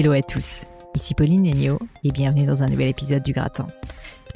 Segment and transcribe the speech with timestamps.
[0.00, 0.62] Hello à tous,
[0.94, 3.66] ici Pauline Negno et bienvenue dans un nouvel épisode du Gratin.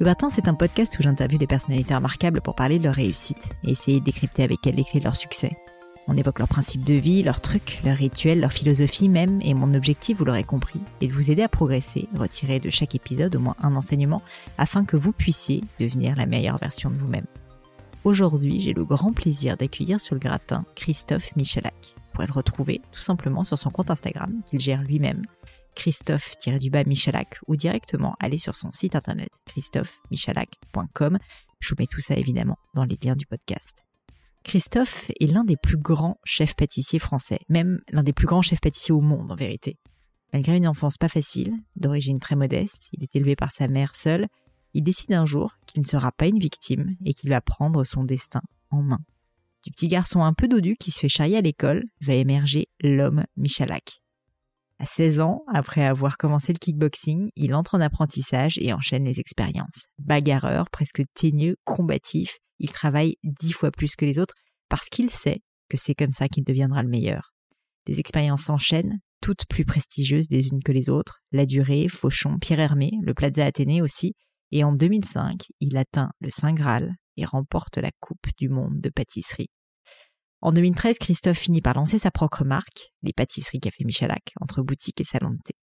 [0.00, 3.50] Le Gratin, c'est un podcast où j'interviewe des personnalités remarquables pour parler de leur réussite
[3.62, 5.52] et essayer de décrypter avec elles les clés de leur succès.
[6.08, 9.72] On évoque leurs principes de vie, leurs trucs, leurs rituels, leur philosophie même, et mon
[9.74, 13.38] objectif, vous l'aurez compris, est de vous aider à progresser, retirer de chaque épisode au
[13.38, 14.20] moins un enseignement,
[14.58, 17.26] afin que vous puissiez devenir la meilleure version de vous-même.
[18.02, 21.91] Aujourd'hui, j'ai le grand plaisir d'accueillir sur le gratin Christophe Michalak.
[22.12, 25.22] Pourrez le retrouver tout simplement sur son compte Instagram qu'il gère lui-même,
[25.74, 31.18] Christophe-du-bas Michalak, ou directement aller sur son site internet christophemichalak.com.
[31.60, 33.84] Je vous mets tout ça évidemment dans les liens du podcast.
[34.42, 38.60] Christophe est l'un des plus grands chefs pâtissiers français, même l'un des plus grands chefs
[38.60, 39.78] pâtissiers au monde en vérité.
[40.32, 44.28] Malgré une enfance pas facile, d'origine très modeste, il est élevé par sa mère seule,
[44.74, 48.04] il décide un jour qu'il ne sera pas une victime et qu'il va prendre son
[48.04, 49.00] destin en main.
[49.64, 53.24] Du petit garçon un peu dodu qui se fait charrier à l'école va émerger l'homme
[53.36, 54.02] Michalak.
[54.78, 59.20] À 16 ans, après avoir commencé le kickboxing, il entre en apprentissage et enchaîne les
[59.20, 59.86] expériences.
[59.98, 64.34] Bagarreur, presque teigneux, combatif, il travaille dix fois plus que les autres
[64.68, 67.32] parce qu'il sait que c'est comme ça qu'il deviendra le meilleur.
[67.86, 72.60] Les expériences s'enchaînent, toutes plus prestigieuses les unes que les autres, La Durée, Fauchon, Pierre
[72.60, 74.14] Hermé, le Plaza Athénée aussi,
[74.50, 78.90] et en 2005, il atteint le Saint Graal et remporte la Coupe du Monde de
[78.90, 79.50] pâtisserie.
[80.42, 85.00] En 2013, Christophe finit par lancer sa propre marque, les pâtisseries Café Michalak, entre boutique
[85.00, 85.54] et salon de thé.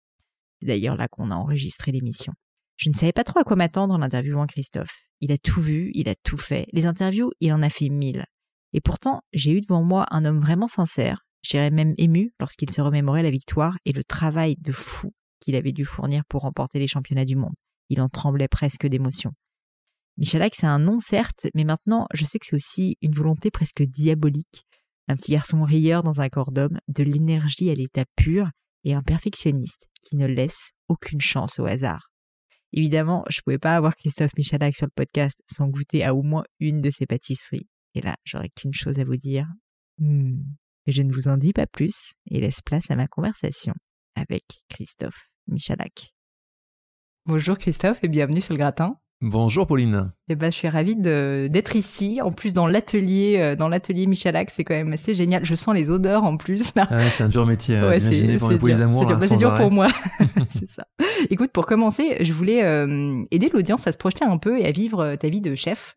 [0.61, 2.33] C'est d'ailleurs là qu'on a enregistré l'émission.
[2.77, 5.03] Je ne savais pas trop à quoi m'attendre en interviewant Christophe.
[5.21, 6.69] Il a tout vu, il a tout fait.
[6.72, 8.25] Les interviews, il en a fait mille.
[8.72, 11.25] Et pourtant, j'ai eu devant moi un homme vraiment sincère.
[11.43, 15.72] J'irais même ému lorsqu'il se remémorait la victoire et le travail de fou qu'il avait
[15.72, 17.55] dû fournir pour remporter les championnats du monde.
[17.89, 19.33] Il en tremblait presque d'émotion.
[20.19, 23.83] Michalak, c'est un nom certes, mais maintenant, je sais que c'est aussi une volonté presque
[23.83, 24.68] diabolique.
[25.09, 28.51] Un petit garçon rieur dans un corps d'homme, de l'énergie à l'état pur
[28.85, 32.11] et un perfectionniste qui ne laisse aucune chance au hasard.
[32.73, 36.45] Évidemment, je pouvais pas avoir Christophe Michalak sur le podcast sans goûter à au moins
[36.61, 37.67] une de ses pâtisseries.
[37.95, 39.47] Et là, j'aurais qu'une chose à vous dire.
[39.99, 40.43] Hmm.
[40.87, 43.75] Je ne vous en dis pas plus et laisse place à ma conversation
[44.15, 46.15] avec Christophe Michalak.
[47.27, 48.99] Bonjour Christophe et bienvenue sur le gratin.
[49.21, 50.12] Bonjour Pauline.
[50.29, 52.21] Eh ben, je suis ravie d'être ici.
[52.23, 55.45] En plus, dans l'atelier, euh, dans l'atelier Michalak, c'est quand même assez génial.
[55.45, 56.73] Je sens les odeurs en plus.
[56.77, 56.87] Là.
[56.89, 57.81] Ah c'est un dur métier.
[57.81, 59.05] Ouais, c'est pour les d'amour.
[59.23, 59.89] C'est dur, pour moi.
[60.51, 60.87] c'est ça.
[61.31, 64.71] Écoute, pour commencer, je voulais euh, aider l'audience à se projeter un peu et à
[64.71, 65.97] vivre euh, ta vie de chef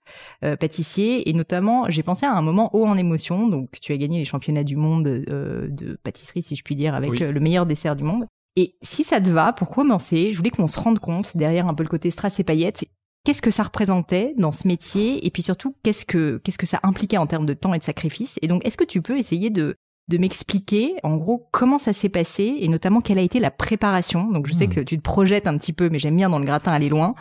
[0.59, 1.29] pâtissier.
[1.29, 3.47] Et notamment, j'ai pensé à un moment haut en émotion.
[3.47, 7.19] Donc, tu as gagné les championnats du monde de pâtisserie, si je puis dire, avec
[7.19, 8.25] le meilleur dessert du monde.
[8.57, 11.73] Et si ça te va, pour commencer, je voulais qu'on se rende compte, derrière un
[11.73, 12.83] peu le côté strass et paillettes,
[13.23, 16.79] qu'est-ce que ça représentait dans ce métier et puis surtout qu'est-ce que qu'est-ce que ça
[16.83, 19.49] impliquait en termes de temps et de sacrifice et donc est-ce que tu peux essayer
[19.49, 19.75] de
[20.09, 24.29] de m'expliquer en gros comment ça s'est passé et notamment quelle a été la préparation?
[24.29, 24.73] Donc je sais hmm.
[24.73, 27.15] que tu te projettes un petit peu mais j'aime bien dans le gratin aller loin.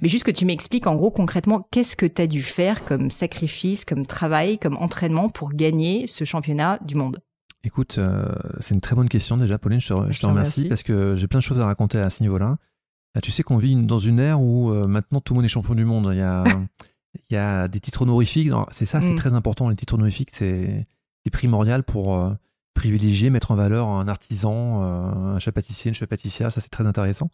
[0.00, 3.10] Mais juste que tu m'expliques en gros concrètement qu'est-ce que tu as dû faire comme
[3.10, 7.20] sacrifice, comme travail, comme entraînement pour gagner ce championnat du monde?
[7.64, 8.24] Écoute, euh,
[8.58, 11.38] c'est une très bonne question déjà Pauline, je te, remercie, remercie parce que j'ai plein
[11.38, 12.56] de choses à raconter à ce niveau-là.
[13.14, 15.48] Ah, tu sais qu'on vit dans une ère où euh, maintenant tout le monde est
[15.48, 16.10] champion du monde.
[16.12, 16.44] Il y a,
[17.30, 18.50] il y a des titres honorifiques.
[18.70, 19.16] C'est ça, c'est mm.
[19.16, 19.68] très important.
[19.68, 20.86] Les titres honorifiques, c'est
[21.30, 22.32] primordial pour euh,
[22.74, 26.50] privilégier, mettre en valeur un artisan, euh, un chef pâtissier, une chef pâtissière.
[26.50, 27.30] Ça, c'est très intéressant.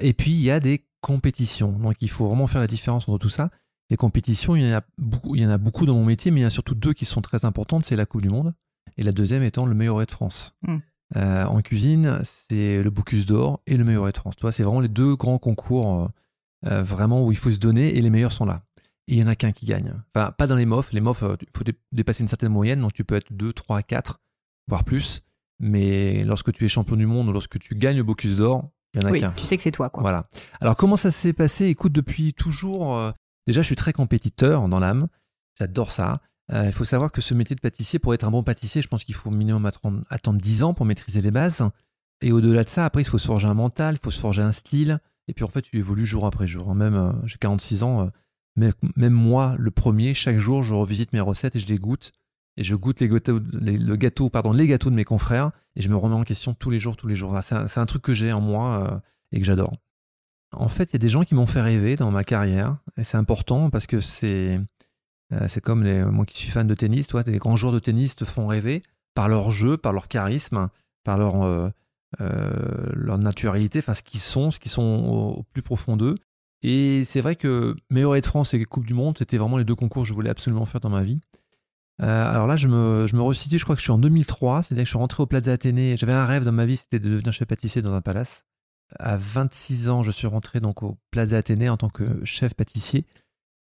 [0.00, 1.72] et puis, il y a des compétitions.
[1.72, 3.50] Donc, il faut vraiment faire la différence entre tout ça.
[3.90, 6.30] Les compétitions, il y en a beaucoup, il y en a beaucoup dans mon métier,
[6.30, 7.84] mais il y en a surtout deux qui sont très importantes.
[7.84, 8.54] C'est la Coupe du Monde
[8.96, 10.54] et la deuxième étant le meilleur de France.
[10.62, 10.78] Mm.
[11.16, 14.34] Euh, en cuisine, c'est le Bocuse d'Or et le meilleur de France.
[14.50, 16.08] c'est vraiment les deux grands concours euh,
[16.66, 18.62] euh, vraiment où il faut se donner et les meilleurs sont là.
[19.06, 19.94] et il y en a qu'un qui gagne.
[20.14, 20.92] Enfin, pas dans les MOF.
[20.92, 24.20] Les MOF, il faut dépasser une certaine moyenne, donc tu peux être 2, 3, 4,
[24.66, 25.22] voire plus.
[25.60, 29.02] Mais lorsque tu es champion du monde ou lorsque tu gagnes le Bocuse d'Or, il
[29.02, 29.32] y en a oui, qu'un.
[29.32, 30.02] Tu sais que c'est toi, quoi.
[30.02, 30.28] Voilà.
[30.60, 31.66] Alors, comment ça s'est passé?
[31.66, 32.96] Écoute, depuis toujours.
[32.96, 33.12] Euh,
[33.46, 35.08] déjà, je suis très compétiteur dans l'âme.
[35.58, 36.20] J'adore ça.
[36.52, 38.88] Euh, il faut savoir que ce métier de pâtissier, pour être un bon pâtissier, je
[38.88, 39.64] pense qu'il faut minimum
[40.10, 41.68] attendre 10 ans pour maîtriser les bases.
[42.20, 44.42] Et au-delà de ça, après, il faut se forger un mental, il faut se forger
[44.42, 45.00] un style.
[45.28, 46.74] Et puis, en fait, tu évolues jour après jour.
[46.74, 48.10] Même, euh, j'ai 46 ans.
[48.56, 52.12] même moi, le premier, chaque jour, je revisite mes recettes et je les goûte
[52.56, 53.08] et je goûte les
[53.98, 56.78] gâteaux, pardon, les gâteaux de mes confrères et je me remets en question tous les
[56.78, 57.36] jours, tous les jours.
[57.42, 58.98] C'est un, truc que j'ai en moi euh,
[59.32, 59.74] et que j'adore.
[60.52, 63.02] En fait, il y a des gens qui m'ont fait rêver dans ma carrière et
[63.02, 64.60] c'est important parce que c'est
[65.32, 67.78] euh, c'est comme les, moi qui suis fan de tennis, toi, les grands joueurs de
[67.78, 68.82] tennis te font rêver
[69.14, 70.68] par leur jeu, par leur charisme,
[71.04, 71.72] par leur
[72.20, 74.82] euh, leur naturalité, enfin ce qu'ils sont, ce qu'ils sont
[75.38, 76.16] au, plus profond d'eux.
[76.62, 79.74] Et c'est vrai que meilleur de France et Coupe du Monde, c'était vraiment les deux
[79.74, 81.20] concours que je voulais absolument faire dans ma vie.
[82.02, 84.62] Euh, alors là, je me, je me resitue, je crois que je suis en 2003,
[84.62, 85.96] c'est-à-dire que je suis rentré au Plaza Athénée.
[85.96, 88.44] J'avais un rêve dans ma vie, c'était de devenir chef pâtissier dans un palace.
[88.98, 93.06] À 26 ans, je suis rentré donc au Plaza Athénée en tant que chef pâtissier.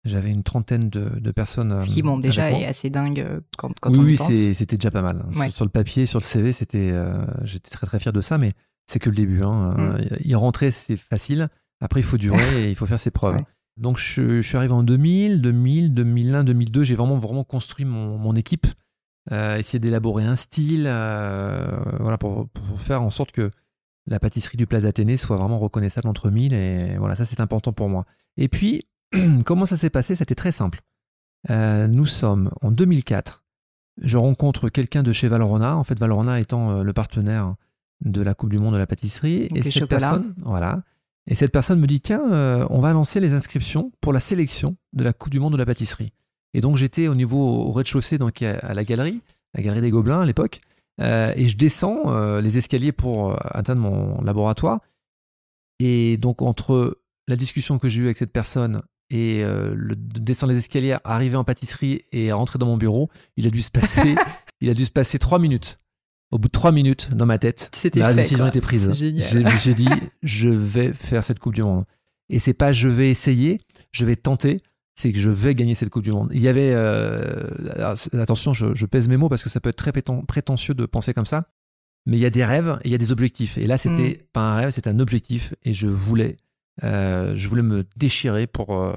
[0.03, 1.79] J'avais une trentaine de, personnes.
[1.79, 4.29] Ce qui, bon, euh, déjà est assez dingue euh, quand, quand oui, on y pense.
[4.29, 5.23] Oui, c'était déjà pas mal.
[5.51, 6.93] Sur, le papier, sur le CV, c'était,
[7.43, 8.51] j'étais très très fier de ça, mais
[8.87, 9.43] c'est que le début.
[9.43, 9.75] Hein.
[9.77, 9.97] Mm.
[10.25, 11.49] Y rentrer, c'est facile.
[11.81, 13.43] Après, il faut durer et il faut faire ses preuves.
[13.77, 16.83] Donc je, suis arrivé en 2000, 2000, 2001, 2002.
[16.83, 18.67] J'ai vraiment vraiment construit mon, équipe,
[19.31, 21.65] euh, essayer d'élaborer un style, euh,
[21.99, 23.51] voilà pour, faire en sorte que
[24.07, 26.53] la pâtisserie du Plaza Athénée soit vraiment reconnaissable entre mille.
[26.53, 28.05] Et voilà, ça c'est important pour moi.
[28.37, 28.83] Et puis
[29.45, 30.15] comment ça s'est passé?
[30.15, 30.81] C'était très simple.
[31.49, 33.43] Euh, nous sommes en 2004.
[34.01, 37.55] Je rencontre quelqu'un de chez Valrona, en fait Valrona étant le partenaire
[38.03, 39.49] de la Coupe du Monde de la pâtisserie.
[39.53, 40.81] et cette personne, voilà,
[41.27, 44.75] et cette personne me dit tiens, euh, on va lancer les inscriptions pour la sélection
[44.93, 46.13] de la Coupe du Monde de la pâtisserie.
[46.53, 49.21] Et donc j'étais au niveau au rez-de-chaussée, donc à la galerie,
[49.53, 50.61] la galerie des Gobelins à l'époque,
[50.99, 54.81] euh, et je descends euh, les escaliers pour atteindre mon laboratoire.
[55.79, 58.81] Et donc entre la discussion que j'ai eue avec cette personne
[59.11, 63.49] et le descendre les escaliers, arriver en pâtisserie et rentrer dans mon bureau, il a
[63.49, 64.15] dû se passer,
[64.61, 65.79] il a dû se passer trois minutes.
[66.31, 68.89] Au bout de trois minutes, dans ma tête, la décision était prise.
[68.93, 69.89] J'ai dit,
[70.23, 71.83] je vais faire cette Coupe du Monde.
[72.29, 73.59] Et c'est pas je vais essayer,
[73.91, 74.63] je vais tenter,
[74.95, 76.29] c'est que je vais gagner cette Coupe du Monde.
[76.33, 77.49] Il y avait, euh,
[78.13, 81.25] attention, je, pèse mes mots parce que ça peut être très prétentieux de penser comme
[81.25, 81.49] ça,
[82.05, 83.57] mais il y a des rêves et il y a des objectifs.
[83.57, 84.25] Et là, c'était mm.
[84.31, 86.37] pas un rêve, c'était un objectif et je voulais
[86.83, 88.93] euh, je voulais me déchirer pour, euh,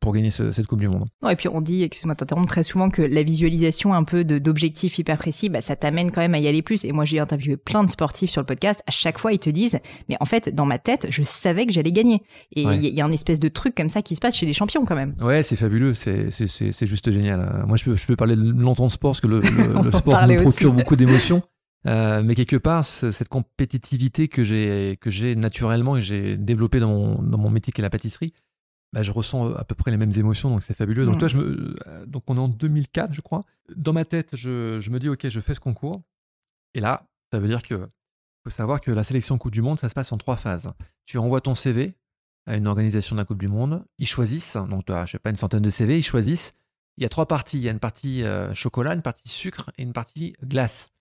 [0.00, 1.04] pour gagner cette Coupe du Monde.
[1.22, 4.98] Non, et puis on dit, excuse-moi t'interrompre, très souvent que la visualisation un peu d'objectifs
[4.98, 6.84] hyper précis, bah, ça t'amène quand même à y aller plus.
[6.84, 9.50] Et moi j'ai interviewé plein de sportifs sur le podcast, à chaque fois ils te
[9.50, 9.78] disent,
[10.08, 12.22] mais en fait dans ma tête, je savais que j'allais gagner.
[12.52, 14.52] Et il y, a un espèce de truc comme ça qui se passe chez les
[14.52, 15.14] champions quand même.
[15.20, 16.30] Ouais, c'est fabuleux, c'est
[16.86, 17.64] juste génial.
[17.66, 20.42] Moi je peux, je peux parler longtemps de sport parce que le, le sport me
[20.42, 21.42] procure beaucoup d'émotions.
[21.88, 26.80] Euh, mais quelque part, cette compétitivité que j'ai que j'ai naturellement et que j'ai développée
[26.80, 28.34] dans mon, dans mon métier qui est la pâtisserie,
[28.92, 31.06] bah, je ressens à peu près les mêmes émotions, donc c'est fabuleux.
[31.06, 31.18] Donc, mm.
[31.18, 33.42] toi, je me, euh, donc on est en 2004, je crois.
[33.74, 36.02] Dans ma tête, je, je, me dis, ok, je fais ce concours.
[36.74, 37.88] Et là, ça veut dire que
[38.44, 40.70] faut savoir que la sélection Coupe du Monde, ça se passe en trois phases.
[41.06, 41.94] Tu envoies ton CV
[42.46, 43.84] à une organisation de la Coupe du Monde.
[43.98, 46.54] Ils choisissent, donc tu as, je sais pas, une centaine de CV, ils choisissent.
[46.96, 47.58] Il y a trois parties.
[47.58, 50.92] Il y a une partie euh, chocolat, une partie sucre et une partie glace.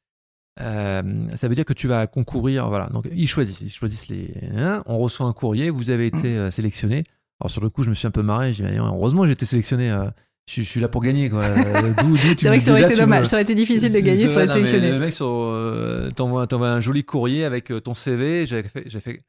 [0.60, 1.04] Euh,
[1.36, 2.68] ça veut dire que tu vas concourir.
[2.70, 2.88] Voilà.
[2.88, 3.62] Donc, ils choisissent.
[3.62, 4.34] Ils choisissent les.
[4.56, 5.70] Hein, on reçoit un courrier.
[5.70, 7.04] Vous avez été euh, sélectionné.
[7.40, 8.54] Alors, sur le coup, je me suis un peu marré.
[8.54, 9.92] J'ai dit, heureusement, j'ai été sélectionné.
[9.92, 10.10] Euh,
[10.50, 11.30] je, suis là pour gagner.
[11.30, 13.28] c'est vrai que ça aurait été dommage.
[13.28, 14.92] Ça aurait été difficile de gagner sans être sélectionné.
[14.92, 18.46] Le mec t'envoie, un joli courrier avec ton CV.
[18.46, 19.24] J'avais fait.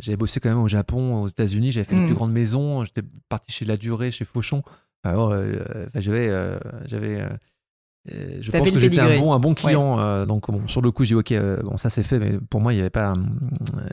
[0.00, 1.70] J'avais bossé quand même au Japon, aux États-Unis.
[1.70, 2.06] J'avais fait les mm.
[2.06, 2.84] plus grandes maisons.
[2.84, 4.62] J'étais parti chez La Durée, chez Fauchon.
[5.04, 7.28] j'avais, j'avais
[8.12, 9.98] euh, je pense que j'étais un bon, un bon client.
[9.98, 12.60] Euh, donc, sur le coup, j'ai dit, OK, euh, bon, ça c'est fait, mais pour
[12.60, 13.14] moi, il n'y avait, pas,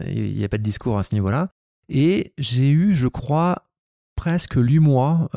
[0.07, 1.49] il y avait pas de discours à ce niveau-là.
[1.89, 3.67] Et j'ai eu, je crois,
[4.15, 5.29] presque huit mois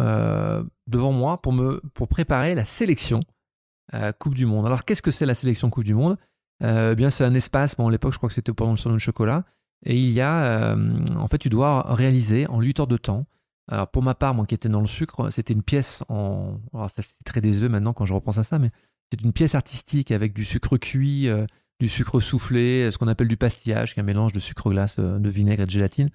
[0.87, 3.21] devant moi pour, me, pour préparer la sélection
[4.19, 4.67] Coupe du Monde.
[4.67, 6.17] Alors, qu'est-ce que c'est la sélection Coupe du Monde?
[6.63, 8.95] Eh bien, c'est un espace, bon, à l'époque, je crois que c'était pendant le salon
[8.95, 9.45] de chocolat.
[9.87, 10.77] Et il y a,
[11.17, 13.27] en fait, tu dois réaliser en 8 heures de temps
[13.69, 16.59] alors pour ma part, moi qui étais dans le sucre, c'était une pièce en.
[16.75, 18.71] Alors c'est très des œufs maintenant quand je repense à ça, mais
[19.11, 21.47] c'est une pièce artistique avec du sucre cuit, euh,
[21.81, 24.97] du sucre soufflé, ce qu'on appelle du pastillage, qui est un mélange de sucre glace,
[24.99, 26.11] euh, de vinaigre et de gélatine.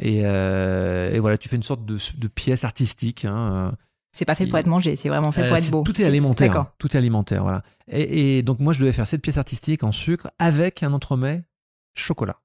[0.00, 3.24] Et, euh, voilà, tu fais une sorte de, pièce artistique.
[3.24, 3.76] Hein,
[4.12, 5.82] c'est pas fait pour être mangé, c'est vraiment fait pour être beau.
[5.82, 6.72] Tout est alimentaire.
[6.78, 7.62] Tout est alimentaire, voilà.
[7.86, 11.44] Et, et, donc moi, je devais faire cette pièce artistique en sucre avec un entremets
[11.94, 12.40] chocolat.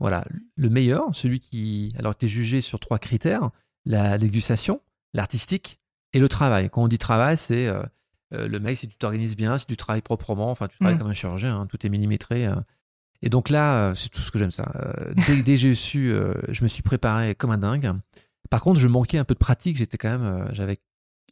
[0.00, 0.24] Voilà,
[0.56, 3.50] le meilleur, celui qui, alors tu es jugé sur trois critères
[3.84, 4.80] la dégustation,
[5.14, 5.80] l'artistique
[6.12, 6.70] et le travail.
[6.70, 7.72] Quand on dit travail, c'est
[8.30, 10.98] le mec, si tu t'organises bien, si tu travailles proprement, enfin, tu travailles mm.
[10.98, 12.48] comme un chirurgien, hein, tout est millimétré.
[13.22, 14.72] Et donc là, c'est tout ce que j'aime ça.
[15.26, 16.12] dès, que j'ai su,
[16.48, 17.92] je me suis préparé comme un dingue.
[18.50, 19.76] Par contre, je manquais un peu de pratique.
[19.76, 20.78] J'étais quand même, j'avais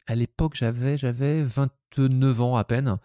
[0.07, 2.97] à l'époque, j'avais j'avais 29 ans à peine.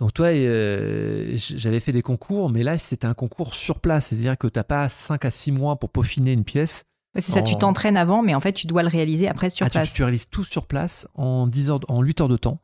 [0.00, 4.06] Donc toi, euh, j'avais fait des concours, mais là, c'était un concours sur place.
[4.06, 6.84] C'est-à-dire que tu n'as pas 5 à 6 mois pour peaufiner une pièce.
[7.16, 9.70] C'est ça, tu t'entraînes avant, mais en fait, tu dois le réaliser après sur ah,
[9.70, 9.92] place.
[9.92, 12.60] Tu, réalises tout sur place en, 10 heures, en 8 heures de temps.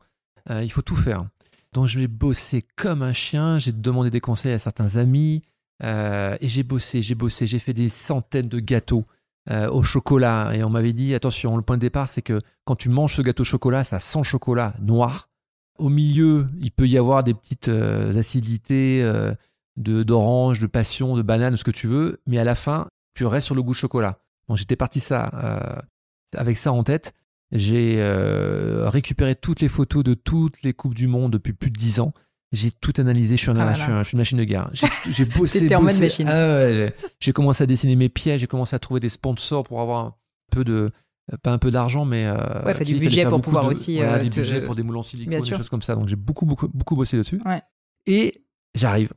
[0.49, 1.25] Euh, il faut tout faire.
[1.73, 3.57] Donc je vais bosser comme un chien.
[3.57, 5.43] J'ai demandé des conseils à certains amis.
[5.83, 7.45] Euh, et j'ai bossé, j'ai bossé.
[7.45, 9.05] J'ai fait des centaines de gâteaux
[9.49, 10.51] au chocolat.
[10.55, 13.21] Et on m'avait dit, attention, le point de départ, c'est que quand tu manges ce
[13.21, 15.29] gâteau au chocolat, ça sent chocolat noir.
[15.77, 19.33] Au milieu, il peut y avoir des petites euh, acidités euh,
[19.77, 23.25] de d'orange, de passion, de banane, ce que tu veux, mais à la fin, tu
[23.25, 24.19] restes sur le goût chocolat.
[24.55, 25.81] J'étais parti ça euh,
[26.35, 27.13] avec ça en tête.
[27.51, 28.01] J'ai
[28.85, 32.11] récupéré toutes les photos de toutes les coupes du monde depuis plus de dix ans.
[32.51, 33.35] J'ai tout analysé.
[33.35, 34.69] Je suis, ah une machine de guerre.
[34.73, 35.67] J'ai bossé.
[35.69, 36.27] machine.
[36.27, 36.89] Ah
[37.19, 38.37] j'ai commencé à dessiner mes pieds.
[38.37, 40.15] J'ai commencé à trouver des sponsors pour avoir un
[40.51, 40.91] peu de
[41.43, 44.23] pas un peu d'argent, mais euh, ouais, fait du budget pour pouvoir aussi voilà, euh,
[44.23, 45.95] budget pour des moules en silicone, des choses comme ça.
[45.95, 47.41] Donc j'ai beaucoup beaucoup beaucoup bossé dessus.
[48.05, 48.43] Et
[48.75, 49.11] j'arrive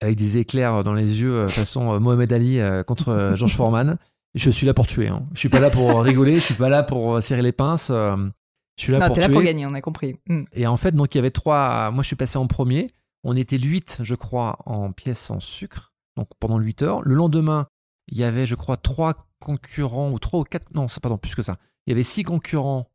[0.00, 3.98] avec des éclairs dans les yeux, euh, façon Mohamed Ali contre George Foreman.
[4.34, 5.08] Je suis là pour tuer.
[5.08, 5.24] Hein.
[5.32, 6.36] Je suis pas là pour rigoler.
[6.36, 7.88] Je suis pas là pour serrer les pinces.
[7.88, 8.30] je
[8.76, 9.22] suis là pour tuer.
[9.22, 9.66] là pour gagner.
[9.66, 10.16] On a compris.
[10.26, 10.42] Mm.
[10.52, 11.90] Et en fait, donc il y avait trois.
[11.90, 12.88] Moi, je suis passé en premier.
[13.22, 15.94] On était huit, je crois, en pièces en sucre.
[16.16, 17.02] Donc pendant 8 heures.
[17.02, 17.66] Le lendemain,
[18.08, 21.42] il y avait, je crois, trois concurrents, ou trois ou quatre, non, pardon, plus que
[21.42, 21.58] ça.
[21.86, 22.90] Il y avait six concurrents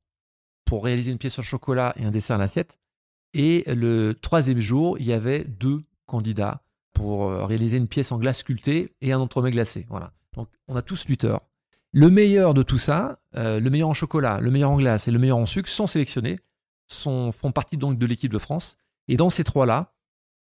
[0.65, 2.79] pour réaliser une pièce au chocolat et un dessert à l'assiette.
[3.33, 8.17] Et le troisième jour, il y avait deux candidats pour euh, réaliser une pièce en
[8.17, 9.85] glace sculptée et un entremets glacé.
[9.89, 10.11] Voilà.
[10.35, 11.41] Donc on a tous 8 heures.
[11.91, 15.11] Le meilleur de tout ça, euh, le meilleur en chocolat, le meilleur en glace et
[15.11, 16.39] le meilleur en sucre sont sélectionnés,
[16.87, 18.77] sont, font partie donc de l'équipe de France.
[19.07, 19.93] Et dans ces trois-là,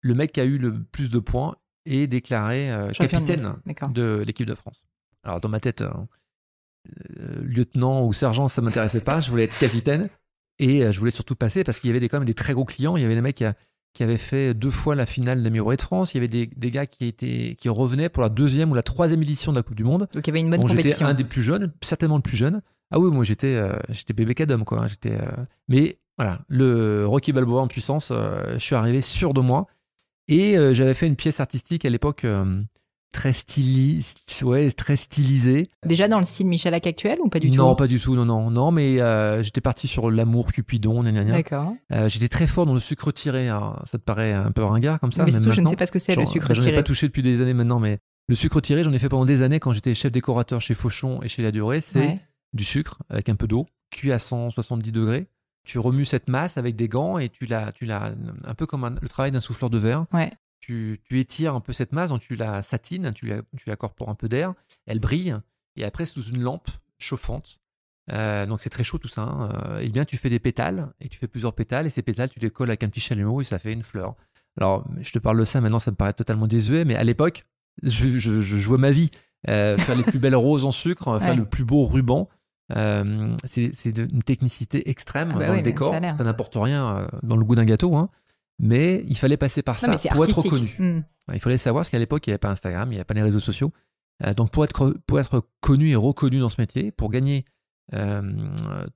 [0.00, 3.54] le mec qui a eu le plus de points est déclaré euh, capitaine
[3.90, 4.86] de l'équipe de France.
[5.22, 6.08] Alors dans ma tête, hein,
[7.18, 9.20] euh, lieutenant ou sergent, ça m'intéressait pas.
[9.20, 10.08] Je voulais être capitaine
[10.58, 12.64] et je voulais surtout passer parce qu'il y avait des, quand même des très gros
[12.64, 12.96] clients.
[12.96, 13.44] Il y avait des mecs qui,
[13.98, 16.14] avaient fait deux fois la finale de la de France.
[16.14, 19.22] Il y avait des, gars qui étaient qui revenaient pour la deuxième ou la troisième
[19.22, 20.08] édition de la Coupe du Monde.
[20.12, 20.90] Donc il y avait une bonne compétition.
[20.90, 22.62] J'étais un des plus jeunes, certainement le plus jeune.
[22.90, 24.86] Ah oui, moi j'étais euh, j'étais bébé cadom quoi.
[24.86, 25.18] J'étais
[25.68, 28.12] mais voilà, le Rocky Balboa en puissance.
[28.12, 29.66] je suis arrivé sûr de moi
[30.28, 32.26] et j'avais fait une pièce artistique à l'époque
[33.12, 33.32] très
[34.42, 35.68] ouais, très stylisé.
[35.84, 37.56] Déjà dans le style Michalak actuel ou pas du tout?
[37.56, 41.74] Non, pas du tout, non, non, non, mais euh, j'étais parti sur l'amour, Cupidon, D'accord.
[41.92, 43.48] Euh, j'étais très fort dans le sucre tiré.
[43.48, 45.92] ça te paraît un peu ringard comme ça Mais surtout, je ne sais pas ce
[45.92, 46.60] que c'est le sucre tiré.
[46.60, 47.98] J'en ai pas touché depuis des années maintenant, mais
[48.28, 51.20] le sucre tiré, j'en ai fait pendant des années quand j'étais chef décorateur chez Fauchon
[51.22, 51.80] et chez La Durée.
[51.80, 52.20] C'est
[52.52, 55.26] du sucre avec un peu d'eau, cuit à 170 degrés.
[55.64, 58.12] Tu remues cette masse avec des gants et tu l'as, tu l'as
[58.44, 60.06] un peu comme le travail d'un souffleur de verre.
[60.12, 64.14] Ouais tu, étires un peu cette masse, donc tu la satines, tu, la, tu un
[64.14, 64.54] peu d'air,
[64.86, 65.36] elle brille,
[65.76, 67.58] et après sous une lampe chauffante,
[68.12, 70.92] euh, donc c'est très chaud tout ça, hein, euh, et bien tu fais des pétales,
[71.00, 73.40] et tu fais plusieurs pétales, et ces pétales tu les colles avec un petit chalumeau,
[73.40, 74.14] et ça fait une fleur.
[74.58, 77.46] Alors je te parle de ça, maintenant ça me paraît totalement désuet, mais à l'époque,
[77.82, 79.10] je, je, jouais ma vie.
[79.48, 82.28] Euh, faire les plus belles roses en sucre, faire le plus beau ruban.
[83.44, 85.94] c'est une technicité extrême ah bah dans le décor.
[85.94, 87.96] Ça, n'apporte rien dans le goût d'un gâteau.
[87.96, 88.10] Hein
[88.60, 90.76] mais il fallait passer par ça pour être reconnu.
[90.78, 91.00] Hmm.
[91.32, 93.14] Il fallait savoir parce qu'à l'époque, il n'y avait pas Instagram, il n'y avait pas
[93.14, 93.72] les réseaux sociaux.
[94.24, 97.44] Euh, donc pour être, pour être connu et reconnu dans ce métier, pour gagner
[97.94, 98.20] euh,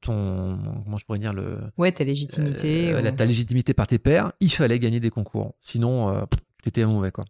[0.03, 4.31] ton comment je pourrais dire le ouais ta légitimité euh, ta légitimité par tes pairs
[4.39, 5.55] il fallait gagner des concours.
[5.63, 6.27] Sinon
[6.63, 7.25] tu étais mauvais quoi.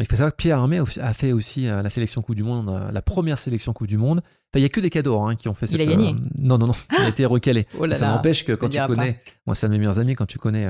[0.00, 3.02] Il faut savoir que Pierre Armé a fait aussi la sélection Coupe du Monde la
[3.02, 4.22] première sélection Coupe du Monde.
[4.54, 6.16] Il n'y a que des cadeaux hein, qui ont fait il a gagné.
[6.36, 9.54] non non non il a été recalé oh ça n'empêche que quand tu connais moi
[9.54, 10.66] c'est un de mes meilleurs amis quand tu connais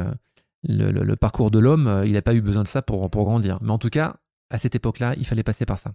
[0.65, 3.59] le, parcours de l'homme, euh, il n'a pas eu besoin de ça pour, pour grandir.
[3.61, 4.17] Mais en tout cas,
[4.51, 5.95] à cette époque-là, il fallait passer par ça.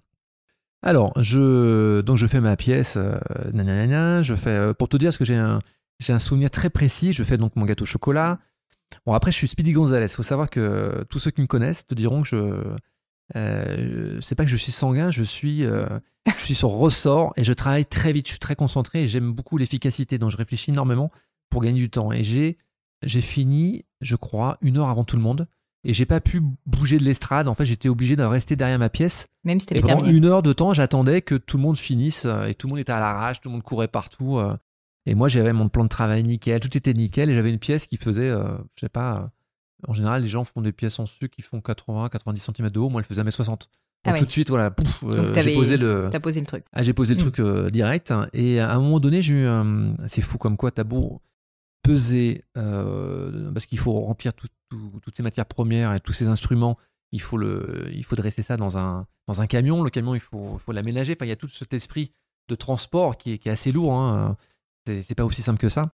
[0.82, 5.18] Alors, je, donc je fais ma pièce, euh, je fais, euh, pour te dire, parce
[5.18, 5.60] que j'ai un,
[6.00, 8.40] j'ai un souvenir très précis, je fais donc mon gâteau au chocolat.
[9.06, 10.06] Bon, après, je suis Speedy Gonzalez.
[10.06, 12.64] Il faut savoir que tous ceux qui me connaissent te diront que je.
[13.36, 17.54] Euh, c'est pas que je suis sanguin, je suis, je suis sur ressort et je
[17.54, 20.18] travaille très vite, je suis très concentré et j'aime beaucoup l'efficacité.
[20.18, 21.12] Donc, je réfléchis énormément
[21.52, 22.12] pour gagner du temps.
[22.12, 22.58] Et j'ai
[23.03, 25.48] j'ai fini, je crois, une heure avant tout le monde.
[25.86, 27.48] Et j'ai pas pu bouger de l'estrade.
[27.48, 29.27] En fait, j'étais obligé de rester derrière ma pièce.
[29.46, 32.25] Même si et pendant une heure de temps, j'attendais que tout le monde finisse.
[32.25, 34.39] Euh, et tout le monde était à l'arrache, tout le monde courait partout.
[34.39, 34.58] Euh.
[35.06, 37.29] Et moi, j'avais mon plan de travail nickel, tout était nickel.
[37.29, 39.32] Et j'avais une pièce qui faisait, euh, je sais pas,
[39.88, 42.79] en général, les gens font des pièces en sucre qui font 80, 90 cm de
[42.79, 42.89] haut.
[42.89, 43.70] Moi, elle faisait 1m60.
[44.06, 44.74] Ah tout de suite, voilà,
[45.36, 46.08] j'ai posé le.
[46.10, 46.63] T'as posé le truc.
[46.72, 47.32] Ah, j'ai posé le mm.
[47.32, 48.13] truc direct.
[48.32, 49.48] Et à un moment donné, j'ai eu.
[50.08, 51.22] c'est fou comme quoi, t'as beau
[51.84, 56.76] peser, parce qu'il faut remplir toutes ces matières premières et tous ces instruments.
[57.12, 59.82] Il faut, le, il faut dresser ça dans un, dans un camion.
[59.82, 61.14] Le camion, il faut, faut l'aménager.
[61.18, 62.12] Enfin, il y a tout cet esprit
[62.50, 63.94] de transport qui est, assez lourd.
[63.94, 64.38] Hein.
[64.86, 65.92] C'est pas aussi simple que ça.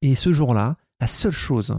[0.00, 1.76] Et ce jour-là, la seule chose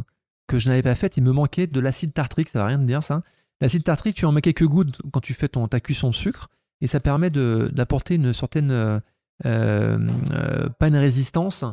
[0.48, 2.50] que je n'avais pas faite, il me manquait de l'acide tartrique.
[2.50, 3.24] Ça va rien de dire ça.
[3.62, 6.50] L'acide tartrique, tu en mets quelques gouttes quand tu fais ton, ta cuisson de sucre
[6.82, 9.00] et ça permet d'apporter une certaine, euh,
[9.46, 11.66] euh, pas une résistance,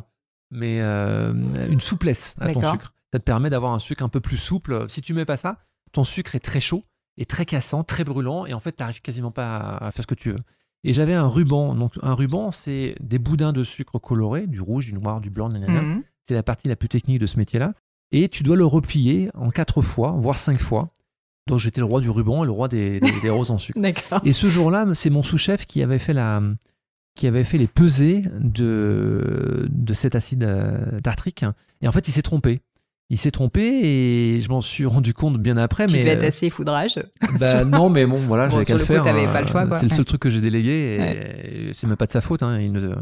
[0.51, 1.33] mais euh,
[1.69, 2.93] une souplesse à ton sucre.
[3.13, 4.85] Ça te permet d'avoir un sucre un peu plus souple.
[4.89, 5.59] Si tu mets pas ça,
[5.91, 6.83] ton sucre est très chaud
[7.17, 10.07] et très cassant, très brûlant, et en fait, tu n'arrives quasiment pas à, faire ce
[10.07, 10.39] que tu veux.
[10.83, 11.73] Et j'avais un ruban.
[11.73, 15.49] Donc, un ruban, c'est des boudins de sucre colorés, du rouge, du noir, du blanc,
[15.49, 16.03] mmh.
[16.23, 17.73] C'est la partie la plus technique de ce métier-là.
[18.11, 20.91] Et tu dois le replier en quatre fois, voire cinq fois.
[21.47, 22.99] Donc j'étais le roi du ruban et le roi des,
[23.29, 23.79] roses en sucre.
[24.25, 26.41] Et ce jour-là, c'est mon sous-chef qui avait fait la,
[27.17, 31.43] qui avait fait les pesées de, de cet acide euh, tartrique.
[31.81, 32.61] Et en fait, il s'est trompé.
[33.09, 35.87] Il s'est trompé et je m'en suis rendu compte bien après.
[35.87, 36.99] Tu mais devais être euh, assez foudrage.
[37.39, 39.01] Bah, non, mais bon, voilà, j'avais qu'à le, faire.
[39.01, 39.67] Coup, pas le choix.
[39.79, 42.43] C'est le seul truc que j'ai délégué et, c'est même pas de sa faute.
[42.43, 42.59] Hein.
[42.59, 42.93] Il ne,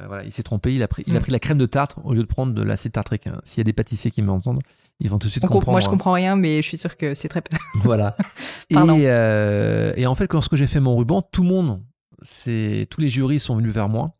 [0.00, 1.22] euh, voilà, il s'est trompé, il a, pris, il a mm.
[1.22, 3.26] pris la crème de tarte au lieu de prendre de l'acide tartrique.
[3.28, 3.40] Hein.
[3.44, 4.60] S'il y a des pâtissiers qui m'entendent,
[4.98, 5.70] ils vont tout de suite comprendre.
[5.70, 7.42] Moi, je comprends rien, mais je suis sûr que c'est très.
[7.82, 8.16] voilà.
[8.70, 11.80] et, euh, et, en fait, lorsque j'ai fait mon ruban, tout le monde,
[12.24, 14.16] c'est tous les jurys sont venus vers moi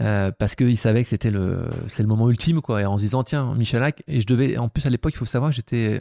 [0.00, 2.82] euh, parce qu'ils savaient que c'était le, c'est le moment ultime, quoi.
[2.82, 5.26] Et en se disant, tiens, Michalak, et je devais, en plus à l'époque, il faut
[5.26, 6.00] savoir que j'étais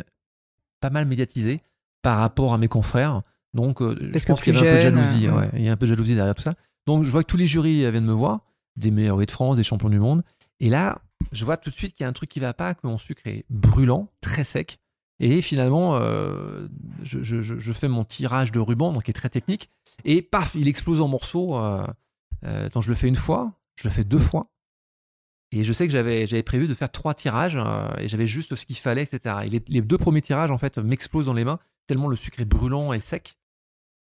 [0.79, 1.61] pas mal médiatisé
[2.01, 3.21] par rapport à mes confrères.
[3.53, 5.29] Donc, je pense qu'il y avait un peu de jalousie.
[5.29, 5.49] Ouais.
[5.53, 6.53] Il y a un peu de jalousie derrière tout ça.
[6.87, 8.41] Donc, je vois que tous les jurys viennent me voir
[8.75, 10.23] des meilleurs de France, des champions du monde.
[10.59, 12.73] Et là, je vois tout de suite qu'il y a un truc qui va pas,
[12.73, 14.79] que mon sucre est brûlant, très sec.
[15.19, 16.67] Et finalement, euh,
[17.03, 19.69] je, fais mon tirage de ruban, donc qui est très technique.
[20.05, 21.57] Et paf, il explose en morceaux.
[21.57, 21.85] Euh,
[22.45, 24.49] euh, donc je le fais une fois, je le fais deux fois.
[25.51, 27.59] Et je sais que j'avais, j'avais prévu de faire trois tirages
[27.99, 29.35] et j'avais juste ce qu'il fallait, etc.
[29.43, 32.39] Et les, les, deux premiers tirages, en fait, m'explosent dans les mains, tellement le sucre
[32.39, 33.37] est brûlant et sec.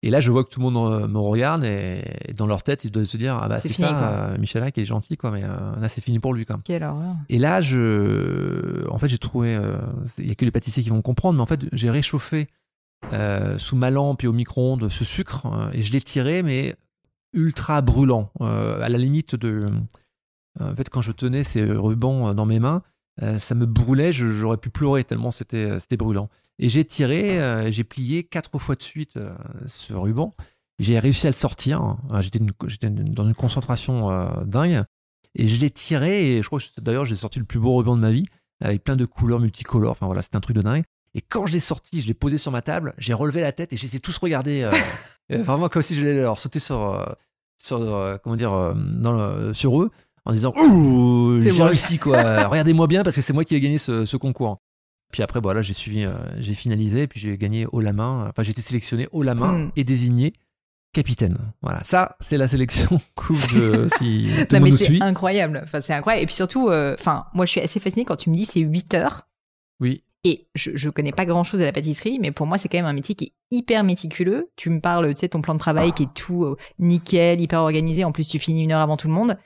[0.02, 2.04] Et là, je vois que tout le monde euh, me regarde et
[2.36, 4.84] dans leur tête, ils doivent se dire Ah bah c'est ça, euh, Michel qui est
[4.84, 6.46] gentil, quoi, mais euh, là, c'est fini pour lui.
[6.46, 6.60] Quoi.
[6.64, 6.88] Quelle
[7.28, 8.88] Et là, je...
[8.88, 9.60] en fait, j'ai trouvé.
[10.18, 12.48] Il n'y a que les pâtissiers qui vont comprendre, mais en fait, j'ai réchauffé
[13.58, 16.76] sous ma lampe et au micro-ondes ce sucre et je l'ai tiré, mais
[17.32, 19.70] ultra brûlant, à la limite de.
[20.60, 22.82] En fait, quand je tenais ces rubans dans mes mains,
[23.38, 26.28] ça me brûlait, j'aurais pu pleurer tellement c'était brûlant.
[26.58, 29.34] Et j'ai tiré, euh, j'ai plié quatre fois de suite euh,
[29.66, 30.34] ce ruban.
[30.78, 31.96] J'ai réussi à le sortir.
[32.20, 34.84] J'étais dans une concentration euh, dingue.
[35.34, 36.36] Et je l'ai tiré.
[36.36, 38.26] Et je crois que d'ailleurs, j'ai sorti le plus beau ruban de ma vie,
[38.60, 39.92] avec plein de couleurs multicolores.
[39.92, 40.84] Enfin voilà, c'était un truc de dingue.
[41.14, 43.72] Et quand je l'ai sorti, je l'ai posé sur ma table, j'ai relevé la tête
[43.72, 44.68] et j'étais tous regardés.
[45.30, 47.16] vraiment comme si je voulais leur sauter sur,
[47.58, 49.90] sur, comment dire, dans sur eux
[50.24, 52.46] en disant Ouh, j'ai réussi quoi.
[52.48, 54.58] Regardez-moi bien parce que c'est moi qui ai gagné ce, ce concours.
[55.12, 58.26] Puis après, voilà, j'ai suivi, euh, j'ai finalisé, puis j'ai gagné haut la main.
[58.28, 59.72] Enfin, j'ai été sélectionné haut la main hmm.
[59.76, 60.34] et désigné
[60.92, 61.38] capitaine.
[61.62, 65.62] Voilà, ça, c'est la sélection coupe de si tout non, mais c'est incroyable.
[65.64, 66.22] Enfin, c'est incroyable.
[66.24, 66.96] Et puis surtout, euh,
[67.32, 69.28] moi, je suis assez fasciné quand tu me dis c'est 8 heures.
[69.80, 70.02] Oui.
[70.24, 72.78] Et je, je connais pas grand chose à la pâtisserie, mais pour moi, c'est quand
[72.78, 74.50] même un métier qui est hyper méticuleux.
[74.56, 77.60] Tu me parles, tu sais, ton plan de travail qui est tout euh, nickel, hyper
[77.60, 78.04] organisé.
[78.04, 79.36] En plus, tu finis une heure avant tout le monde.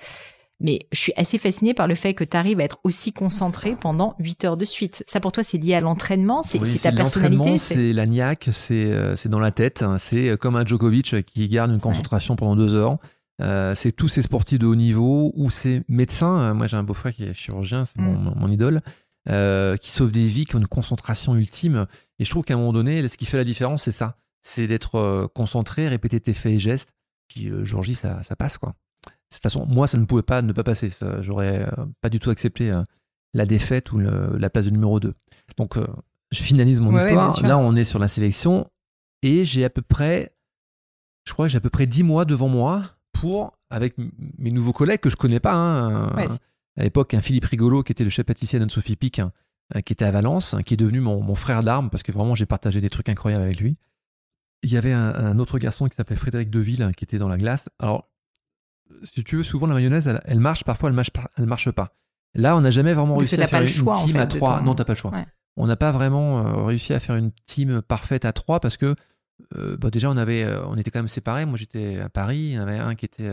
[0.62, 3.74] Mais je suis assez fascinée par le fait que tu arrives à être aussi concentré
[3.74, 5.02] pendant 8 heures de suite.
[5.08, 7.58] Ça pour toi, c'est lié à l'entraînement, c'est ta personnalité?
[7.58, 9.82] C'est la niaque, euh, c'est dans la tête.
[9.82, 9.98] Hein.
[9.98, 12.98] C'est euh, comme un Djokovic qui garde une concentration pendant 2 heures.
[13.40, 16.54] Euh, c'est tous ces sportifs de haut niveau ou ces médecins.
[16.54, 18.34] Moi, j'ai un beau-frère qui est chirurgien, c'est mon, mm.
[18.36, 18.80] mon, idole,
[19.26, 21.86] qui sauve des vies, qui ont une concentration ultime.
[22.18, 24.16] Et je trouve qu'à un moment donné, ce qui fait la différence, c'est ça.
[24.42, 26.92] C'est d'être concentré, répéter tes faits et gestes.
[27.28, 28.74] Puis le jour J, ça, ça passe, quoi
[29.32, 30.90] de toute façon, moi, ça ne pouvait pas ne pas passer.
[31.20, 32.82] J'aurais euh, pas du tout accepté euh,
[33.32, 35.14] la défaite ou la place de numéro 2.
[35.56, 35.86] Donc, euh,
[36.30, 37.42] je finalise mon histoire.
[37.42, 38.68] Là, on est sur la sélection
[39.22, 40.34] et j'ai à peu près,
[41.26, 43.94] je crois que j'ai à peu près 10 mois devant moi pour, avec
[44.38, 46.12] mes nouveaux collègues que je connais pas, hein,
[46.76, 49.32] à l'époque, un Philippe Rigolo qui était le chef pâtissier d'Anne-Sophie Pic, hein,
[49.84, 52.80] qui était à Valence, qui est devenu mon, frère d'armes parce que vraiment j'ai partagé
[52.80, 53.76] des trucs incroyables avec lui.
[54.62, 57.36] Il y avait un, un autre garçon qui s'appelait Frédéric Deville qui était dans la
[57.36, 57.68] glace.
[57.78, 58.08] Alors,
[59.02, 61.94] si tu veux, souvent la mayonnaise, elle, marche, parfois elle marche, elle marche pas.
[62.34, 64.62] Là, on n'a jamais vraiment réussi à faire une team à trois.
[64.62, 65.12] Non, t'as pas le choix.
[65.56, 68.94] On n'a pas vraiment euh, réussi à faire une team parfaite à trois parce que
[69.56, 71.44] euh, bah, déjà on avait, euh, on était quand même séparés.
[71.44, 72.38] Moi, j'étais à Paris.
[72.38, 73.30] Il y en avait un qui était,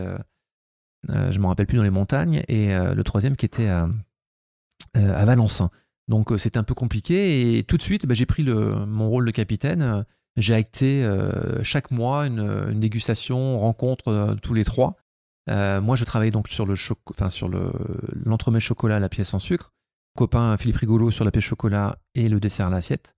[1.08, 3.90] je me rappelle plus dans les montagnes, et le troisième qui était à,
[4.94, 5.64] à Valence.
[6.08, 9.26] Donc c'était un peu compliqué et tout de suite, bah, j'ai pris le, mon rôle
[9.26, 10.06] de capitaine.
[10.38, 11.08] J'ai acté
[11.64, 14.96] chaque mois une, dégustation, rencontre tous les trois.
[15.50, 16.76] Euh, moi, je travaille donc sur le
[17.10, 17.72] enfin sur le
[18.14, 19.72] l'entremets chocolat, la pièce en sucre,
[20.16, 23.16] copain Philippe Rigolo sur la pêche chocolat et le dessert à l'assiette.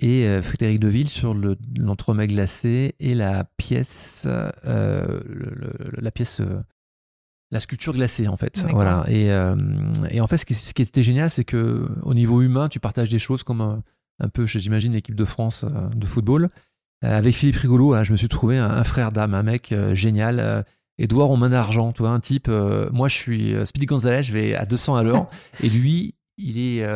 [0.00, 4.26] Et Frédéric Deville sur l'entremets glacé et la pièce,
[4.64, 6.40] la pièce
[7.52, 8.64] la sculpture glacée en fait.
[8.70, 9.04] Voilà.
[9.08, 9.26] Et,
[10.10, 12.80] et, en fait, ce qui, ce qui était génial, c'est que au niveau humain, tu
[12.80, 13.82] partages des choses comme
[14.22, 16.48] un peu, j'imagine, l'équipe de France euh, de football.
[17.04, 19.94] Euh, avec Philippe Rigolo, hein, je me suis trouvé un, frère d'âme, un mec euh,
[19.94, 20.64] génial.
[20.98, 22.48] Edouard en main d'argent, tu vois, un type.
[22.48, 25.28] moi, je suis Speedy Gonzalez, je vais à 200 à l'heure.
[25.62, 26.86] et lui, il est,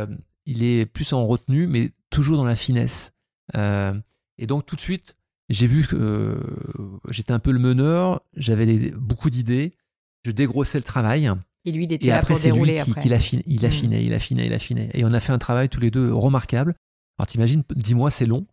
[0.44, 3.12] il est plus en retenue, mais toujours dans la finesse.
[3.54, 5.16] et donc, tout de suite,
[5.48, 6.38] j'ai vu que
[7.08, 9.72] j'étais un peu le meneur, j'avais beaucoup d'idées,
[10.26, 11.30] je dégrossais le travail.
[11.64, 13.00] Et lui, il était là pour dérouler après.
[13.04, 14.90] il, affinait, il affinait, il affinait, il affinait.
[14.92, 16.74] Et on a fait un travail tous les deux remarquable.
[17.18, 18.46] Alors t'imagines, 10 mois c'est long.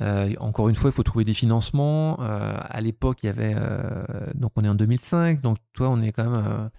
[0.00, 2.20] Euh, encore une fois, il faut trouver des financements.
[2.20, 3.54] Euh, à l'époque, il y avait.
[3.56, 5.40] Euh, donc, on est en 2005.
[5.40, 6.70] Donc, toi, on est quand même.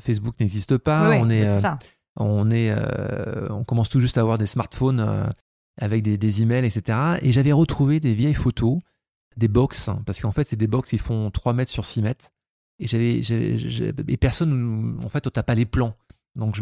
[0.00, 1.10] Facebook n'existe pas.
[1.18, 1.58] on est.
[1.58, 1.78] Ça.
[2.16, 2.74] On est.
[3.50, 5.30] on commence tout juste à avoir des smartphones
[5.80, 6.98] avec des, des, emails, etc.
[7.22, 8.78] Et j'avais retrouvé des vieilles photos,
[9.36, 12.30] des box, parce qu'en fait, c'est des box qui font 3 mètres sur 6 mètres.
[12.78, 13.20] Et j'avais.
[14.08, 14.98] Et personne.
[15.04, 15.94] En fait, pas les plans.
[16.36, 16.54] Donc,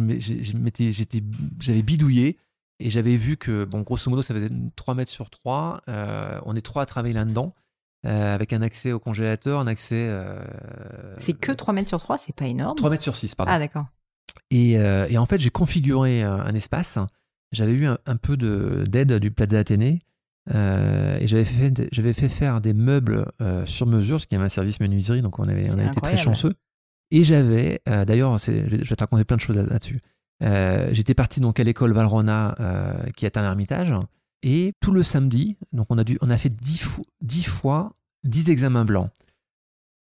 [1.61, 2.39] j'avais bidouillé
[2.79, 5.83] et j'avais vu que, bon, grosso modo, ça faisait 3 mètres sur 3.
[5.89, 7.55] Euh, on est trois à travailler là-dedans,
[8.05, 10.09] euh, avec un accès au congélateur, un accès.
[10.09, 10.45] Euh,
[11.19, 13.53] c'est que 3 mètres sur 3, c'est pas énorme 3 mètres sur 6, pardon.
[13.53, 13.87] Ah, d'accord.
[14.51, 16.99] Et, et, en fait, j'ai configuré un espace.
[17.53, 20.01] J'avais eu un, peu d'aide du Plaza Athénée.
[20.49, 23.27] Et j'avais fait, j'avais fait faire des meubles
[23.65, 26.17] sur mesure, ce qui est un service menuiserie, donc on, avait, on a été très
[26.17, 26.55] chanceux.
[27.11, 29.99] Et j'avais, d'ailleurs, je vais te raconter plein de choses là-dessus.
[30.43, 33.93] Euh, j'étais parti donc à l'école Valrona euh, qui est un ermitage.
[34.43, 36.87] Et tout le samedi, donc on a, dû, on a fait 10,
[37.23, 39.11] 10 fois 10 examens blancs.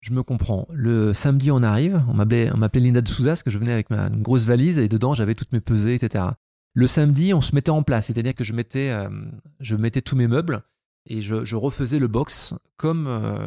[0.01, 0.67] Je me comprends.
[0.73, 2.03] Le samedi, on arrive.
[2.09, 4.89] On m'appelait, Linda de Souza parce que je venais avec ma, une grosse valise et
[4.89, 6.25] dedans, j'avais toutes mes pesées, etc.
[6.73, 8.07] Le samedi, on se mettait en place.
[8.07, 10.63] C'est-à-dire que je mettais, euh, tous mes meubles
[11.07, 13.07] et je, refaisais le box comme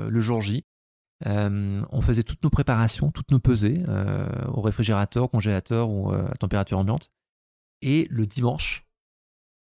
[0.10, 0.66] le jour J.
[1.26, 6.28] Euh, on faisait toutes nos préparations, toutes nos pesées euh, au réfrigérateur, congélateur ou euh,
[6.28, 7.12] à température ambiante.
[7.82, 8.86] Et le dimanche,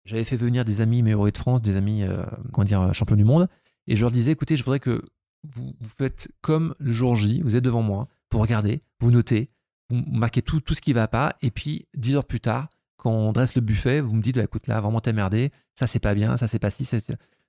[0.05, 2.03] j'avais fait venir des amis meilleurs de France, des amis
[2.51, 3.47] comment dire, champions du monde,
[3.87, 5.03] et je leur disais écoutez, je voudrais que
[5.43, 9.49] vous, faites comme le jour J, vous êtes devant moi, vous regardez, vous notez,
[9.89, 12.69] vous marquez tout, tout ce qui va pas, et puis dix heures plus tard,
[13.01, 15.87] quand on dresse le buffet, vous me dites bah, écoute là, vraiment t'as merdé, ça
[15.87, 16.87] c'est pas bien, ça c'est pas si,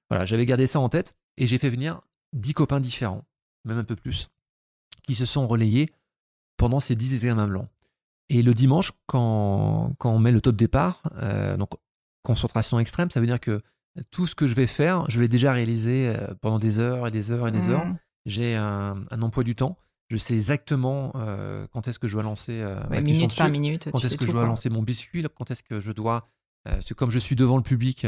[0.08, 2.00] voilà, j'avais gardé ça en tête, et j'ai fait venir
[2.32, 3.24] dix copains différents
[3.64, 4.30] même un peu plus,
[5.02, 5.88] qui se sont relayés
[6.56, 7.68] pendant ces 10 examens blancs.
[8.28, 11.70] Et le dimanche, quand, quand on met le top départ, euh, donc
[12.22, 13.60] concentration extrême, ça veut dire que
[14.10, 17.10] tout ce que je vais faire, je l'ai déjà réalisé euh, pendant des heures et
[17.10, 17.84] des heures et des heures.
[17.84, 17.98] Mmh.
[18.24, 19.76] J'ai un, emploi du temps.
[20.12, 23.88] Je sais exactement euh, quand est-ce que je dois lancer minute par minute.
[23.90, 26.29] Quand est-ce que je dois lancer mon biscuit, quand est-ce que je dois.
[26.83, 28.07] c'est comme je suis devant le public,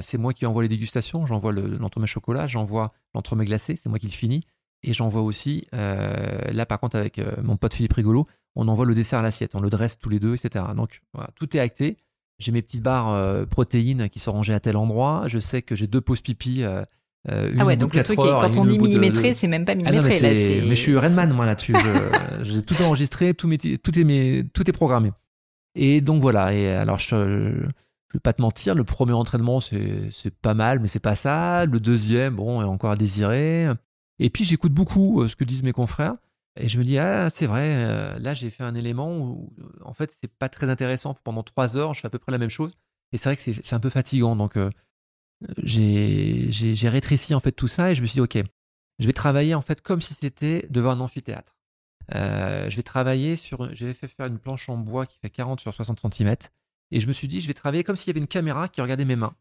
[0.00, 1.26] c'est moi qui envoie les dégustations.
[1.26, 4.44] J'envoie l'entremets chocolat, j'envoie l'entremets glacé, c'est moi qui le finis.
[4.82, 8.86] Et j'envoie aussi, euh, là par contre avec euh, mon pote Philippe Rigolo, on envoie
[8.86, 10.64] le dessert à l'assiette, on le dresse tous les deux, etc.
[10.76, 11.96] Donc voilà, tout est acté.
[12.38, 15.24] J'ai mes petites barres euh, protéines qui sont rangées à tel endroit.
[15.26, 16.62] Je sais que j'ai deux pauses pipi.
[17.30, 20.18] Euh, ah ouais, donc le truc, quand on dit millimétré, c'est même pas ah millimétré.
[20.22, 21.74] mais, mais, je suis Redman, moi, là-dessus.
[22.42, 23.48] j'ai tout enregistré, tout,
[23.82, 25.12] tout, est mes, tout est programmé.
[25.74, 26.54] Et donc voilà.
[26.54, 30.88] Et alors, je, je, vais pas te mentir, le premier entraînement, c'est pas mal, mais
[30.88, 31.66] c'est pas ça.
[31.66, 33.68] Le deuxième, bon, est encore à désirer.
[34.18, 36.14] Et puis j'écoute beaucoup euh, ce que disent mes confrères.
[36.56, 39.52] Et je me dis, ah, c'est vrai, euh, là j'ai fait un élément où,
[39.84, 41.14] en fait, c'est pas très intéressant.
[41.22, 42.74] Pendant trois heures, je fais à peu près la même chose.
[43.12, 44.36] Et c'est vrai que c'est un peu fatigant.
[44.36, 44.70] Donc, euh,
[45.62, 48.38] j'ai rétréci en fait tout ça et je me suis dit, ok,
[48.98, 51.56] je vais travailler en fait comme si c'était devant un amphithéâtre.
[52.12, 53.72] je vais travailler sur.
[53.74, 56.36] J'avais fait faire une planche en bois qui fait 40 sur 60 cm.
[56.90, 58.80] Et je me suis dit, je vais travailler comme s'il y avait une caméra qui
[58.80, 59.34] regardait mes mains.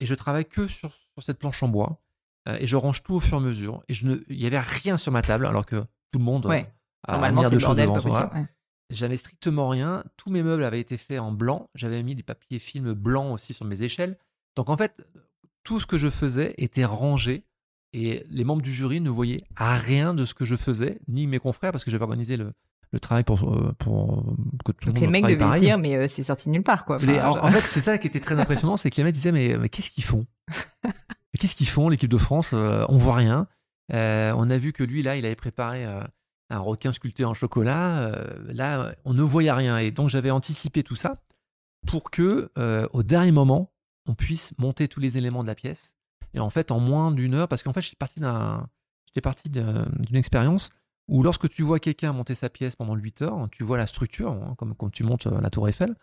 [0.00, 2.00] Et je travaille que sur, sur cette planche en bois.
[2.48, 3.82] Euh, et je range tout au fur et à mesure.
[3.88, 6.46] Et je ne, il n'y avait rien sur ma table, alors que tout le monde
[6.46, 6.72] ouais.
[7.06, 8.46] a Normalement, c'est de.
[8.90, 10.04] J'avais strictement rien.
[10.16, 11.68] Tous mes meubles avaient été faits en blanc.
[11.74, 14.16] J'avais mis des papiers films blancs aussi sur mes échelles.
[14.54, 15.04] Donc en fait,
[15.66, 17.42] tout ce que je faisais était rangé
[17.92, 21.26] et les membres du jury ne voyaient à rien de ce que je faisais, ni
[21.26, 22.52] mes confrères, parce que j'avais organisé le,
[22.92, 25.96] le travail pour, euh, pour que tout le monde les mecs devaient se dire, mais
[25.96, 26.98] euh, c'est sorti nulle part, quoi.
[26.98, 29.68] en, fait, c'est ça qui était très impressionnant, c'est que les mecs disaient, mais, mais
[29.68, 30.20] qu'est-ce qu'ils font?
[31.38, 33.46] Qu'est-ce qu'ils font, l'équipe de France euh, On voit rien.
[33.92, 36.00] Euh, on a vu que lui, là, il avait préparé euh,
[36.48, 38.24] un requin sculpté en chocolat.
[38.46, 39.76] là, on ne voyait rien.
[39.76, 41.20] Et donc, j'avais anticipé tout ça
[41.86, 42.50] pour que,
[42.94, 43.70] au dernier moment,
[44.06, 45.96] on puisse monter tous les éléments de la pièce.
[46.34, 48.20] Et en fait, en moins d'une heure, parce qu'en fait, j'étais parti
[49.22, 50.70] parti d'une expérience
[51.08, 54.32] où lorsque tu vois quelqu'un monter sa pièce pendant 8 heures, tu vois la structure,
[54.32, 55.94] hein, comme quand tu montes la tour Eiffel,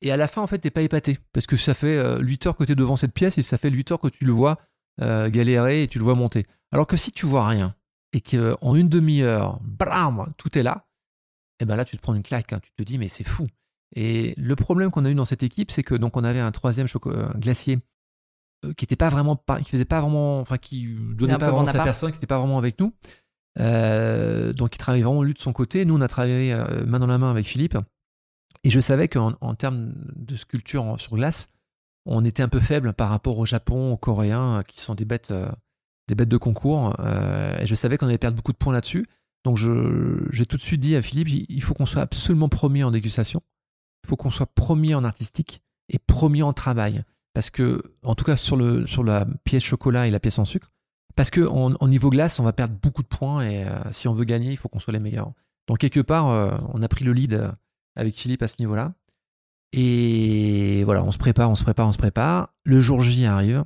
[0.00, 1.18] et à la fin, en fait, t'es pas épaté.
[1.32, 3.70] Parce que ça fait 8 heures que tu es devant cette pièce et ça fait
[3.70, 4.58] 8 heures que tu le vois
[4.98, 6.46] galérer et tu le vois monter.
[6.72, 7.74] Alors que si tu vois rien
[8.12, 10.86] et qu'en une demi-heure, bram, tout est là,
[11.60, 12.52] et eh ben là, tu te prends une claque.
[12.52, 12.60] Hein.
[12.60, 13.48] Tu te dis, mais c'est fou.
[13.94, 16.52] Et le problème qu'on a eu dans cette équipe, c'est que donc on avait un
[16.52, 16.86] troisième
[17.36, 17.78] glacier
[18.64, 21.70] euh, qui était pas vraiment, qui faisait pas vraiment, enfin qui donnait pas vraiment de
[21.70, 22.92] sa personne, qui n'était pas vraiment avec nous.
[23.58, 25.84] Euh, donc il travaillait vraiment lui de son côté.
[25.84, 27.78] Nous on a travaillé euh, main dans la main avec Philippe.
[28.64, 31.46] Et je savais qu'en en termes de sculpture sur glace,
[32.04, 35.32] on était un peu faible par rapport au Japon, aux Coréens, qui sont des bêtes,
[36.08, 36.96] des bêtes de concours.
[36.98, 39.06] et je savais qu'on allait perdre beaucoup de points là-dessus.
[39.44, 42.90] Donc j'ai tout de suite dit à Philippe, il faut qu'on soit absolument premier en
[42.90, 43.42] dégustation.
[44.04, 47.04] Il faut qu'on soit premier en artistique et premier en travail.
[47.34, 50.44] Parce que, en tout cas, sur, le, sur la pièce chocolat et la pièce en
[50.44, 50.72] sucre,
[51.14, 54.12] parce qu'en en, niveau glace, on va perdre beaucoup de points et euh, si on
[54.12, 55.32] veut gagner, il faut qu'on soit les meilleurs.
[55.66, 57.50] Donc, quelque part, euh, on a pris le lead euh,
[57.96, 58.94] avec Philippe à ce niveau-là.
[59.72, 62.54] Et voilà, on se prépare, on se prépare, on se prépare.
[62.64, 63.64] Le jour J arrive.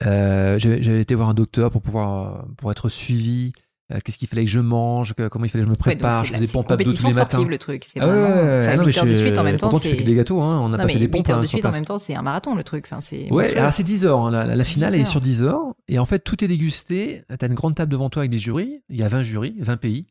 [0.00, 3.52] J'avais été voir un docteur pour pouvoir pour être suivi
[3.92, 6.34] euh, qu'est-ce qu'il fallait que je mange, comment il fallait que je me prépare, je
[6.34, 7.42] faisais pompes abdos tous les matins.
[7.42, 9.94] le truc, c'est ah vraiment ouais, non, mais je, de suite en même temps c'est
[9.94, 11.84] des gâteaux hein, on n'a pas fait des pompes 8 heures de suite en même
[11.84, 14.64] temps, c'est un marathon le truc, enfin c'est Ouais, alors c'est 10 heures, hein, la,
[14.64, 17.74] finale est sur 10 heures et en fait tout est dégusté, tu as une grande
[17.74, 20.06] table devant toi avec des jurys, il y a 20 jurys, 20 pays.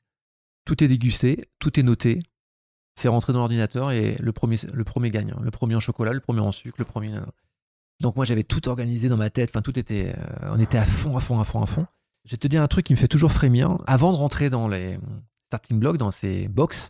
[0.66, 2.24] Tout est dégusté, tout est noté.
[2.96, 5.40] C'est rentré dans l'ordinateur et le premier le premier gagne, hein.
[5.42, 7.14] le premier en chocolat, le premier en sucre, le premier
[8.00, 10.86] donc moi j'avais tout organisé dans ma tête, enfin tout était euh, on était à
[10.86, 11.86] fond à fond à fond à fond.
[12.28, 13.78] Je vais te dire un truc qui me fait toujours frémir.
[13.88, 15.00] Avant de rentrer dans les
[15.46, 16.90] starting blocks, dans ces box,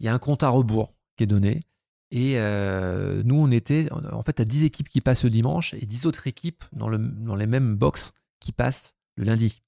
[0.00, 1.64] il y a un compte à rebours qui est donné.
[2.10, 5.84] Et euh, nous, on était en fait à 10 équipes qui passent le dimanche et
[5.84, 9.62] 10 autres équipes dans, le, dans les mêmes box qui passent le lundi.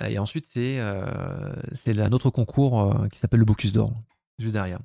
[0.00, 1.52] Et ensuite, c'est euh,
[1.86, 3.92] un autre concours euh, qui s'appelle le Bocuse d'Or,
[4.38, 4.80] juste derrière.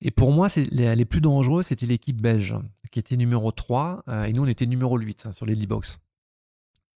[0.00, 2.56] Et pour moi, les, plus dangereux, c'était l'équipe belge,
[2.90, 6.00] qui était numéro 3, et nous, on était numéro 8 hein, sur les 10 box.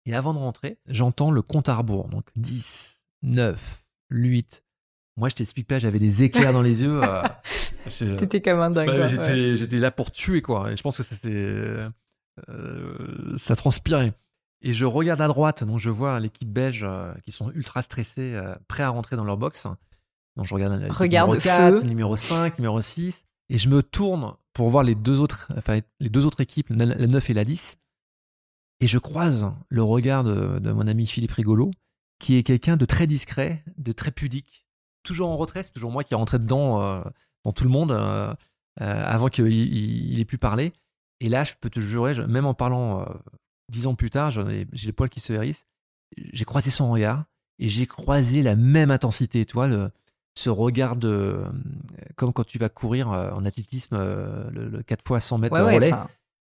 [0.07, 2.07] Et avant de rentrer, j'entends le compte à rebours.
[2.07, 4.63] Donc 10, 9, 8.
[5.17, 7.01] Moi, je t'explique pas, j'avais des éclairs dans les yeux.
[7.03, 7.23] Euh,
[8.17, 8.87] T'étais comme un dingue.
[8.87, 10.71] Bah, j'étais là pour tuer, quoi.
[10.71, 11.89] Et je pense que c'est, euh,
[13.35, 14.13] ça transpirait.
[14.61, 18.33] Et je regarde à droite, donc je vois l'équipe belge euh, qui sont ultra stressés,
[18.33, 19.67] euh, prêts à rentrer dans leur box.
[20.37, 23.25] Donc je regarde, regarde numéro 4, numéro 5, numéro 6.
[23.49, 27.07] Et je me tourne pour voir les deux autres, enfin, les deux autres équipes, la
[27.07, 27.77] 9 et la 10.
[28.79, 31.71] Et je croise le regard de, mon ami Philippe Rigolo,
[32.19, 34.65] qui est quelqu'un de très discret, de très pudique,
[35.03, 35.63] toujours en retrait.
[35.63, 37.01] C'est toujours moi qui rentrais dedans, euh,
[37.43, 38.33] dans tout le monde, euh,
[38.81, 40.73] euh, avant qu'il ait pu parler.
[41.19, 43.07] Et là, je peux te jurer, même en parlant
[43.69, 45.65] dix ans plus tard, j'ai les poils qui se hérissent.
[46.15, 47.25] J'ai croisé son regard
[47.57, 49.89] et j'ai croisé la même intensité, toi, le,
[50.35, 51.43] ce regard de.
[52.15, 55.93] Comme quand tu vas courir en athlétisme le, 4 fois 100 mètres de relais.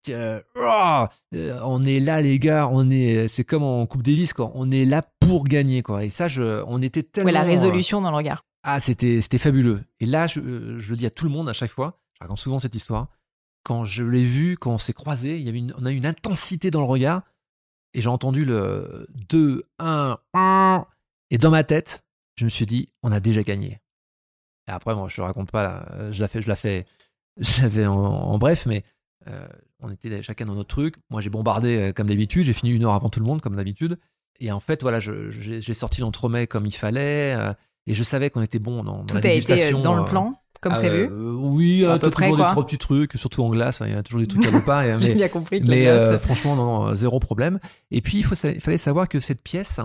[0.09, 4.51] Oh, euh, on est là les gars, on est, c'est comme en Coupe Davis quoi,
[4.55, 6.03] on est là pour gagner quoi.
[6.03, 7.27] Et ça, je, on était tellement.
[7.27, 8.43] Ouais, la résolution dans le regard.
[8.63, 9.83] Ah, c'était, c'était fabuleux.
[9.99, 12.39] Et là, je, je, le dis à tout le monde à chaque fois, je raconte
[12.39, 13.07] souvent cette histoire.
[13.63, 15.95] Quand je l'ai vu, quand on s'est croisés, il y avait une, on a eu
[15.95, 17.23] une intensité dans le regard.
[17.93, 20.87] Et j'ai entendu le 2, 1, 1.
[21.29, 22.03] Et dans ma tête,
[22.35, 23.81] je me suis dit, on a déjà gagné.
[24.67, 26.85] Et après, moi, je te raconte pas, je la fais, je la fais,
[27.37, 28.83] j'avais en, en bref, mais
[29.27, 29.47] euh,
[29.81, 30.95] on était chacun dans notre truc.
[31.09, 32.43] Moi, j'ai bombardé euh, comme d'habitude.
[32.43, 33.99] J'ai fini une heure avant tout le monde, comme d'habitude.
[34.39, 37.35] Et en fait, voilà, j'ai sorti l'entremets comme il fallait.
[37.37, 37.53] Euh,
[37.87, 41.09] et je savais qu'on était bon dans, Tout a été dans le plan comme prévu
[41.11, 43.81] Oui, à peu près, toujours des trop petits trucs, surtout en glace.
[43.81, 44.99] Hein, il y a toujours des trucs à pas.
[44.99, 45.61] J'ai bien compris.
[45.61, 47.59] mais franchement, non, zéro problème.
[47.89, 49.79] Et puis, il, faut, il fallait savoir que cette pièce,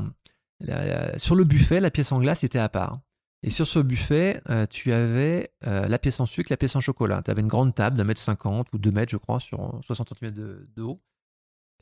[1.17, 3.01] sur le buffet, la pièce en glace était à part.
[3.43, 6.81] Et sur ce buffet, euh, tu avais euh, la pièce en sucre, la pièce en
[6.81, 7.23] chocolat.
[7.25, 10.15] Tu avais une grande table d'un mètre cinquante ou deux mètres, je crois, sur 60
[10.19, 11.01] cm de, haut.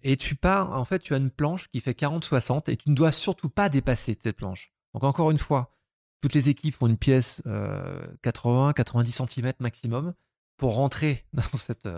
[0.02, 2.94] Et tu pars, en fait, tu as une planche qui fait 40-60 et tu ne
[2.94, 4.72] dois surtout pas dépasser cette planche.
[4.92, 5.74] Donc, encore une fois,
[6.20, 10.14] toutes les équipes font une pièce 80-90 euh, cm maximum
[10.58, 11.88] pour rentrer dans cette.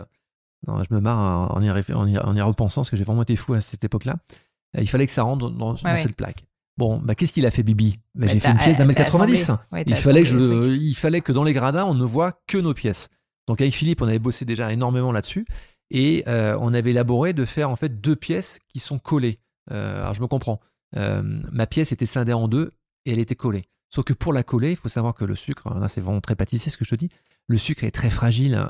[0.67, 3.55] Non, je me marre en y, en y, repensant parce que j'ai vraiment été fou
[3.55, 4.17] à cette époque-là.
[4.79, 6.45] Il fallait que ça rentre dans, cette plaque.
[6.77, 7.99] Bon, bah, qu'est-ce qu'il a fait Bibi?
[8.15, 9.51] Bah, J'ai fait une pièce d'un mètre 90.
[9.87, 12.75] il, fallait que je, il fallait que dans les gradins, on ne voit que nos
[12.75, 13.09] pièces.
[13.47, 15.47] Donc avec Philippe, on avait bossé déjà énormément là-dessus.
[15.91, 19.39] Et euh, on avait élaboré de faire en fait deux pièces qui sont collées.
[19.71, 20.61] Euh, alors je me comprends.
[20.97, 22.73] Euh, ma pièce était scindée en deux
[23.05, 23.65] et elle était collée.
[23.89, 26.35] Sauf que pour la coller, il faut savoir que le sucre, là c'est vraiment très
[26.35, 27.09] pâtissier ce que je te dis,
[27.47, 28.67] le sucre est très fragile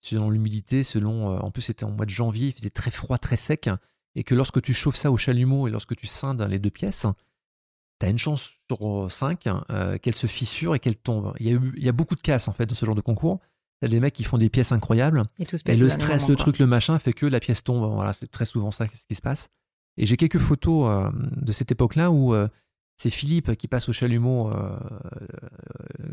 [0.00, 1.36] selon l'humidité, selon...
[1.38, 3.68] en plus c'était en mois de janvier, il faisait très froid, très sec
[4.18, 7.06] et que lorsque tu chauffes ça au chalumeau et lorsque tu scindes les deux pièces,
[8.00, 11.32] tu as une chance sur 5 euh, qu'elle se fissure et qu'elle tombe.
[11.38, 13.00] Il y, a il y a beaucoup de casses en fait dans ce genre de
[13.00, 13.40] concours
[13.80, 15.22] T'as des mecs qui font des pièces incroyables.
[15.38, 17.88] Et, tout et le stress, le truc, le machin fait que la pièce tombe.
[17.94, 19.50] Voilà, c'est très souvent ça ce qui se passe.
[19.96, 22.48] Et j'ai quelques photos euh, de cette époque-là où euh,
[22.96, 24.76] c'est Philippe qui passe au chalumeau euh,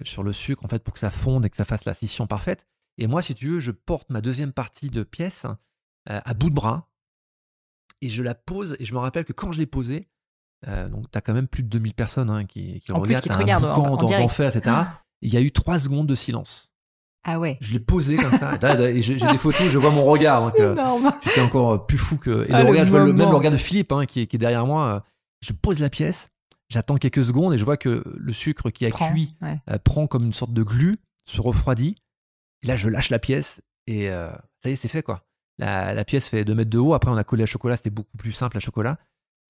[0.03, 2.27] sur le sucre en fait pour que ça fonde et que ça fasse la scission
[2.27, 2.67] parfaite.
[2.99, 5.47] Et moi, si tu veux, je porte ma deuxième partie de pièce
[6.05, 6.87] à bout de bras
[8.01, 8.75] et je la pose.
[8.79, 10.07] Et je me rappelle que quand je l'ai posée,
[10.65, 13.37] donc tu as quand même plus de 2000 personnes hein, qui, qui regardent, qui te
[13.37, 14.61] regardent en, en, etc.
[14.65, 15.01] Ah.
[15.21, 16.69] Il y a eu trois secondes de silence.
[17.27, 17.57] Ah ouais.
[17.59, 18.53] Je l'ai posé comme ça.
[18.79, 20.53] et j'ai des photos, je vois mon regard.
[20.59, 20.75] Euh,
[21.23, 22.47] j'étais encore euh, plus fou que.
[22.47, 24.27] Et ah, le regard, je vois le, même le regard de Philippe hein, qui, est,
[24.27, 24.87] qui, est, derrière moi.
[24.87, 24.99] Euh,
[25.41, 26.29] je pose la pièce,
[26.69, 29.35] j'attends quelques secondes et je vois que le sucre qui a cuit
[29.83, 31.95] prend comme une sorte de glu, se refroidit.
[32.61, 35.23] Et là, je lâche la pièce et ça y est, c'est fait quoi.
[35.57, 36.93] La, la, pièce fait 2 mètres de haut.
[36.93, 38.97] Après, on a collé à chocolat, c'était beaucoup plus simple à chocolat.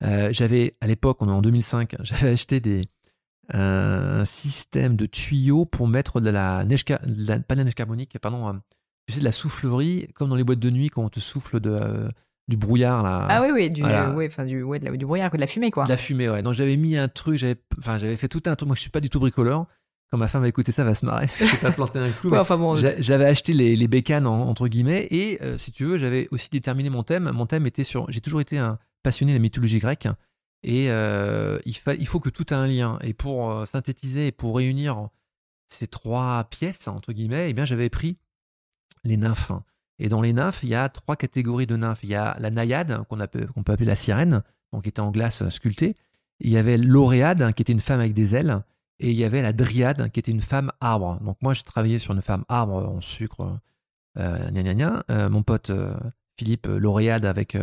[0.01, 2.83] j'avais, à l'époque, on est en 2005, j'avais acheté des,
[3.53, 8.49] un système de tuyaux pour mettre de la neige, pas de la neige carbonique, pardon,
[8.49, 8.53] euh,
[9.07, 11.59] tu sais, de la soufflerie, comme dans les boîtes de nuit quand on te souffle
[11.59, 12.09] de, euh,
[12.47, 13.27] du brouillard là.
[13.29, 13.89] Ah oui, oui, du, ouais,
[14.45, 15.83] du, ouais, de la, du brouillard, de la fumée quoi.
[15.83, 16.41] De la fumée, ouais.
[16.41, 18.67] Donc j'avais mis un truc, j'avais, enfin, j'avais fait tout un truc.
[18.67, 19.67] Moi, je suis pas du tout bricoleur.
[20.15, 21.99] Quand ma femme va écouter ça, elle va se marrer parce que je pas planté
[21.99, 22.34] un clou.
[22.38, 26.30] enfin bon, j'avais acheté les, les bécanes entre guillemets et euh, si tu veux, j'avais
[26.32, 27.30] aussi déterminé mon thème.
[27.34, 30.08] Mon thème était sur, j'ai toujours été un passionné de la mythologie grecque.
[30.63, 32.97] Et euh, il, il, faut que tout ait un lien.
[33.01, 35.10] Et pour euh, synthétiser et pour réunir
[35.67, 38.15] ces trois pièces, entre guillemets, eh bien, j'avais pris
[39.04, 39.51] les nymphes.
[39.99, 42.04] Et dans les nymphes, il y a trois catégories de nymphes.
[42.04, 45.12] Il y a la naïade, qu'on peut, peut appeler la sirène, donc qui était en
[45.12, 45.97] glace sculptée.
[46.39, 48.63] Il y avait l'oréade, qui était une femme avec des ailes.
[48.99, 51.19] Et il y avait la dryade, qui était une femme arbre.
[51.21, 53.60] Donc moi, j'ai travaillé sur une femme arbre en sucre,
[54.17, 55.71] euh, gna, gna, euh, mon pote
[56.38, 57.58] Philippe, l'oréade avec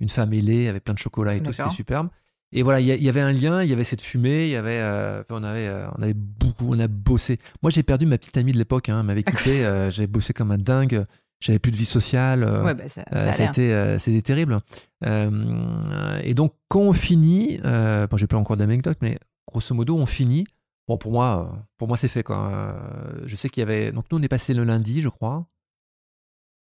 [0.00, 2.08] une femme ailée, avec plein de chocolat et tout, c'était superbe.
[2.52, 4.78] Et voilà, il y, avait un lien, il y avait cette fumée, il y avait,
[4.80, 7.38] euh, on avait, euh, on avait beaucoup, on a bossé.
[7.60, 10.52] Moi, j'ai perdu ma petite amie de l'époque, hein, m'avait quitté, euh, j'avais bossé comme
[10.52, 11.04] un dingue,
[11.40, 12.44] j'avais plus de vie sociale.
[12.44, 14.60] ouais, bah, ça, ça c'était, c'était terrible.
[15.04, 20.46] et donc, quand on finit, bon, j'ai pas encore d'anecdotes, mais grosso modo, on finit.
[20.88, 22.76] Bon, pour moi, pour moi, c'est fait quoi.
[23.24, 25.46] je sais qu'il y avait, donc nous, on est passé le lundi, je crois.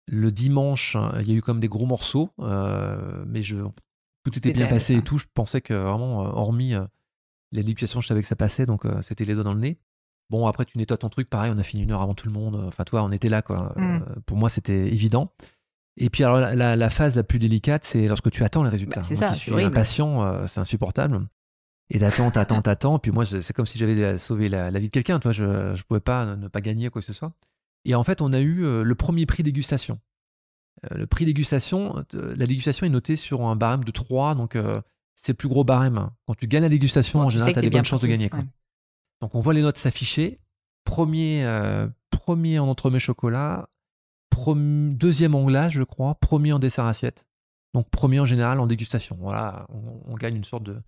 [0.08, 3.58] Le dimanche, il y a eu comme des gros morceaux, mais je,
[4.24, 5.18] tout était bien passé et tout.
[5.18, 6.86] Je pensais que vraiment, euh, hormis euh,
[7.52, 9.78] l'éducation, je savais que ça passait, donc euh, c'était les doigts dans le nez.
[10.30, 12.34] Bon, après, tu nettoies ton truc, pareil, on a fini une heure avant tout le
[12.34, 12.56] monde.
[12.68, 13.74] Enfin, toi, on était là, quoi.
[13.76, 14.22] Mm.
[14.26, 15.32] pour moi, c'était évident.
[15.98, 19.02] Et puis, alors, la, phase la plus délicate, c'est lorsque tu attends les résultats.
[19.02, 21.28] Bah, c'est ça, je suis impatient, c'est insupportable.
[21.90, 23.00] Et d'attends, t'attends, t'attends.
[23.00, 25.32] Puis moi, c'est comme si j'avais sauvé la, vie de quelqu'un, toi.
[25.32, 27.34] Je ne pouvais pas ne pas gagner quoi que ce soit.
[27.86, 30.00] Et en fait, on a eu le premier prix dégustation.
[30.92, 34.56] Euh, le prix dégustation, euh, la dégustation est notée sur un barème de 3, donc
[34.56, 34.82] euh,
[35.16, 36.10] c'est le plus gros barème.
[36.26, 38.30] Quand tu gagnes la dégustation, en général, tu as des bonnes chances de gagner.
[39.22, 40.40] Donc on voit les notes s'afficher.
[40.84, 41.48] Premier,
[42.10, 43.70] premier en entremets chocolat,
[44.56, 47.26] deuxième en glace, je crois, premier en dessert assiette.
[47.74, 49.16] Donc premier en général en dégustation.
[49.20, 50.82] Voilà, on, gagne une sorte de.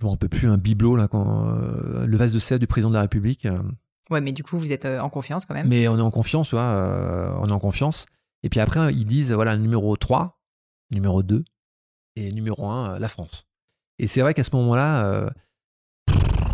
[0.00, 1.50] Bon, un peu plus un bibelot, là, quand,
[2.06, 3.46] le vase de sel du président de la République.
[4.10, 5.68] Ouais, mais du coup, vous êtes en confiance quand même.
[5.68, 8.06] Mais on est en confiance, tu vois, on est en confiance.
[8.42, 10.40] Et puis après, ils disent, voilà, numéro 3,
[10.90, 11.44] numéro 2
[12.16, 13.46] et numéro 1, euh, la France.
[13.98, 15.30] Et c'est vrai qu'à ce moment-là, euh,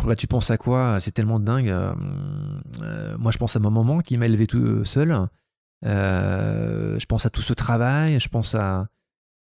[0.05, 0.99] bah, tu penses à quoi?
[0.99, 1.69] C'est tellement dingue.
[1.69, 1.93] Euh,
[3.17, 5.27] moi, je pense à mon maman qui m'a élevé tout seul.
[5.83, 8.19] je pense à tout ce travail.
[8.19, 8.87] Je pense à,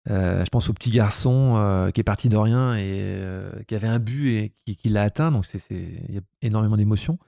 [0.07, 3.21] je pense au petit garçon qui est parti de rien et
[3.67, 5.31] qui avait un but et qui, qui l'a atteint.
[5.31, 7.19] Donc, il y a énormément d'émotions.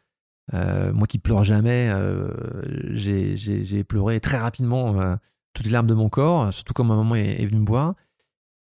[0.54, 2.30] Euh, moi qui pleure jamais, euh,
[2.92, 5.16] j'ai pleuré très rapidement euh,
[5.54, 7.94] toutes les larmes de mon corps, surtout quand ma maman est, venue me voir.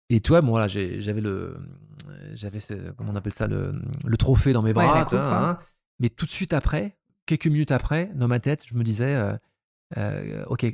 [0.09, 1.57] Et toi, bon voilà, j'avais le,
[2.33, 2.59] j'avais
[2.97, 5.07] comment on appelle ça, le, le trophée dans mes bras.
[5.11, 5.59] Hein.
[5.99, 9.15] mais tout de suite après, quelques minutes après, dans ma tête, je me disais,
[10.48, 10.65] ok,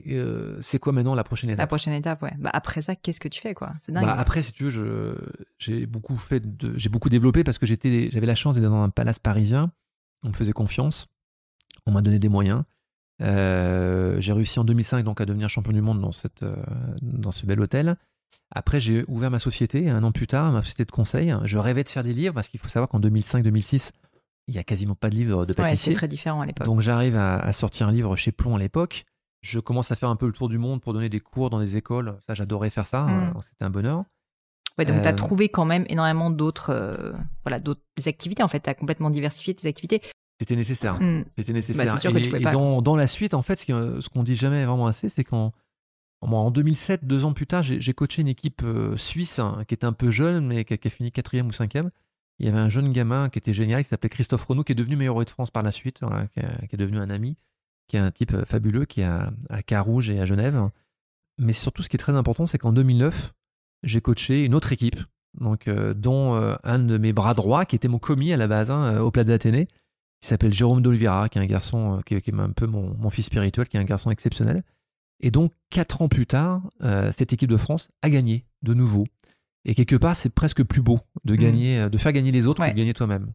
[0.61, 1.59] c'est quoi maintenant la prochaine étape?
[1.59, 2.33] La prochaine étape, ouais.
[2.37, 3.73] Bah, après ça, qu'est-ce que tu fais, quoi?
[3.81, 4.05] C'est dingue.
[4.05, 5.17] Bah, après, si tu veux,
[5.57, 6.43] j'ai beaucoup fait,
[6.75, 9.71] j'ai beaucoup développé parce que j'étais, j'avais la chance d'être dans un palace parisien
[10.23, 11.07] on me faisait confiance,
[11.85, 12.63] on m'a donné des moyens.
[13.21, 16.55] Euh, j'ai réussi en 2005 donc à devenir champion du monde dans, cette, euh,
[17.01, 17.97] dans ce bel hôtel.
[18.49, 21.33] Après, j'ai ouvert ma société un an plus tard, ma société de conseil.
[21.43, 23.91] Je rêvais de faire des livres parce qu'il faut savoir qu'en 2005-2006,
[24.47, 25.93] il n'y a quasiment pas de livres de pâtissier.
[25.93, 26.65] c'est très différent à l'époque.
[26.65, 29.05] Donc j'arrive à, sortir un livre chez Plomb à l'époque.
[29.41, 31.59] Je commence à faire un peu le tour du monde pour donner des cours dans
[31.59, 32.19] des écoles.
[32.27, 33.05] Ça, j'adorais faire ça.
[33.05, 33.33] Mmh.
[33.41, 34.03] C'était un bonheur.
[34.77, 37.11] Ouais, donc tu as euh, trouvé quand même énormément d'autres euh,
[37.43, 38.43] voilà, d'autres activités.
[38.43, 40.01] En fait, tu as complètement diversifié tes activités.
[40.39, 40.99] C'était nécessaire.
[40.99, 41.25] Mm.
[41.37, 41.85] C'était nécessaire.
[41.85, 42.51] Bah, sûr et, que tu pas...
[42.51, 45.53] dans, dans, la suite, en fait, ce qu'on dit jamais vraiment assez, c'est qu'en
[46.21, 49.85] en 2007, deux ans plus tard, j'ai coaché une équipe euh, suisse hein, qui était
[49.85, 51.91] un peu jeune, mais qui a, fini quatrième ou cinquième.
[52.39, 54.75] Il y avait un jeune gamin qui était génial, qui s'appelait Christophe Renaud, qui est
[54.75, 55.99] devenu meilleur de France par la suite,
[56.33, 57.37] qui, est devenu un ami,
[57.87, 59.31] qui est un type fabuleux, qui est à,
[59.65, 60.69] Carouge et à Genève.
[61.37, 63.33] Mais surtout, ce qui est très important, c'est qu'en 2009,
[63.83, 64.99] j'ai coaché une autre équipe,
[65.39, 68.99] donc, dont un de mes bras droits, qui était mon commis à la base, hein,
[68.99, 69.67] au Plaza Athénée,
[70.21, 73.67] qui s'appelle Jérôme d'Oliveira, qui est un garçon, qui, est un peu mon, fils spirituel,
[73.67, 74.63] qui est un garçon exceptionnel.
[75.19, 76.61] Et donc, quatre ans plus tard,
[77.11, 79.05] cette équipe de France a gagné de nouveau.
[79.65, 81.37] Et quelque part, c'est presque plus beau de mmh.
[81.37, 83.31] gagner, de faire gagner les autres que de gagner toi-même.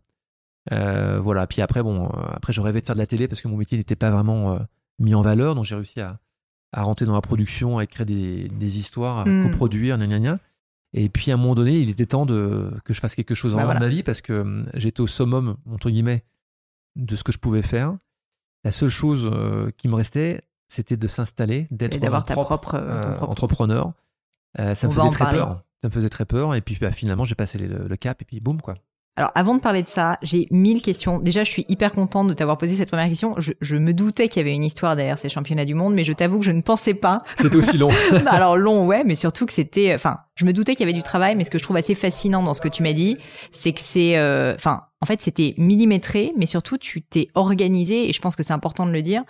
[0.73, 1.47] Euh, voilà.
[1.47, 3.57] Puis après, bon, euh, après, je rêvais de faire de la télé parce que mon
[3.57, 4.59] métier n'était pas vraiment euh,
[4.99, 5.55] mis en valeur.
[5.55, 6.19] Donc, j'ai réussi à,
[6.73, 9.51] à, rentrer dans la production, à écrire des, des histoires, à mmh.
[9.51, 10.39] coproduire, gna, gna,
[10.93, 13.55] Et puis, à un moment donné, il était temps de, que je fasse quelque chose
[13.55, 16.25] bah, dans ma vie parce que j'étais au summum, entre guillemets,
[16.97, 17.97] de ce que je pouvais faire.
[18.65, 19.31] La seule chose
[19.77, 22.75] qui me restait, c'était de s'installer, d'être d'avoir ta propre,
[23.21, 23.93] entrepreneur.
[24.57, 25.63] ça me faisait très peur.
[25.83, 26.55] Ça me faisait très peur.
[26.55, 28.75] Et puis, bah, finalement, j'ai passé le, le, cap et puis boum, quoi.
[29.19, 31.19] Alors avant de parler de ça, j'ai mille questions.
[31.19, 33.35] Déjà, je suis hyper contente de t'avoir posé cette première question.
[33.39, 36.05] Je, je me doutais qu'il y avait une histoire derrière ces championnats du monde, mais
[36.05, 37.21] je t'avoue que je ne pensais pas.
[37.39, 37.89] C'était aussi long.
[38.27, 39.95] Alors long, ouais, mais surtout que c'était.
[39.95, 41.95] Enfin, je me doutais qu'il y avait du travail, mais ce que je trouve assez
[41.95, 43.17] fascinant dans ce que tu m'as dit,
[43.53, 44.19] c'est que c'est.
[44.19, 48.43] Euh, enfin, en fait, c'était millimétré, mais surtout tu t'es organisé, et je pense que
[48.43, 49.23] c'est important de le dire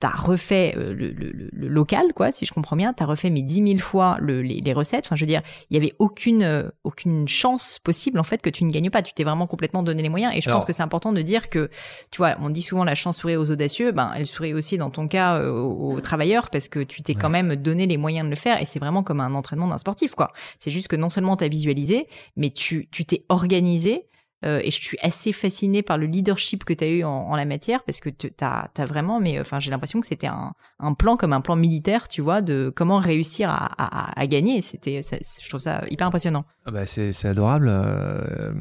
[0.00, 3.42] t'as refait euh, le, le, le, local, quoi, si je comprends bien, t'as refait mais
[3.42, 5.04] dix mille fois le, les, les, recettes.
[5.06, 8.48] Enfin, je veux dire, il y avait aucune euh, aucune chance possible en fait que
[8.48, 9.02] tu ne gagnes pas.
[9.02, 10.32] Tu t'es vraiment complètement donné les moyens.
[10.34, 11.68] Et je pense que c'est important de dire que,
[12.10, 13.92] tu vois, on dit souvent la chance sourit aux audacieux.
[13.92, 17.30] Ben, elle sourit aussi dans ton cas euh, aux, travailleurs parce que tu t'es quand
[17.30, 18.60] même donné les moyens de le faire.
[18.60, 20.32] Et c'est vraiment comme un entraînement d'un sportif, quoi.
[20.58, 24.06] C'est juste que non seulement t'as visualisé, mais tu tu t'es organisé
[24.44, 27.36] euh, et je suis assez fascinée par le leadership que tu as eu en, en,
[27.36, 30.54] la matière parce que tu as, as, vraiment, mais enfin j'ai l'impression que c'était un,
[30.78, 34.62] un, plan comme un plan militaire, tu vois, de comment réussir à, à, à gagner.
[34.62, 36.46] C'était, je trouve ça hyper impressionnant.
[36.64, 37.68] Ah bah c'est adorable.
[37.70, 38.52] Euh,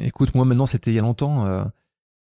[0.00, 1.46] écoute, moi maintenant c'était il y a longtemps.
[1.46, 1.64] Euh,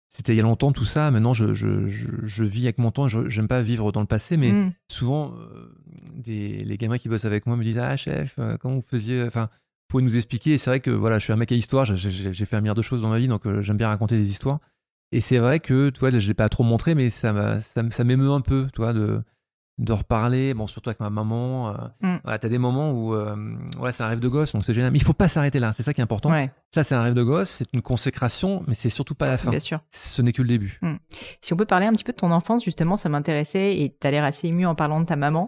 [0.07, 1.09] c'était il y a longtemps tout ça.
[1.09, 3.07] Maintenant, je, je, je, je vis avec mon temps.
[3.07, 4.73] Je n'aime pas vivre dans le passé, mais mm.
[4.87, 5.33] souvent,
[6.13, 9.49] des, les gamins qui bossent avec moi me disent Ah, chef, comment vous faisiez Enfin,
[9.93, 12.55] pouvez nous expliquer C'est vrai que voilà, je suis un mec à histoire, j'ai fait
[12.55, 14.59] un milliard de choses dans ma vie, donc euh, j'aime bien raconter des histoires.
[15.11, 18.03] Et c'est vrai que, tu vois, je l'ai pas trop montré, mais ça, ça, ça
[18.03, 19.21] m'émeut un peu, tu vois, de,
[19.77, 21.69] de reparler, bon, surtout avec ma maman.
[21.69, 21.73] Euh,
[22.15, 22.19] mm.
[22.23, 23.35] tu as des moments où, euh,
[23.79, 24.91] ouais, c'est un rêve de gosse, donc c'est génial.
[24.91, 26.31] Mais il faut pas s'arrêter là, c'est ça qui est important.
[26.71, 29.51] Ça, c'est un rêve de gosse, c'est une consécration, mais c'est surtout pas la fin.
[29.51, 29.79] Bien sûr.
[29.91, 30.79] Ce n'est que le début.
[30.81, 30.95] Mm.
[31.41, 34.07] Si on peut parler un petit peu de ton enfance, justement, ça m'intéressait et tu
[34.07, 35.47] as l'air assez ému en parlant de ta maman.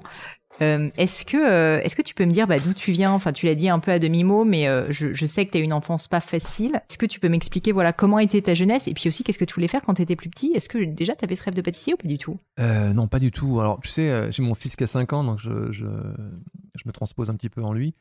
[0.61, 3.11] Euh, est-ce que euh, est-ce que tu peux me dire bah, d'où tu viens?
[3.11, 5.51] Enfin, tu l'as dit un peu à demi mot, mais euh, je, je, sais que
[5.51, 6.81] tu as une enfance pas facile.
[6.89, 8.87] Est-ce que tu peux m'expliquer voilà comment était ta jeunesse?
[8.87, 10.51] Et puis aussi qu'est-ce que tu voulais faire quand tu étais plus petit?
[10.55, 12.39] Est-ce que déjà tu avais ce rêve de pâtissier ou pas du tout?
[12.57, 13.59] Non, pas du tout.
[13.59, 16.91] Alors, tu sais, j'ai mon fils qui a 5 ans, donc je, je, je, me
[16.91, 17.95] transpose un petit peu en lui.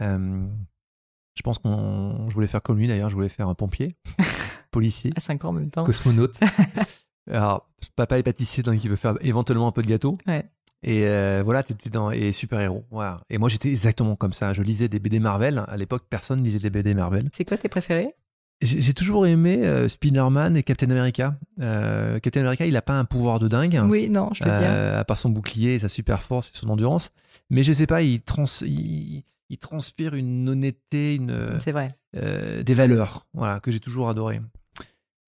[0.00, 3.10] je pense qu'on je voulais faire comme lui d'ailleurs.
[3.10, 3.96] Je voulais faire un pompier,
[4.70, 6.40] policier, à 5 ans en même temps, cosmonaute.
[7.30, 10.18] Alors, papa est pâtissier, donc il veut faire éventuellement un peu de gâteau.
[10.26, 10.44] Ouais.
[10.82, 12.84] Et euh, voilà, t'étais dans et super héros.
[12.90, 13.20] Voilà.
[13.28, 14.52] Et moi j'étais exactement comme ça.
[14.52, 15.64] Je lisais des BD Marvel.
[15.68, 17.28] À l'époque, personne lisait des BD Marvel.
[17.32, 18.14] C'est quoi tes préférés?
[18.62, 21.34] J'ai toujours aimé euh, Spider-Man et Captain America.
[21.60, 23.80] Euh, Captain America, il a pas un pouvoir de dingue.
[23.88, 24.70] Oui, non, je peux dire.
[24.70, 27.10] À part son bouclier, sa super force et son endurance.
[27.48, 31.56] Mais je sais pas, il, trans il, il transpire une honnêteté, une.
[31.58, 31.96] C'est vrai.
[32.12, 34.40] des valeurs, voilà, que j'ai toujours adoré.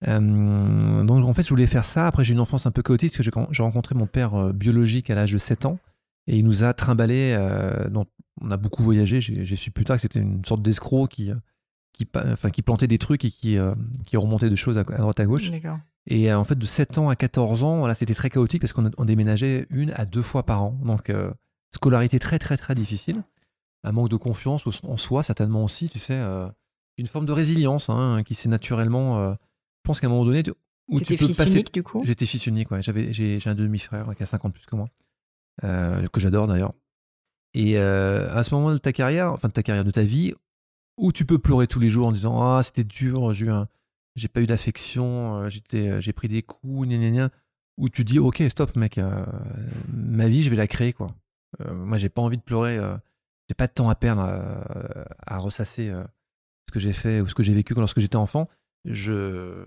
[0.07, 2.07] Euh, donc en fait, je voulais faire ça.
[2.07, 5.09] Après, j'ai une enfance un peu chaotique parce que j'ai rencontré mon père euh, biologique
[5.09, 5.79] à l'âge de 7 ans
[6.27, 7.35] et il nous a trimballé.
[7.37, 8.07] Euh, donc,
[8.41, 9.21] on a beaucoup voyagé.
[9.21, 11.31] J'ai su plus tard que c'était une sorte d'escroc qui,
[11.93, 13.57] qui, enfin, qui plantait des trucs et qui,
[14.05, 15.51] qui remontait des choses à, droite à gauche.
[16.07, 19.05] Et en fait, de 7 ans à 14 ans, voilà, c'était très chaotique parce qu'on
[19.05, 20.79] déménageait une à deux fois par an.
[20.83, 21.13] Donc,
[21.69, 23.23] scolarité très, très, très difficile.
[23.83, 26.19] Un manque de confiance en soi, certainement aussi, tu sais.
[26.97, 29.35] une forme de résilience hein, qui s'est naturellement
[29.83, 30.43] pense qu'à un moment donné,
[30.87, 32.81] où tu peux fils unique du coup J'étais fils unique, ouais.
[32.81, 34.87] J'avais, j'ai, un demi-frère qui a 50 plus que moi,
[35.63, 36.73] euh, que j'adore d'ailleurs.
[37.53, 40.33] Et euh, à ce moment de ta carrière, enfin de ta carrière, de ta vie,
[40.97, 43.51] où tu peux pleurer tous les jours en disant Ah, c'était dur, j'ai,
[44.15, 47.29] j'ai pas eu d'affection, euh, j'étais, j'ai pris des coups, gna gna gna,
[47.77, 48.99] où tu dis Ok, stop, mec,
[49.87, 51.15] ma vie, je vais la créer, quoi.
[51.71, 52.79] moi, j'ai pas envie de pleurer,
[53.47, 55.93] j'ai pas de temps à perdre à, à ressasser
[56.67, 58.49] ce que j'ai fait ou ce que j'ai vécu lorsque j'étais enfant
[58.85, 59.63] je,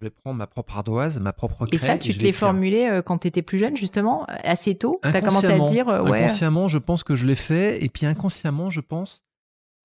[0.00, 1.76] vais prendre ma propre ardoise, ma propre craie.
[1.76, 5.00] Et ça, tu te l'es formulé euh, quand tu étais plus jeune, justement, assez tôt?
[5.02, 5.88] Tu as commencé à te dire.
[5.88, 6.18] Euh, ouais.
[6.18, 7.82] Inconsciemment, je pense que je l'ai fait.
[7.84, 9.22] Et puis inconsciemment, je pense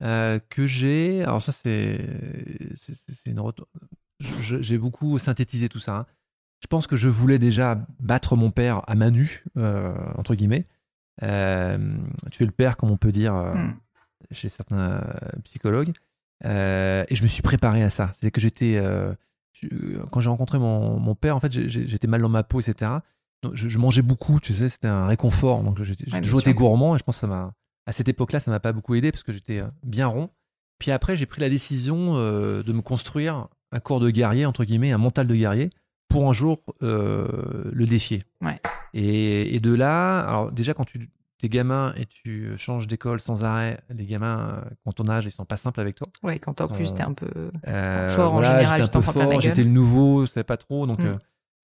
[0.04, 1.24] euh, que j'ai.
[1.24, 2.00] Alors, ça, c'est.
[2.76, 3.42] c'est une.
[4.20, 5.98] J'ai beaucoup synthétisé tout ça.
[5.98, 6.06] Hein.
[6.62, 9.46] Je pense que je voulais déjà battre mon père à main nue,
[10.18, 10.66] entre guillemets.
[11.22, 13.76] tuer le père, comme on peut dire hmm.
[14.32, 15.02] chez certains
[15.44, 15.94] psychologues.
[16.46, 18.12] Euh, et je me suis préparé à ça.
[18.20, 18.78] C'est que j'étais.
[18.78, 19.14] Euh,
[20.12, 22.92] quand j'ai rencontré mon, mon, père, en fait, j'étais mal dans ma peau, etc.
[23.52, 25.64] je, mangeais beaucoup, tu sais, c'était un réconfort.
[25.64, 27.54] Donc j'ai toujours été gourmand et je pense que ça m'a,
[27.86, 30.30] à cette époque-là, ça m'a pas beaucoup aidé parce que j'étais bien rond.
[30.78, 34.94] Puis après, j'ai pris la décision de me construire un corps de guerrier, entre guillemets,
[34.94, 35.72] un mental de guerrier,
[36.08, 38.24] pour un jour le défier.
[38.40, 38.62] Ouais.
[38.94, 41.10] Et, et, de là, alors déjà, quand tu
[41.40, 45.46] t'es gamin et tu changes d'école sans arrêt, les gamins, quand ton âge, ils sont
[45.46, 46.08] pas simples avec toi.
[46.22, 49.42] Ouais, quand en plus t'es un peu euh, fort en général, j'étais un peu fort,
[49.42, 51.00] j'étais le nouveau, je savais pas trop, donc.
[51.00, 51.08] Mm.
[51.08, 51.18] Euh,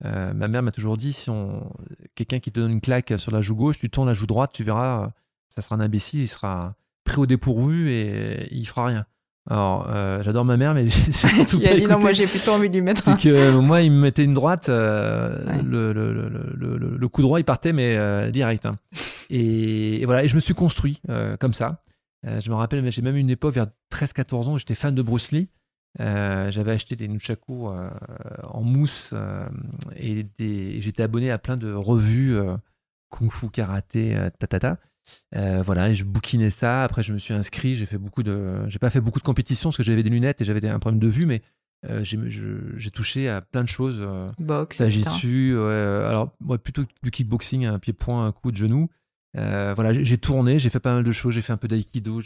[0.03, 1.71] euh, ma mère m'a toujours dit si on
[2.15, 4.51] quelqu'un qui te donne une claque sur la joue gauche, tu tournes la joue droite,
[4.53, 5.11] tu verras,
[5.47, 9.05] ça sera un imbécile, il sera pris au dépourvu et il fera rien.
[9.48, 12.52] Alors, euh, j'adore ma mère, mais j'ai surtout il a dit non, moi j'ai plutôt
[12.52, 13.04] envie de lui mettre.
[13.04, 17.22] C'est que euh, moi, il me mettait une droite, euh, le, le, le, le, coup
[17.22, 18.66] droit, il partait, mais euh, direct.
[18.66, 18.78] Hein.
[19.30, 21.02] Et, voilà, et je me suis construit
[21.39, 21.82] comme ça.
[22.24, 25.50] je me rappelle, j'ai même une époque, vers 13-14 ans, j'étais fan de Bruce Lee.
[26.00, 29.14] J'avais acheté des nunchaku en mousse
[29.96, 30.26] et
[30.80, 32.38] j'étais abonné à plein de revues
[33.10, 34.78] kung fu, karaté, tatata.
[35.36, 36.84] Euh, voilà, et je bouquinais ça.
[36.84, 37.76] Après, je me suis inscrit.
[37.76, 40.41] J'ai fait beaucoup de, j'ai pas fait beaucoup de compétitions parce que j'avais des lunettes
[40.41, 41.41] et j'avais un problème de vue, mais
[41.89, 43.97] euh, j'ai touché à plein de choses.
[43.99, 46.32] Euh, Boxe, dessus alors,
[46.64, 48.89] plutôt du kickboxing, un pied-point, un coup de genou.
[49.34, 51.34] voilà, j'ai tourné, j'ai fait pas mal de choses.
[51.34, 52.22] J'ai fait un peu d'aïkido.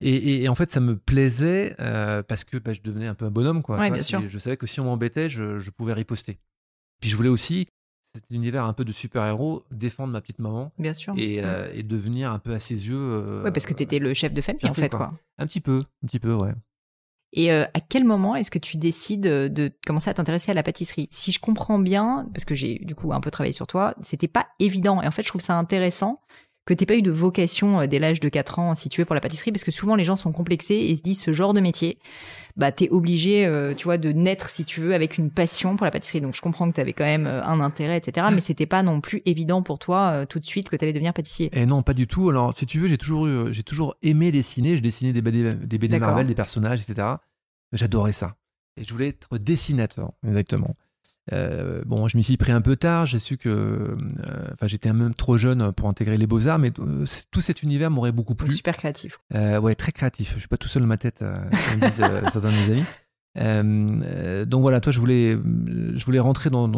[0.00, 3.30] Et, et, en fait, ça me plaisait parce que bah, je devenais un peu un
[3.30, 3.62] bonhomme.
[3.62, 3.78] Quoi.
[3.96, 6.38] Je savais que si on m'embêtait, je, je, pouvais riposter.
[7.00, 7.68] Puis je voulais aussi
[8.14, 10.72] cet univers un peu de super-héros, défendre ma petite maman.
[10.78, 11.14] Bien sûr.
[11.16, 12.94] Et, euh, devenir un peu à ses yeux.
[12.96, 15.12] Euh, ouais, parce que tu étais le chef de famille, en fait, quoi.
[15.38, 16.52] Un petit peu, un petit peu, ouais.
[17.36, 20.62] Et euh, à quel moment est-ce que tu décides de commencer à t'intéresser à la
[20.62, 21.08] pâtisserie?
[21.10, 24.28] Si je comprends bien, parce que j'ai du coup un peu travaillé sur toi, c'était
[24.28, 25.02] pas évident.
[25.02, 26.20] Et en fait, je trouve ça intéressant
[26.64, 29.04] que t'aies pas eu de vocation euh, dès l'âge de 4 ans si tu veux
[29.04, 31.54] pour la pâtisserie parce que souvent les gens sont complexés et se disent ce genre
[31.54, 31.98] de métier
[32.56, 35.84] bah t'es obligé euh, tu vois de naître si tu veux avec une passion pour
[35.84, 36.20] la pâtisserie.
[36.20, 38.82] Donc je comprends que tu avais quand même euh, un intérêt etc mais c'était pas
[38.82, 41.46] non plus évident pour toi tout de suite que tu allais devenir pâtissier.
[41.46, 42.28] Et eh non pas du tout.
[42.28, 44.76] Alors si tu veux j'ai toujours eu, j'ai toujours aimé dessiner.
[44.76, 47.08] Je dessinais des BD, des BD Marvel des personnages etc
[47.72, 48.36] j'adorais ça.
[48.76, 50.12] Et je voulais être dessinateur.
[50.26, 50.74] Exactement
[51.32, 53.06] euh, bon, je m'y suis pris un peu tard.
[53.06, 53.96] J'ai su que, euh,
[54.52, 57.90] enfin, j'étais même trop jeune pour intégrer les beaux arts, mais euh, tout cet univers
[57.90, 58.52] m'aurait beaucoup plu.
[58.52, 59.18] super créatif.
[59.32, 60.34] ouais, très créatif.
[60.34, 62.82] Je suis pas tout seul dans ma tête, comme disent certains de
[63.34, 64.46] mes amis.
[64.46, 66.70] donc voilà, toi, je voulais, je voulais rentrer dans,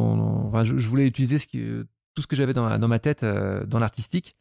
[0.47, 1.63] enfin, je, voulais utiliser ce qui,
[2.15, 4.37] tout ce que j'avais dans, dans, ma tête dans l'artistique,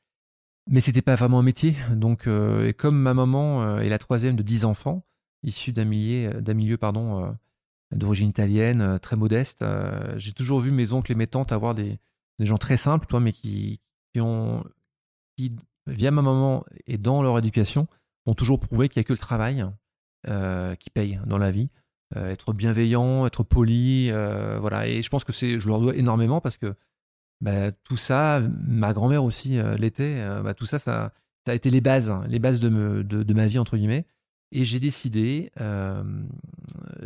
[0.69, 1.75] mais c'était pas vraiment un métier.
[1.91, 5.03] Donc, et comme ma maman est la troisième de dix enfants,
[5.41, 7.35] issue d'un milieu, d'un milieu, pardon
[7.95, 9.61] d'origine italienne, euh, très modeste.
[9.61, 11.99] Euh, j'ai toujours vu mes oncles et mes tantes avoir des,
[12.39, 13.79] des gens très simples, toi, mais qui,
[14.13, 14.63] qui ont,
[15.37, 15.53] qui,
[15.87, 17.87] via ma maman et dans leur éducation,
[18.25, 19.65] ont toujours prouvé qu'il n'y a que le travail
[20.27, 21.69] euh, qui paye dans la vie.
[22.15, 24.87] être bienveillant, être poli, voilà.
[24.87, 26.75] Et je pense que c'est, je leur dois énormément parce que
[27.41, 30.25] bah, tout ça, ma grand-mère aussi l'était.
[30.43, 31.13] Bah, tout ça, ça,
[31.45, 34.05] a été les bases, les bases de, me, de ma vie entre guillemets.
[34.57, 36.01] Et j'ai décidé, euh,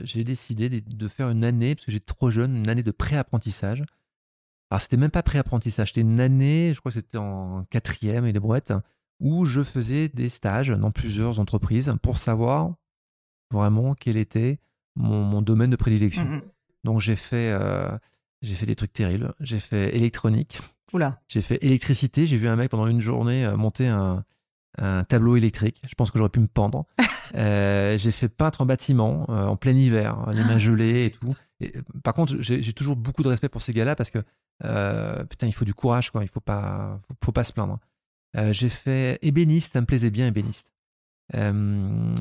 [0.04, 3.84] j'ai décidé de faire une année, parce que j'étais trop jeune, une année de pré-apprentissage.
[4.70, 8.34] Alors, c'était même pas pré-apprentissage, c'était une année, je crois que c'était en quatrième et
[8.34, 8.72] des brouettes,
[9.20, 12.76] où je faisais des stages dans plusieurs entreprises pour savoir
[13.50, 14.60] vraiment quel était
[14.96, 16.26] mon, domaine de prédilection.
[16.26, 16.42] Mmh
[16.84, 17.90] Donc, j'ai fait, euh,
[18.44, 19.34] j'ai fait des trucs terribles.
[19.40, 20.60] J'ai fait électronique.
[20.94, 21.20] Oula.
[21.28, 22.28] J'ai fait électricité.
[22.28, 24.24] J'ai vu un mec pendant une journée euh, monter un,
[24.78, 25.82] un tableau électrique.
[25.88, 26.86] Je pense que j'aurais pu me pendre.
[27.36, 30.58] Euh, j'ai fait peintre en bâtiment euh, en plein hiver, hein, les mains ah.
[30.58, 31.32] gelées et tout.
[31.60, 34.18] Et, par contre, j'ai toujours beaucoup de respect pour ces gars-là parce que
[34.64, 36.24] euh, putain, il faut du courage, quoi.
[36.24, 37.78] Il faut pas, faut, pas se plaindre.
[38.50, 40.72] j'ai fait ébéniste, ça me plaisait bien ébéniste.
[41.32, 42.16] donc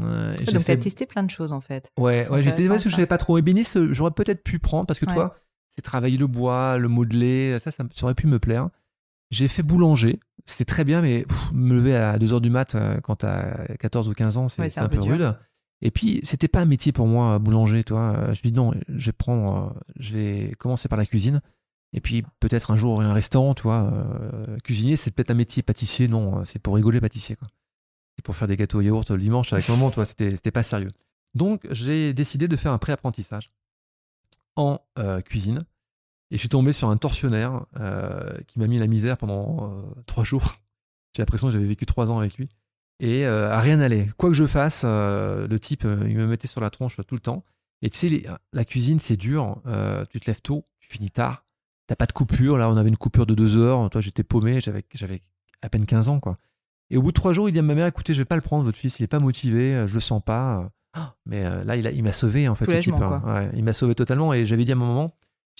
[0.47, 1.91] tu as testé plein de choses en fait.
[1.99, 3.93] Ouais, ouais j'ai testé parce que je savais pas trop ébéniste.
[3.93, 5.37] J'aurais peut-être pu prendre parce que toi,
[5.71, 8.69] c'est travailler le bois, le modeler, ça, ça, aurait pu me plaire.
[9.31, 10.21] J'ai fait boulanger.
[10.47, 14.13] C'était très bien, mais me lever à 2h du mat euh, quand t'as 14 ou
[14.13, 15.37] 15 ans, c'est un, peu rude.
[15.83, 18.33] Et puis, c'était pas un métier pour moi, boulanger, toi.
[18.33, 21.43] Je me dis non, je vais prendre, euh, je vais commencer par la cuisine.
[21.93, 23.93] Et puis, peut-être un jour, un restaurant, tu vois.
[23.93, 26.09] Euh, cuisinier, c'est peut-être un métier pâtissier.
[26.09, 27.49] Non, c'est pour rigoler pâtissier, quoi.
[28.17, 30.05] C'est pour faire des gâteaux au yaourt le dimanche avec maman, toi.
[30.05, 30.91] C'était pas sérieux.
[31.35, 33.51] Donc, j'ai décidé de faire un pré-apprentissage
[34.57, 34.81] en
[35.25, 35.61] cuisine.
[36.31, 39.83] Et je suis tombé sur un tortionnaire euh, qui m'a mis la misère pendant euh,
[40.07, 40.57] trois jours.
[41.17, 42.49] J'ai l'impression que j'avais vécu trois ans avec lui.
[43.01, 44.09] Et euh, à rien n'allait.
[44.19, 47.45] Quoi que je fasse, le type, il me mettait sur la tronche tout le temps.
[47.81, 49.61] Et tu sais, la cuisine, c'est dur.
[50.11, 51.45] tu te lèves tôt, tu finis tard.
[51.87, 52.59] T'as pas de coupure.
[52.59, 53.89] Là, on avait une coupure de deux heures.
[53.91, 54.61] Toi, j'étais paumé.
[54.61, 55.23] J'avais, j'avais
[55.63, 56.39] à peine 15 ans, quoi.
[56.91, 58.37] Et au bout de trois jours, il dit à ma mère, écoutez, je vais pas
[58.37, 60.71] le prendre, votre fils, il est pas motivé, je le sens pas.
[61.27, 62.95] Mais là, il, il m'a sauvé, en fait, le type.
[62.95, 63.51] Hein.
[63.55, 64.35] il m'a sauvé totalement.
[64.35, 65.15] Et j'avais dit à mon moment,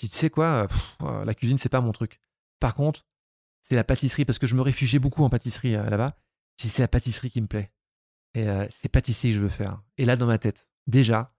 [0.07, 0.67] tu sais quoi,
[1.01, 2.21] euh, la cuisine, c'est pas mon truc.
[2.59, 3.05] par contre,
[3.61, 6.15] c'est la pâtisserie, parce que je me réfugiais beaucoup en pâtisserie là-bas.
[6.57, 7.71] J'ai dit, c'est la pâtisserie qui me plaît.
[8.33, 9.81] Et c'est pâtisserie que je veux faire.
[9.97, 11.35] Et là, dans ma tête, déjà,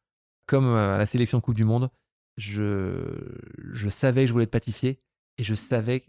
[0.47, 1.91] comme à la sélection Coupe du Monde,
[2.37, 3.35] je,
[3.73, 5.01] je savais que je voulais être pâtissier
[5.39, 6.05] et je savais,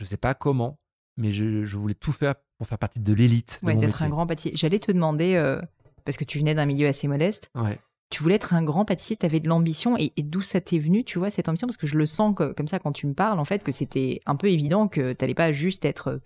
[0.00, 0.80] je sais pas comment,
[1.16, 3.60] mais je, je voulais tout faire pour faire partie de l'élite.
[3.62, 4.52] Ouais, d'être un grand pâtissier.
[4.54, 5.60] J'allais te demander, euh,
[6.04, 7.78] parce que tu venais d'un milieu assez modeste, ouais.
[8.12, 11.04] Tu voulais être un grand pâtissier, tu avais de l'ambition, et, d'où ça t'est venu,
[11.04, 11.66] tu vois, cette ambition?
[11.66, 14.20] Parce que je le sens comme ça quand tu me parles, en fait, que c'était
[14.26, 16.18] un peu évident que tu n'allais pas juste être euh,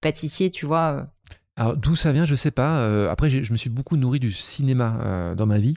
[0.00, 0.92] pâtissier, tu vois.
[0.92, 1.04] Euh.
[1.56, 3.10] Alors d'où ça vient, je sais pas.
[3.10, 5.76] après, je me suis beaucoup nourri du cinéma dans ma vie.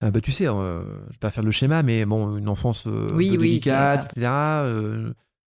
[0.00, 4.10] bah, tu sais, je vais pas faire le schéma, mais bon, une enfance oui, délicate,
[4.16, 4.26] etc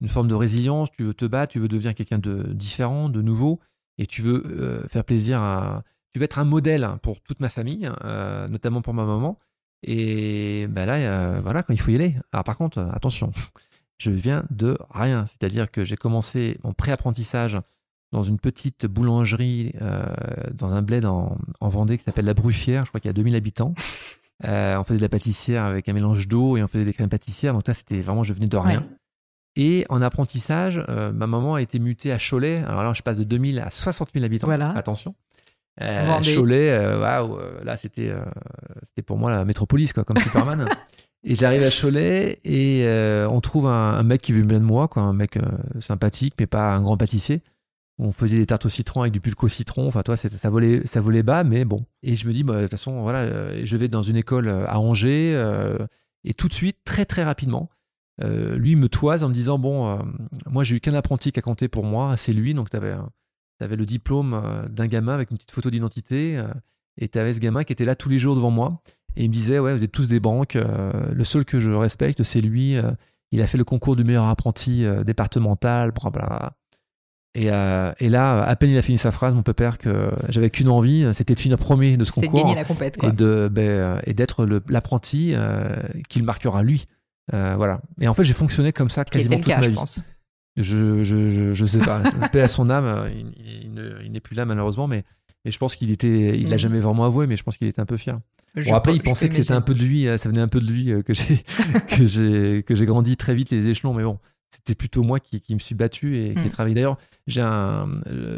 [0.02, 3.22] une forme de résilience, tu veux te battre, tu veux devenir quelqu'un de différent, de
[3.22, 3.60] nouveau,
[3.98, 5.84] et tu veux euh, faire plaisir à...
[6.12, 9.40] Tu veux être un modèle pour toute ma famille, euh, notamment pour ma maman.
[9.84, 12.16] Et ben là, voilà, quand il faut y aller.
[12.32, 13.32] Alors par contre, attention,
[13.98, 15.26] je viens de rien.
[15.28, 17.58] C'est-à-dire que j'ai commencé mon pré-apprentissage
[18.12, 20.04] dans une petite boulangerie euh,
[20.54, 22.86] dans un bled en, Vendée qui s'appelle La Bruffière.
[22.86, 23.74] Je crois qu'il y a 2000 habitants.
[24.44, 27.54] on faisait de la pâtissière avec un mélange d'eau et on faisait des crèmes pâtissières.
[27.54, 28.86] Donc là, c'était vraiment, je venais de rien.
[29.56, 32.64] Et en apprentissage, euh, ma maman a été mutée à Cholet.
[32.68, 34.50] Alors là, je passe de 2000 à 60 000 habitants.
[34.50, 35.14] Attention.
[35.80, 38.14] Euh, Cholet, euh, waouh, là, c'était
[38.84, 40.68] c'était pour moi la métropolis, quoi, comme Superman.
[41.24, 42.86] et j'arrive à Cholet et
[43.30, 45.40] on trouve un, mec qui veut bien de moi, quoi, un mec
[45.80, 47.42] sympathique, mais pas un grand pâtissier.
[48.00, 49.88] On faisait des tartes au citron avec du pulco citron.
[49.88, 51.86] Enfin, toi, ça volait, ça volait bas, mais bon.
[52.02, 54.80] Et je me dis, bah, de toute façon, voilà, je vais dans une école à
[54.80, 55.40] Angers.
[56.24, 57.70] et tout de suite, très très rapidement,
[58.24, 59.98] euh, lui me toise en me disant bon, euh,
[60.46, 62.96] moi j'ai eu qu'un apprenti qui a compté pour moi, c'est lui, donc tu avais,
[63.64, 66.42] avais, le diplôme euh, d'un gamin avec une petite photo d'identité,
[66.98, 68.82] et tu avais ce gamin qui était là tous les jours devant moi,
[69.16, 72.24] et il me disait ouais, vous êtes tous des banques, le seul que je respecte
[72.24, 72.78] c'est lui,
[73.32, 76.54] il a fait le concours du meilleur apprenti départemental, bla bla.
[77.34, 80.70] Et, et, là, à peine il a fini sa phrase, mon père, que j'avais qu'une
[80.70, 82.32] envie, c'était de finir premier de ce concours.
[82.32, 83.12] De gagner la compète, quoi.
[83.12, 85.34] Ben, et d'être l'apprenti
[86.10, 86.88] qu'il marquera lui.
[87.34, 87.82] Euh, voilà.
[88.00, 89.70] Et en fait, j'ai fonctionné comme ça quasiment toute ma vie.
[89.70, 90.00] Je, pense.
[90.58, 92.02] Je, je, je, sais pas.
[92.32, 93.10] Paix à son âme.
[93.16, 95.04] Il, il, n'est plus là malheureusement, mais,
[95.46, 96.38] mais je pense qu'il était.
[96.38, 96.60] Il l'a mm.
[96.60, 98.20] jamais vraiment avoué, mais je pense qu'il était un peu fier.
[98.56, 100.08] bon, après, il pensait que c'était un peu de lui.
[100.08, 101.44] Euh, ça venait un peu de lui euh, que j'ai
[101.88, 104.20] que j'ai que j'ai grandi très vite les échelons, mais bon.
[104.54, 106.52] C'était plutôt moi qui, qui, me suis battu et qui ai mm.
[106.52, 106.76] travaillé.
[106.76, 107.90] D'ailleurs, j'ai un,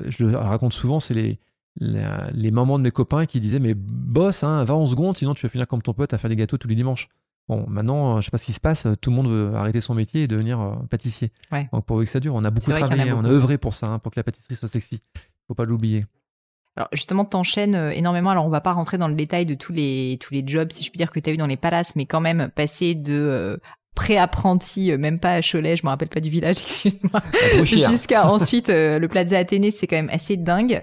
[0.07, 1.39] je le raconte souvent, c'est les,
[1.79, 5.43] les, moments de mes copains qui disaient Mais boss, hein, va en seconde, sinon tu
[5.43, 7.09] vas finir comme ton pote à faire des gâteaux tous les dimanches.
[7.49, 9.93] Bon, maintenant, je sais pas ce qui se passe, tout le monde veut arrêter son
[9.93, 11.31] métier et devenir euh, pâtissier.
[11.73, 13.99] Donc pour que ça dure, on a beaucoup travaillé, on a œuvré pour ça, hein,
[13.99, 15.01] pour que la pâtisserie soit sexy.
[15.47, 16.05] Faut pas l'oublier.
[16.75, 18.29] Alors justement, t'enchaînes euh, énormément.
[18.31, 20.83] Alors on va pas rentrer dans le détail de tous les tous les jobs, si
[20.83, 23.13] je puis dire, que tu as eu dans les palaces, mais quand même passer de
[23.13, 23.57] euh,
[23.93, 27.21] pré-apprenti, même pas à Cholet, je me rappelle pas du village, excuse-moi,
[27.63, 30.81] jusqu'à ensuite le Plaza Athénée, c'est quand même assez dingue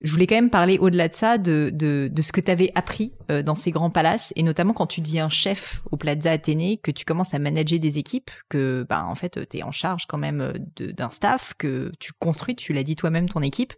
[0.00, 2.70] je voulais quand même parler au-delà de ça de, de, de ce que tu avais
[2.74, 6.78] appris euh, dans ces grands palaces et notamment quand tu deviens chef au Plaza Athénée,
[6.78, 10.06] que tu commences à manager des équipes, que bah en fait tu es en charge
[10.06, 13.72] quand même euh, d'un staff, que tu construis, tu l'as dit toi-même ton équipe.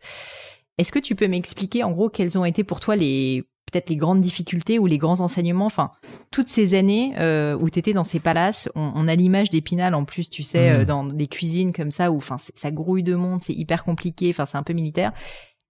[0.79, 3.97] Est-ce que tu peux m'expliquer en gros quelles ont été pour toi les peut-être les
[3.97, 5.93] grandes difficultés ou les grands enseignements, enfin
[6.33, 9.95] toutes ces années euh, où tu étais dans ces palaces, on, on a l'image d'Épinal
[9.95, 10.85] en plus, tu sais, mmh.
[10.87, 14.45] dans des cuisines comme ça où enfin ça grouille de monde, c'est hyper compliqué, enfin
[14.45, 15.13] c'est un peu militaire.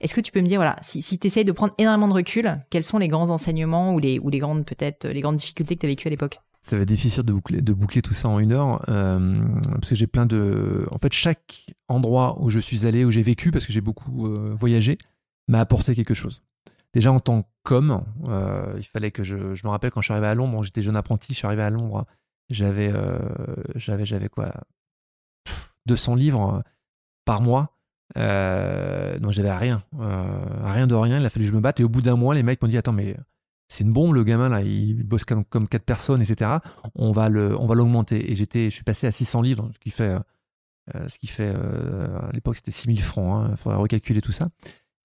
[0.00, 2.14] Est-ce que tu peux me dire, voilà, si, si tu essayes de prendre énormément de
[2.14, 5.86] recul, quels sont les grands enseignements ou les, grandes, peut-être, les grandes difficultés que tu
[5.86, 6.40] as vécues à l'époque?
[6.62, 9.40] Ça va être difficile de boucler, de boucler tout ça en une heure, euh,
[9.72, 10.86] parce que j'ai plein de...
[10.90, 14.26] En fait, chaque endroit où je suis allé, où j'ai vécu, parce que j'ai beaucoup
[14.26, 14.96] euh, voyagé,
[15.48, 16.42] m'a apporté quelque chose.
[16.94, 19.54] Déjà en tant qu'homme, euh, il fallait que je...
[19.54, 21.62] Je me rappelle quand je suis arrivé à Londres, j'étais jeune apprenti, je suis arrivé
[21.62, 22.06] à Londres,
[22.48, 22.92] j'avais,
[23.76, 24.52] j'avais, j'avais quoi?
[25.86, 26.62] 200 livres
[27.24, 27.79] par mois.
[28.16, 30.24] Euh, donc j'avais rien, euh,
[30.64, 31.20] rien de rien.
[31.20, 31.80] Il a fallu que je me batte.
[31.80, 33.16] Et au bout d'un mois, les mecs m'ont dit Attends, mais
[33.68, 36.58] c'est une bombe, le gamin là, il bosse comme, comme quatre personnes, etc.
[36.94, 38.30] On va l'augmenter.
[38.30, 40.18] Et j'étais, je suis passé à 600 livres, ce qui fait,
[40.94, 43.46] euh, ce qui fait à l'époque c'était 6000 francs.
[43.46, 44.48] Il hein, faudrait recalculer tout ça.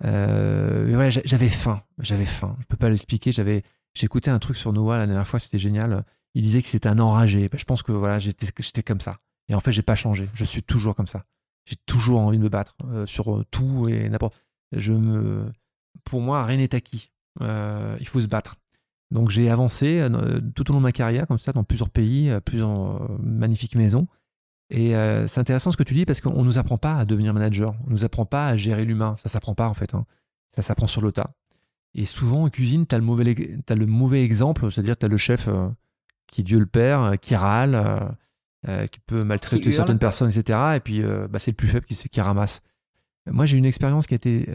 [0.01, 2.55] mais voilà, j'avais faim, j'avais faim.
[2.61, 3.31] Je peux pas l'expliquer.
[3.31, 6.03] J'avais, j'écoutais un truc sur Noah la dernière fois, c'était génial.
[6.33, 7.47] Il disait que c'était un enragé.
[7.47, 9.19] Ben, je pense que voilà, j'étais, j'étais comme ça.
[9.47, 10.29] Et en fait, j'ai pas changé.
[10.33, 11.23] Je suis toujours comme ça
[11.65, 14.35] j'ai toujours envie de me battre euh, sur euh, tout et n'importe.
[14.71, 15.51] Je me,
[16.03, 17.11] pour moi, rien n'est acquis.
[17.41, 18.55] Euh, il faut se battre.
[19.11, 20.05] Donc j'ai avancé
[20.55, 24.07] tout au long de ma carrière comme ça dans plusieurs pays, plusieurs magnifiques maisons.
[24.71, 24.93] Et
[25.27, 27.91] c'est intéressant ce que tu dis parce qu'on nous apprend pas à devenir manager, on
[27.91, 29.15] nous apprend pas à gérer l'humain.
[29.21, 29.93] Ça s'apprend pas en fait.
[29.93, 30.05] Hein.
[30.55, 31.35] Ça s'apprend sur le tas.
[31.93, 35.09] Et souvent en cuisine, tu as le mauvais, as le mauvais exemple, c'est-à-dire tu as
[35.09, 35.47] le chef
[36.25, 38.17] qui Dieu le Père, qui râle,
[38.91, 40.59] qui peut maltraiter certaines personnes, etc.
[40.75, 42.61] Et puis, bah, c'est le plus faible qui, qui ramasse.
[43.27, 44.47] Moi, j'ai une expérience qui a été.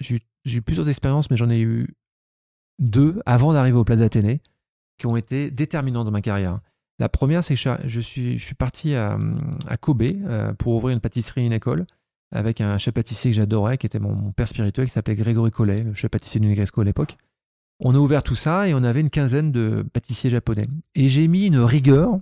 [0.00, 1.94] j'ai eu plusieurs expériences, mais j'en ai eu
[2.78, 4.40] deux avant d'arriver au Plaza Athénée
[4.98, 6.60] qui ont été déterminantes dans ma carrière.
[6.98, 9.16] La première, c'est que je suis, je suis parti à,
[9.80, 10.02] Kobe
[10.58, 11.86] pour ouvrir une pâtisserie, une école
[12.30, 15.82] avec un chef pâtissier que j'adorais, qui était mon, père spirituel, qui s'appelait Grégory Collet,
[15.82, 17.16] le chef pâtissier d'Unigresco à l'époque.
[17.80, 20.66] On a ouvert tout ça et on avait une quinzaine de pâtissiers japonais.
[20.94, 22.18] Et j'ai mis une rigueur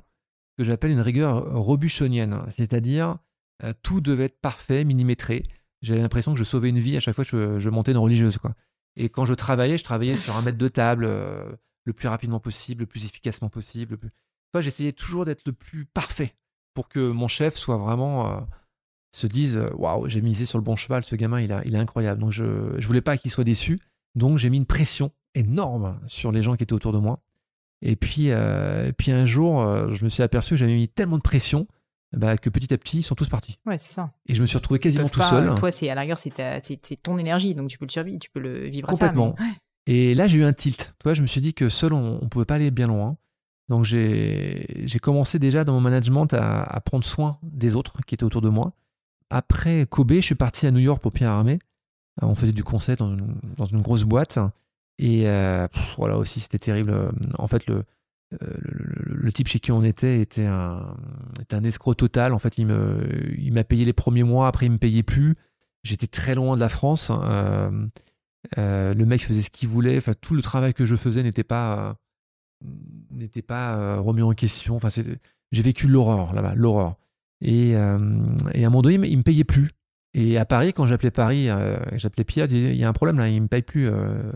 [0.56, 3.18] que j'appelle une rigueur robuchonienne, c'est-à-dire
[3.64, 5.44] euh, tout devait être parfait, millimétré.
[5.82, 8.38] J'avais l'impression que je sauvais une vie à chaque fois que je, montais une religieuse.
[8.38, 8.54] Quoi.
[8.96, 11.52] Et quand je travaillais, je travaillais sur un mètre de table euh,
[11.84, 13.98] le plus rapidement possible, le plus efficacement possible.
[14.58, 16.34] j'essayais toujours d'être le plus parfait
[16.74, 18.40] pour que mon chef soit vraiment euh,
[19.12, 22.20] se dise waouh, j'ai misé sur le bon cheval, ce gamin, il, il est incroyable.
[22.20, 23.80] Donc je ne voulais pas qu'il soit déçu.
[24.14, 27.20] Donc j'ai mis une pression énorme sur les gens qui étaient autour de moi.
[27.82, 31.16] Et puis, euh, puis un jour, euh, je me suis aperçu que j'avais mis tellement
[31.16, 31.66] de pression
[32.12, 33.58] bah, que petit à petit, ils sont tous partis.
[33.66, 34.10] Ouais, c'est ça.
[34.26, 35.54] Et je me suis retrouvé quasiment tout seul.
[35.56, 38.40] Toi, c'est à la rigueur, c'est ton énergie, donc tu peux le survivre, tu peux
[38.40, 39.34] le vivre Complètement.
[39.38, 39.44] ça,
[39.86, 40.94] Et là, j'ai eu un tilt.
[40.98, 43.16] Toi, je me suis dit que seul, on ne pouvait pas aller bien loin.
[43.68, 48.24] Donc j'ai commencé déjà dans mon management à, à, prendre soin des autres qui étaient
[48.24, 48.72] autour de moi
[49.30, 51.58] après Kobe, je suis parti à New York pour Pierre Armé.
[52.22, 54.38] On faisait du concert dans une, grosse boîte.
[54.98, 55.66] Et euh,
[55.98, 57.10] voilà aussi, c'était terrible.
[57.38, 57.84] En fait, le,
[58.42, 60.96] euh, le, type chez qui on était était un,
[61.64, 62.32] escroc total.
[62.32, 62.66] En fait, il
[63.52, 65.36] m'a payé les premiers mois, après il me payait plus.
[65.82, 67.10] J'étais très loin de la France.
[68.58, 69.98] Euh, le mec faisait ce qu'il voulait.
[69.98, 71.96] Enfin, tout le travail que je faisais n'était pas
[73.10, 74.78] n'était pas remis en question.
[75.52, 76.96] J'ai vécu l'horreur là-bas, l'horreur.
[77.40, 77.98] Et, euh,
[78.52, 79.70] et, à un moment donné, il me payait plus.
[80.18, 83.28] Et à Paris, quand j'appelais Paris, euh, j'appelais Pierre, il y a un problème là,
[83.28, 83.86] il me paye plus.
[83.86, 84.32] Euh,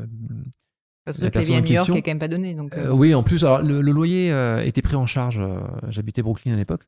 [1.04, 2.54] Parce que la à New York n'est quand même pas donné.
[2.54, 4.28] Donc, oui, en plus, alors, le, loyer
[4.64, 5.40] était pris en charge.
[5.88, 6.82] J'habitais Brooklyn à l'époque.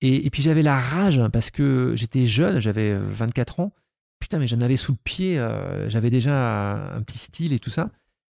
[0.00, 3.72] Et, et, puis j'avais la rage parce que j'étais jeune, j'avais 24 ans.
[4.18, 5.40] Putain, mais j'en avais sous le pied.
[5.86, 7.90] j'avais déjà un, petit style et tout ça.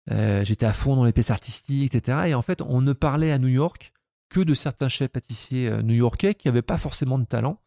[0.10, 2.24] j'étais à fond dans les pièces artistiques, etc.
[2.26, 3.94] Et en fait, on ne parlait à New York
[4.32, 7.60] que de certains chefs pâtissiers euh, new-yorkais qui n'avaient pas forcément de talent.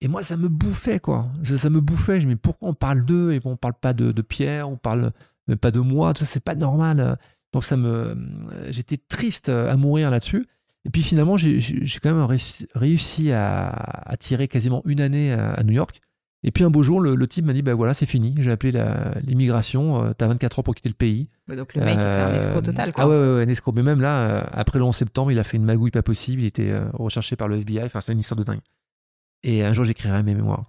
[0.00, 1.28] Et moi, ça me bouffait, quoi.
[1.42, 2.20] Ça, me bouffait.
[2.20, 5.12] Je me dis, pourquoi on parle d'eux et on parle pas de, Pierre, on parle
[5.48, 6.12] même pas de moi?
[6.16, 7.18] Ça, c'est pas normal.
[7.52, 10.46] Donc, ça me, euh, j'étais triste à mourir là-dessus.
[10.84, 11.58] Et puis finalement, j'ai
[12.00, 12.38] quand même
[12.74, 16.00] réussi à, tirer quasiment une année à New York.
[16.46, 18.72] Et puis un beau jour, le, type m'a dit, bah voilà, c'est fini, j'ai appelé
[19.24, 21.28] l'immigration, euh, t'as 24 heures pour quitter le pays.
[21.48, 23.02] Bah, donc le mec était un euh, escroc total, quoi.
[23.02, 23.72] Ah ouais, ouais, un escroc.
[23.74, 26.42] Mais même là, euh, après le 11 septembre, il a fait une magouille pas possible,
[26.42, 28.60] il était recherché par le FBI, enfin c'est une histoire de dingue.
[29.42, 30.64] Et un jour, j'écrirai mes mémoires.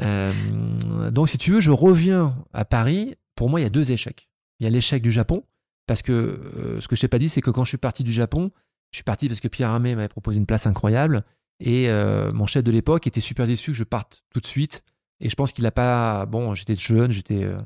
[1.12, 3.14] donc si tu veux, je reviens à Paris.
[3.34, 4.28] Pour moi, il y a deux échecs.
[4.58, 5.44] Il y a l'échec du Japon,
[5.86, 8.12] parce que ce que je t'ai pas dit, c'est que quand je suis parti du
[8.12, 8.50] Japon,
[8.90, 11.24] je suis parti parce que Pierre Armé m'avait proposé une place incroyable.
[11.60, 11.88] Et
[12.32, 14.82] mon chef de l'époque était super déçu que je parte tout de suite
[15.20, 16.26] et je pense qu'il n'a pas.
[16.26, 17.44] Bon, j'étais jeune, j'étais.
[17.44, 17.58] Euh,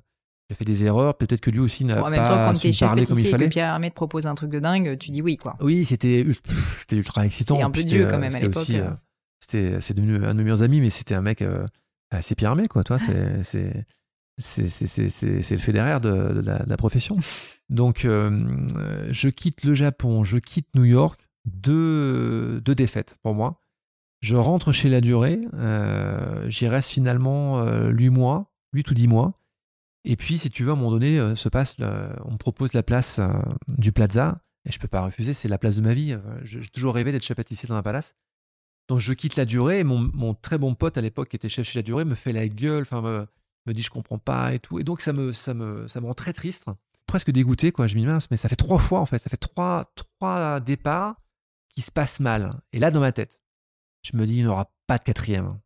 [0.51, 1.17] j'ai fait des erreurs.
[1.17, 2.03] Peut-être que lui aussi n'a pas.
[2.03, 3.47] En même temps, quand es parler comme il fallait.
[3.47, 5.57] que Pierre Armé te propose un truc de dingue, tu dis oui, quoi.
[5.61, 6.27] Oui, c'était
[6.77, 7.57] c'était ultra excitant.
[7.57, 8.71] C'est un peu Dieu quand même à l'époque.
[8.71, 8.91] Euh.
[9.47, 11.43] C'était c'est devenu un de mes meilleurs amis, mais c'était un mec.
[11.43, 11.67] Euh,
[12.23, 12.85] c'est Pierre quoi.
[12.85, 12.99] Toi,
[13.43, 13.43] c'est
[14.39, 17.19] c'est c'est le fédéraire de, de, la, profession.
[17.69, 23.61] Donc, je quitte le Japon, je quitte New York, deux, deux défaites pour moi.
[24.25, 29.07] Je rentre chez la durée, euh, j'y reste finalement euh, 8 mois, 8 ou 10
[29.07, 29.39] mois.
[30.07, 31.77] Et puis, si tu veux, à un moment donné, euh, se passe,
[32.25, 33.29] on me propose la place euh,
[33.77, 36.17] du Plaza, et je ne peux pas refuser, c'est la place de ma vie.
[36.43, 38.15] J'ai toujours rêvé d'être chef pâtissier dans un palace.
[38.89, 41.67] Donc, je quitte la durée, et mon, très bon pote à l'époque, qui était chef
[41.67, 44.79] chez la durée, me fait la gueule, enfin, me, dit je comprends pas et tout.
[44.79, 46.67] Et donc, ça me, ça me, ça me rend très triste,
[47.07, 47.87] presque dégoûté, quoi.
[47.87, 50.61] Je me dis mince, mais ça fait trois fois, en fait, ça fait trois, trois
[50.61, 51.17] départs
[51.71, 52.61] qui se passent mal.
[52.73, 53.41] Et là, dans ma tête,
[54.03, 55.59] je me dis, il n'y aura pas de quatrième.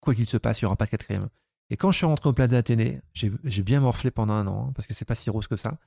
[0.00, 1.28] Quoi qu'il se passe, il n'y aura pas de quatrième.
[1.70, 4.72] Et quand je suis rentré au Plaza Athénée, j'ai bien morflé pendant un an, hein,
[4.74, 5.78] parce que c'est pas si rose que ça.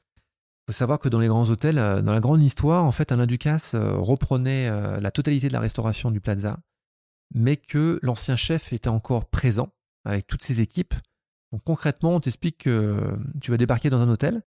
[0.67, 3.13] Il faut savoir que dans les grands hôtels, euh, dans la grande histoire, en fait,
[3.13, 6.59] Alain Ducasse euh, reprenait euh, la totalité de la restauration du Plaza,
[7.33, 9.69] mais que l'ancien chef était encore présent
[10.03, 10.93] avec toutes ses équipes.
[11.53, 14.41] Donc concrètement, on t'explique que tu vas débarquer dans un hôtel,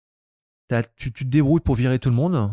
[0.97, 2.51] tu, te débrouilles pour virer tout le monde,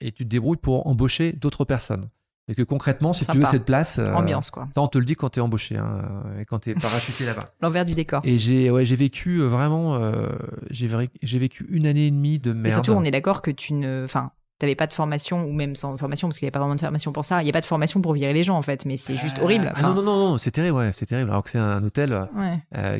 [0.00, 2.08] et tu te débrouilles pour embaucher d'autres personnes.
[2.46, 4.68] Et que concrètement, si tu veux cette place, euh, ambiance quoi.
[4.74, 6.02] Ça, on te le dit quand t'es embauché hein,
[6.38, 7.52] et quand t'es parachuté là-bas.
[7.62, 8.20] L'envers du décor.
[8.24, 10.28] Et j'ai ouais, j'ai vécu euh, vraiment, euh,
[10.70, 12.66] j'ai vécu une année et demie de merde.
[12.66, 15.74] Et surtout, on est d'accord que tu ne, enfin, t'avais pas de formation ou même
[15.74, 17.40] sans formation parce qu'il n'y a pas vraiment de formation pour ça.
[17.40, 19.38] Il n'y a pas de formation pour virer les gens en fait, mais c'est juste
[19.38, 19.72] horrible.
[19.74, 21.30] Ah non non non, non c'est terrible, ouais, c'est terrible.
[21.30, 22.28] Alors que c'est un hôtel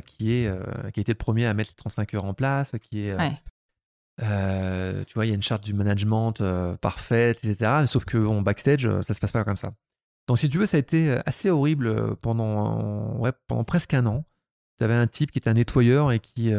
[0.07, 0.51] qui est
[0.95, 3.17] qui a été le premier à mettre les 35 heures en place, qui est
[4.19, 6.35] tu vois, il y a une charte du management
[6.81, 7.87] parfaite, etc.
[7.87, 9.75] Sauf qu'en backstage, ça se passe pas comme ça.
[10.27, 14.25] Donc, si tu veux, ça a été assez horrible pendant, ouais, pendant presque un an.
[14.79, 16.53] Tu avais un type qui était un nettoyeur et qui,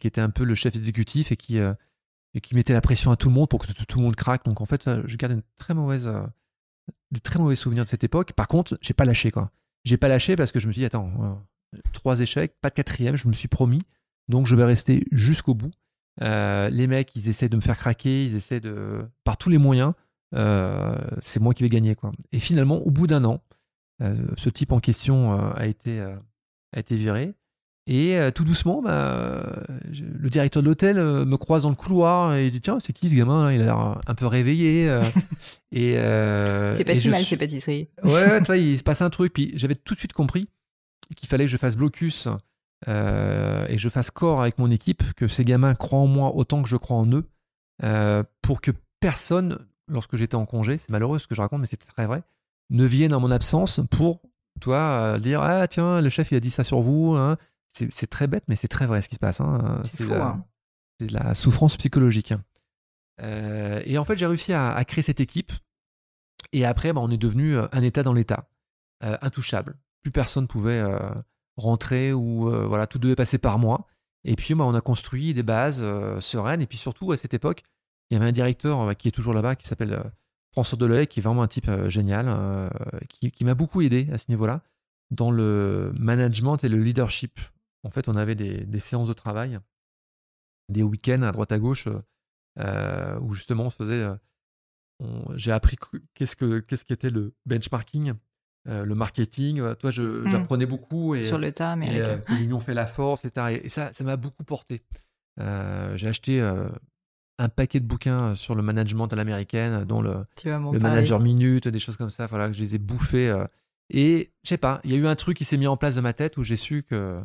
[0.00, 3.16] qui était un peu le chef exécutif et qui, et qui mettait la pression à
[3.16, 4.44] tout le monde pour que tout le monde craque.
[4.44, 6.10] Donc, en fait, je garde une très mauvaise,
[7.12, 8.32] des très mauvais souvenirs de cette époque.
[8.32, 9.52] Par contre, j'ai pas lâché, quoi.
[9.84, 11.46] J'ai pas lâché parce que je me suis dit, attends,
[11.92, 13.82] trois échecs, pas de quatrième, je me suis promis.
[14.28, 15.70] Donc, je vais rester jusqu'au bout.
[16.22, 19.04] Euh, les mecs, ils essaient de me faire craquer, ils essaient de.
[19.24, 19.92] par tous les moyens,
[20.34, 21.94] euh, c'est moi qui vais gagner.
[21.94, 22.12] Quoi.
[22.32, 23.42] Et finalement, au bout d'un an,
[24.02, 27.34] euh, ce type en question a, été, a été viré.
[27.88, 32.50] Et tout doucement, bah, le directeur de l'hôtel me croise dans le couloir et il
[32.50, 33.52] dit Tiens, c'est qui ce gamin?
[33.52, 34.86] Il a l'air un peu réveillé.
[35.70, 37.88] et, c'est pas si mal ces pâtisseries.
[38.02, 39.32] Ouais, ouais il se passe un truc.
[39.32, 40.48] Puis j'avais tout de suite compris
[41.16, 42.26] qu'il fallait que je fasse blocus
[42.88, 46.62] euh, et je fasse corps avec mon équipe, que ces gamins croient en moi autant
[46.62, 47.28] que je crois en eux,
[47.82, 48.70] euh, pour que
[49.00, 52.22] personne, lorsque j'étais en congé, c'est malheureux ce que je raconte, mais c'est très vrai,
[52.70, 54.20] ne vienne en mon absence pour,
[54.60, 57.14] toi, euh, dire Ah, tiens, le chef, il a dit ça sur vous.
[57.16, 57.36] Hein.
[57.72, 59.40] C'est très bête, mais c'est très vrai ce qui se passe.
[59.40, 59.82] Hein.
[59.84, 60.44] C'est la, hein.
[61.00, 62.32] la, souffrance psychologique.
[63.20, 65.52] et en fait, j'ai réussi à, créer cette équipe.
[66.52, 68.48] Et après, bah, on est devenu un État dans l'État,
[69.02, 69.76] intouchable.
[70.02, 70.82] Plus personne pouvait
[71.56, 73.86] rentrer ou euh, voilà, tout devait passer par moi.
[74.24, 76.60] Et puis, bah, on a construit des bases euh, sereines.
[76.60, 77.62] Et puis surtout, à cette époque,
[78.10, 80.12] il y avait un directeur euh, qui est toujours là-bas, qui s'appelle
[80.52, 82.70] François Deleuil, qui est vraiment un type génial,
[83.08, 84.62] qui, m'a beaucoup aidé à ce niveau-là,
[85.10, 87.38] dans le management et le leadership.
[87.84, 89.58] En fait, on avait des, séances de travail,
[90.70, 91.88] des week-ends à droite à gauche,
[92.58, 94.06] où justement on faisait.
[95.34, 95.76] J'ai appris
[96.14, 98.14] qu'est-ce que qu'est-ce qu'était le benchmarking,
[98.68, 99.60] euh, le marketing.
[99.60, 100.28] Euh, toi, hmm.
[100.28, 101.14] j'apprenais beaucoup.
[101.14, 102.00] Et, Sur le tas, mais.
[102.00, 103.60] Euh, l'union fait la force, etc.
[103.64, 104.82] Et, ça, ça m'a beaucoup porté.
[105.38, 106.40] j'ai acheté
[107.38, 111.78] un paquet de bouquins sur le management à l'américaine, dont le, le manager minute, des
[111.78, 112.26] choses comme ça.
[112.26, 113.34] Voilà, que je les ai bouffés.
[113.90, 115.94] et je sais pas, il y a eu un truc qui s'est mis en place
[115.94, 117.20] dans ma tête où j'ai su que.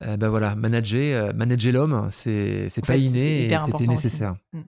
[0.00, 4.34] ben voilà, manager, manager l'homme, c'est pas inné et c'était nécessaire.
[4.52, 4.62] Hmm.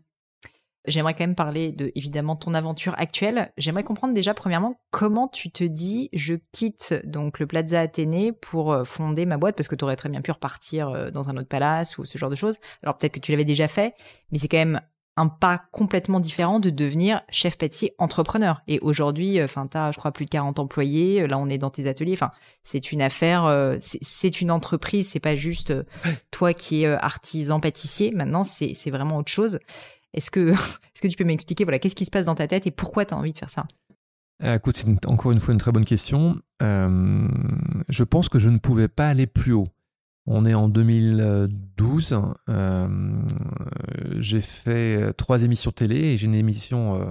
[0.86, 3.52] J'aimerais quand même parler de évidemment ton aventure actuelle.
[3.58, 8.72] J'aimerais comprendre déjà premièrement comment tu te dis je quitte donc le Plaza Athénée pour
[8.72, 11.36] euh, fonder ma boîte parce que tu aurais très bien pu repartir euh, dans un
[11.36, 12.56] autre palace ou ce genre de choses.
[12.82, 13.94] Alors peut-être que tu l'avais déjà fait,
[14.32, 14.80] mais c'est quand même
[15.16, 18.62] un pas complètement différent de devenir chef pâtissier entrepreneur.
[18.66, 21.26] Et aujourd'hui, euh, enfin, tu as, je crois, plus de 40 employés.
[21.26, 22.14] Là, on est dans tes ateliers.
[22.14, 22.30] Enfin,
[22.62, 25.10] c'est une affaire, c'est une entreprise.
[25.10, 25.74] C'est pas juste
[26.30, 28.12] toi qui es artisan pâtissier.
[28.12, 29.58] Maintenant, c'est vraiment autre chose.
[30.14, 33.04] Est-ce que, tu peux m'expliquer voilà, qu'est-ce qui se passe dans ta tête et pourquoi
[33.04, 33.66] tu as envie de faire ça?
[34.42, 36.40] Euh, Écoute, c'est encore une fois une très bonne question.
[36.62, 37.28] Euh,
[37.88, 39.68] je pense que je ne pouvais pas aller plus haut.
[40.26, 42.18] On est en 2012.
[42.48, 43.18] Euh,
[44.18, 47.06] j'ai fait trois émissions télé et j'ai une émission.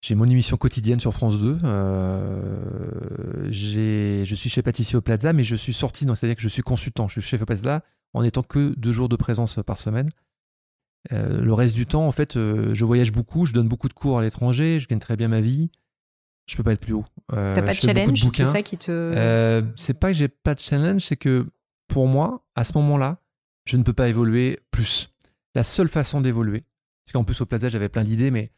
[0.00, 1.58] j'ai mon émission quotidienne sur France 2.
[3.50, 7.08] je suis chez Pâtissier au Plaza, mais je suis sorti, c'est-à-dire que je suis consultant.
[7.08, 7.82] Je suis chef au Plaza
[8.14, 10.10] en étant que deux jours de présence par semaine.
[11.12, 13.94] Euh, le reste du temps, en fait, euh, je voyage beaucoup, je donne beaucoup de
[13.94, 15.70] cours à l'étranger, je gagne très bien ma vie.
[16.46, 17.04] Je peux pas être plus haut.
[17.32, 18.90] Euh, T'as pas de challenge, c'est ça qui te.
[18.90, 21.46] Euh, c'est pas que j'ai pas de challenge, c'est que
[21.88, 23.18] pour moi, à ce moment-là,
[23.66, 25.10] je ne peux pas évoluer plus.
[25.54, 26.64] La seule façon d'évoluer,
[27.04, 28.50] parce qu'en plus au Plaza, j'avais plein d'idées, mais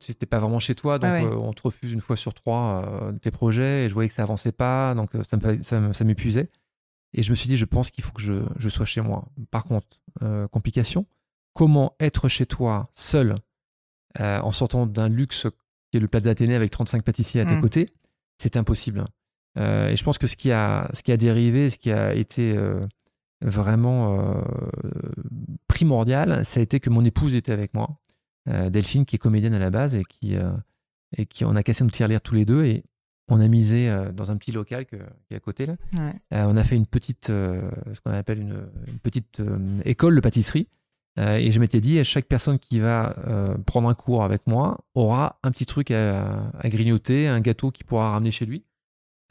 [0.00, 3.32] tu n'étais pas vraiment chez toi, donc on te refuse une fois sur trois tes
[3.32, 6.48] projets, et je voyais que ça avançait pas, donc ça m'épuisait.
[7.12, 9.26] Et je me suis dit, je pense qu'il faut que je, je, sois chez moi.
[9.50, 9.88] Par contre,
[10.52, 11.06] complication,
[11.56, 13.36] comment être chez toi seul
[14.20, 15.46] euh, en sortant d'un luxe
[15.90, 17.60] qui est le Plaza Athénée avec 35 pâtissiers à tes mm.
[17.62, 17.88] côtés,
[18.36, 19.06] c'est impossible.
[19.58, 22.14] Euh, et je pense que ce qui a, ce qui a dérivé, ce qui a
[22.14, 22.86] été euh,
[23.40, 24.44] vraiment
[25.66, 28.00] primordial, ça a été que mon épouse était avec moi,
[28.46, 30.34] Delphine, qui est comédienne à la base et qui,
[31.16, 32.84] et qui on a cassé notre tirelire tous les deux et
[33.28, 34.96] on a misé dans un petit local qui
[35.30, 35.76] est à côté là.
[36.30, 39.42] on a fait une petite, ce qu'on appelle une, une petite
[39.84, 40.68] école de pâtisserie
[41.18, 45.38] et je m'étais dit, chaque personne qui va euh, prendre un cours avec moi aura
[45.42, 48.64] un petit truc à, grignoter, un gâteau qu'il pourra ramener chez lui.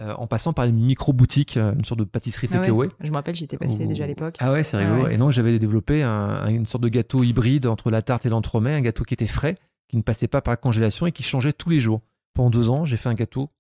[0.02, 2.90] Euh, en passant par une micro-boutique, une sorte de pâtisserie ah takeaway.
[3.00, 4.36] je me rappelle, j'étais passé déjà à l'époque.
[4.40, 5.08] Ah ouais, c'est rigolo.
[5.08, 8.82] Et donc, j'avais développé une sorte de gâteau hybride entre la tarte et l'entremet, un
[8.82, 9.58] gâteau qui était frais,
[9.88, 12.02] qui ne passait pas par la congélation et qui changeait tous les jours.
[12.34, 13.52] Pendant deux ans, j'ai fait un gâteau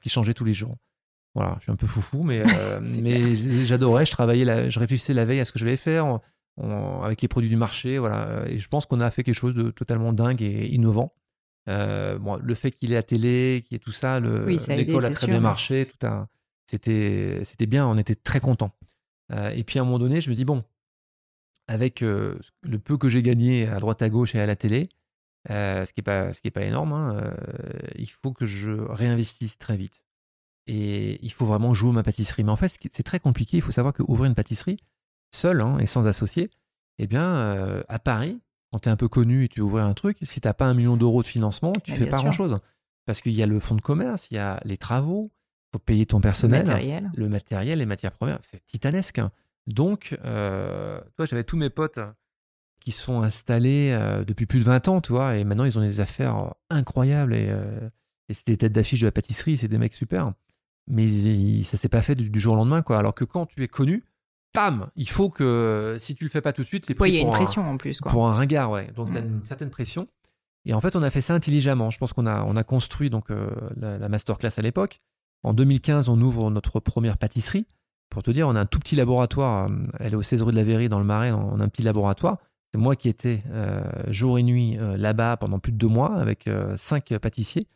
[0.00, 0.76] qui changeait tous les jours.
[1.34, 2.42] Voilà, je suis un peu foufou, mais,
[3.02, 4.06] mais j'adorais.
[4.06, 6.20] Je travaillais, je réfléchissais la veille à ce que je vais faire
[6.58, 7.98] avec les produits du marché.
[7.98, 8.44] Voilà.
[8.48, 11.14] Et je pense qu'on a fait quelque chose de totalement dingue et innovant.
[11.68, 15.10] Euh, bon, le fait qu'il est à télé, qu'il y ait tout ça, l'école a,
[15.10, 16.28] très bien marché, tout a,
[16.66, 18.72] c'était, c'était bien, on était très contents.
[19.32, 20.64] Euh, et puis à un moment donné, je me dis, bon,
[21.66, 22.38] avec le
[22.84, 24.88] peu que j'ai gagné à droite à gauche et à la télé,
[25.48, 27.34] ce qui n'est pas, ce qui est pas énorme, hein,
[27.96, 30.04] il faut que je réinvestisse très vite.
[30.68, 32.44] Et il faut vraiment jouer ma pâtisserie.
[32.44, 33.56] Mais en fait, c'est très compliqué.
[33.56, 34.78] Il faut savoir qu'ouvrir une pâtisserie,
[35.32, 36.50] seul hein, et sans associé,
[36.98, 38.40] eh bien, à Paris,
[38.72, 40.66] quand tu es un peu connu et tu ouvres un truc, si tu n'as pas
[40.66, 42.58] un million d'euros de financement, tu ne fais pas grand-chose.
[43.04, 45.78] Parce qu'il y a le fonds de commerce, il y a les travaux, il faut
[45.78, 46.64] payer ton personnel,
[47.14, 48.38] le matériel, les matières premières.
[48.42, 49.18] C'est titanesque.
[49.18, 49.30] Hein.
[49.66, 51.98] Donc, euh, toi, j'avais tous mes potes
[52.80, 55.82] qui sont installés euh, depuis plus de 20 ans, tu vois, et maintenant ils ont
[55.82, 57.88] des affaires incroyables et, euh,
[58.28, 60.32] et c'est des têtes d'affiche de la pâtisserie, c'est des mecs super.
[60.88, 61.08] Mais
[61.64, 62.98] ça s'est pas fait du, jour au lendemain, quoi.
[62.98, 64.04] Alors que quand tu es connu,
[64.52, 67.20] pam, il faut que si tu le fais pas tout de suite, il y a
[67.20, 68.10] une pression en plus, quoi.
[68.10, 68.90] Pour un ringard, ouais.
[68.94, 70.08] Donc, tu as une certaine pression.
[70.64, 71.90] Et en fait, on a fait ça intelligemment.
[71.90, 73.26] Je pense qu'on a, on a construit donc
[73.76, 75.00] la, la masterclass à l'époque.
[75.42, 77.66] En 2015, on ouvre notre première pâtisserie.
[78.10, 79.68] Pour te dire, on a un tout petit laboratoire.
[79.68, 81.32] Euh, elle est au 16 rue de la Verrie, dans le Marais.
[81.32, 82.38] On a un petit laboratoire.
[82.72, 86.16] C'est moi qui étais euh, jour et nuit euh, là-bas pendant plus de deux mois
[86.16, 87.66] avec cinq pâtissiers.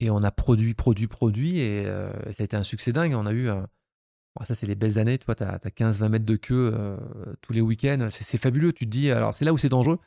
[0.00, 1.60] Et on a produit, produit, produit.
[1.60, 1.84] Et
[2.30, 3.14] ça a été un succès dingue.
[3.14, 3.48] On a eu.
[4.44, 5.18] Ça, c'est les belles années.
[5.18, 6.96] Toi, tu as, 15-20 mètres de queue
[7.40, 8.08] tous les week-ends.
[8.10, 8.72] C'est fabuleux.
[8.72, 9.10] Tu te dis.
[9.10, 9.98] Alors, c'est là où c'est dangereux.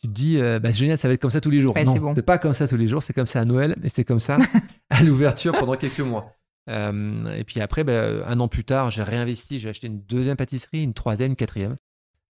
[0.00, 1.74] Tu te dis, bah, génial, ça va être comme ça tous les jours.
[1.84, 3.02] non, c'est pas comme ça tous les jours.
[3.02, 4.38] C'est comme ça à Noël et c'est comme ça
[4.90, 6.32] à l'ouverture pendant quelques mois.
[6.68, 10.36] Euh, et puis après, ben, un an plus tard, j'ai réinvesti, j'ai acheté une deuxième
[10.36, 11.76] pâtisserie, une troisième, une quatrième,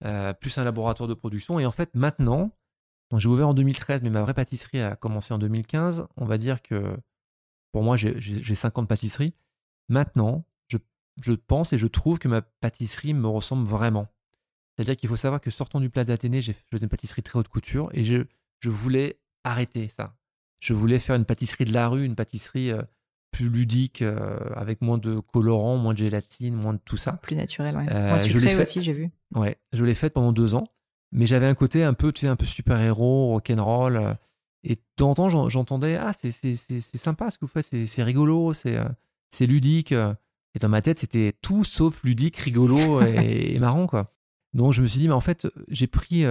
[0.04, 1.58] euh, plus un laboratoire de production.
[1.58, 2.50] Et en fait, maintenant,
[3.16, 6.06] j'ai ouvert en 2013, mais ma vraie pâtisserie a commencé en 2015.
[6.16, 6.96] On va dire que
[7.72, 9.34] pour moi, j'ai 50 pâtisseries.
[9.88, 10.44] Maintenant,
[11.20, 14.08] je, je, pense et je trouve que ma pâtisserie me ressemble vraiment.
[14.76, 17.48] C'est-à-dire qu'il faut savoir que sortant du Plat d'Athénée, j'ai fait une pâtisserie très haute
[17.48, 18.24] couture et je,
[18.60, 20.16] je voulais arrêter ça.
[20.60, 22.82] Je voulais faire une pâtisserie de la rue, une pâtisserie euh,
[23.32, 27.14] plus ludique, euh, avec moins de colorants, moins de gélatine, moins de tout ça.
[27.22, 27.90] Plus naturel, ouais.
[27.90, 29.10] Euh, je l'ai aussi, j'ai vu.
[29.34, 30.68] Ouais, je l'ai faite pendant deux ans,
[31.10, 33.96] mais j'avais un côté un peu, tu sais, un peu super-héros, rock'n'roll.
[33.96, 34.14] Euh,
[34.62, 36.54] et de temps en temps, j'entendais, ah, c'est
[36.96, 38.76] sympa ce que vous faites, c'est rigolo, c'est
[39.40, 39.92] ludique.
[40.54, 44.14] Et dans ma tête, c'était tout sauf ludique, rigolo et, marrant, quoi.
[44.52, 46.24] Donc je me suis dit, mais en fait, j'ai pris,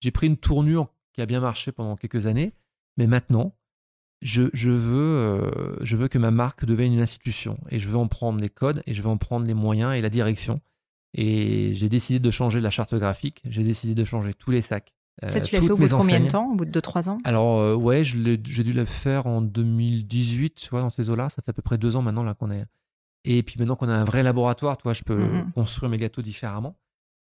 [0.00, 2.52] j'ai pris une tournure qui a bien marché pendant quelques années,
[2.96, 3.54] mais maintenant,
[4.22, 8.08] je, veux, euh, je veux que ma marque devienne une institution et je veux en
[8.08, 10.60] prendre les codes et je veux en prendre les moyens et la direction.
[11.14, 14.92] Et j'ai décidé de changer la charte graphique, j'ai décidé de changer tous les sacs.
[15.24, 17.08] Euh, ça, tu l'as fait au bout de combien de temps Au bout de 2-3
[17.10, 17.18] ans?
[17.24, 21.28] Alors, euh, ouais, j'ai dû le faire en 2018, tu vois, dans ces eaux-là.
[21.28, 22.64] Ça fait à peu près deux ans maintenant là qu'on est.
[23.24, 25.52] Et puis maintenant qu'on a un vrai laboratoire, tu vois, je peux mm-hmm.
[25.52, 26.76] construire mes gâteaux différemment.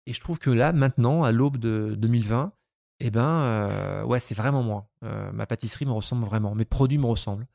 [0.06, 2.52] Et je trouve que là, maintenant, à l'aube de 2020,
[3.00, 4.88] eh ben, euh, ouais, c'est vraiment moi.
[5.04, 6.54] Euh, ma pâtisserie me ressemble vraiment.
[6.54, 7.46] Mes produits me ressemblent.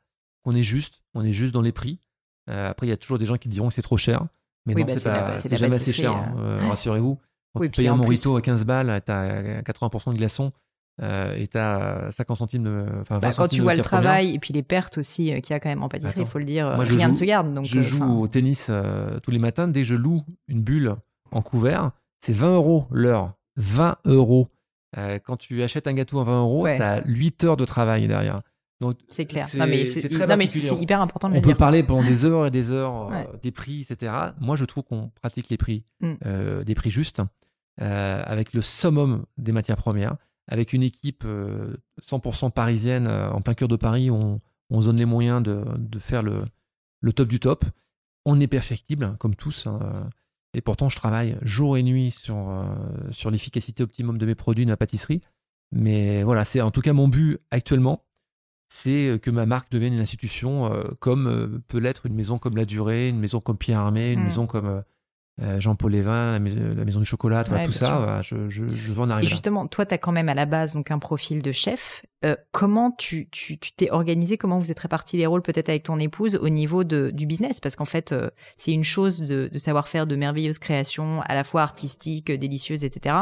[0.44, 1.98] On est juste, on est juste dans les prix.
[2.50, 4.26] Euh, après, il y a toujours des gens qui diront que c'est trop cher.
[4.66, 6.12] Mais non, bah, c'est jamais assez cher.
[6.12, 6.58] Hein.
[6.68, 7.18] Rassurez-vous.
[7.54, 10.52] Quand tu payes un morito à 15 balles, tu as 80% de glaçons
[11.02, 12.86] et tu as 50 centimes de.
[13.00, 15.60] Enfin, bah, quand tu vois le travail et puis les pertes aussi qu'il y a
[15.60, 17.52] quand même en pâtisserie, il faut le dire, rien ne se garde.
[17.52, 18.70] Donc, je joue au tennis
[19.22, 19.68] tous les matins.
[19.68, 20.96] Dès que je loue une bulle
[21.30, 21.90] en couvert,
[22.20, 23.34] c'est 20 euros l'heure.
[23.56, 24.48] 20 euros.
[24.96, 28.06] Euh, quand tu achètes un gâteau à 20 euros, tu as 8 heures de travail
[28.08, 28.42] derrière.
[29.08, 29.46] C'est clair.
[29.54, 32.70] Non, mais c'est hyper important de On le peut parler pendant des heures et des
[32.70, 34.12] heures euh, des prix, etc.
[34.40, 36.12] Moi, je trouve qu'on pratique les prix, mm.
[36.26, 37.22] euh, des prix justes,
[37.78, 40.16] avec le summum des matières premières,
[40.48, 41.24] avec une équipe
[42.02, 44.10] 100% parisienne en plein cœur de Paris.
[44.10, 44.38] On,
[44.70, 46.44] on donne les moyens de, de faire le,
[47.00, 47.64] le, top du top.
[48.24, 49.66] On est perfectible, comme tous.
[49.66, 50.08] Hein,
[50.54, 52.64] et pourtant, je travaille jour et nuit sur, euh,
[53.10, 55.20] sur l'efficacité optimum de mes produits de ma pâtisserie.
[55.72, 58.04] Mais voilà, c'est en tout cas mon but actuellement,
[58.68, 62.56] c'est que ma marque devienne une institution euh, comme euh, peut l'être une maison comme
[62.56, 64.24] La Durée, une maison comme Pierre Armé, une mm.
[64.24, 64.84] maison comme
[65.42, 69.26] euh, Jean-Paul Lévin, la, maison, du chocolat, tout ça, je, je, je, veux en arriver.
[69.26, 72.06] Et justement, toi, tu as quand même à la base donc un profil de chef.
[72.24, 75.98] Euh, comment tu t'es tu, organisé Comment vous êtes répartis les rôles peut-être avec ton
[75.98, 77.60] épouse au niveau de, du business?
[77.60, 81.34] Parce qu'en fait, euh, c'est une chose de, de, savoir faire de merveilleuses créations, à
[81.34, 83.16] la fois artistiques, délicieuses, etc.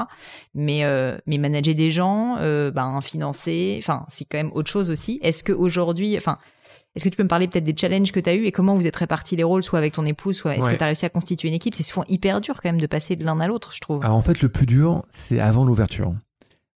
[0.54, 0.82] Mais,
[1.26, 5.18] mais manager des gens, ben, financer, enfin, c'est quand même autre chose aussi.
[5.22, 6.36] Est-ce qu'aujourd'hui, enfin,
[6.94, 8.74] est-ce que tu peux me parler peut-être des challenges que tu as eu et comment
[8.74, 11.06] vous êtes répartis les rôles, soit avec ton épouse, soit est-ce que tu as réussi
[11.06, 11.74] à constituer une équipe?
[11.74, 14.04] C'est souvent hyper dur quand même de passer de l'un à l'autre, je trouve.
[14.04, 16.14] Alors en fait, le plus dur, c'est avant l'ouverture.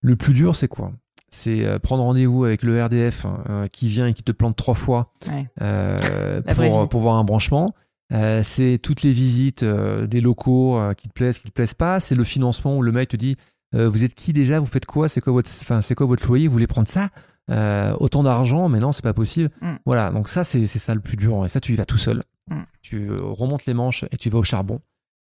[0.01, 0.93] Le plus dur, c'est quoi?
[1.29, 4.57] C'est euh, prendre rendez-vous avec le RDF hein, euh, qui vient et qui te plante
[4.57, 5.13] trois fois
[5.61, 7.75] euh, pour, pour, voir un branchement.
[8.11, 12.01] c'est toutes les visites des locaux qui te plaisent, qui te plaisent pas.
[12.01, 13.37] C'est le financement où le mec te dit
[13.73, 14.61] Vous êtes qui déjà?
[14.61, 15.09] Vous faites quoi?
[15.09, 16.47] C'est quoi, votre, c'est quoi votre loyer?
[16.47, 17.11] Vous voulez prendre ça?
[17.51, 19.51] Euh, autant d'argent, mais non, c'est pas possible.
[19.61, 19.75] Mm.
[19.85, 21.45] Voilà, donc ça, c'est ça le plus dur.
[21.45, 22.23] Et ça, tu y vas tout seul.
[22.49, 22.63] Mm.
[22.83, 24.81] Tu euh, remontes les manches et tu vas au charbon.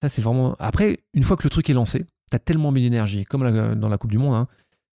[0.03, 0.55] Ça, c'est vraiment.
[0.59, 3.89] Après, une fois que le truc est lancé, tu as tellement mis d'énergie, comme dans
[3.89, 4.49] la Coupe du Monde, hein,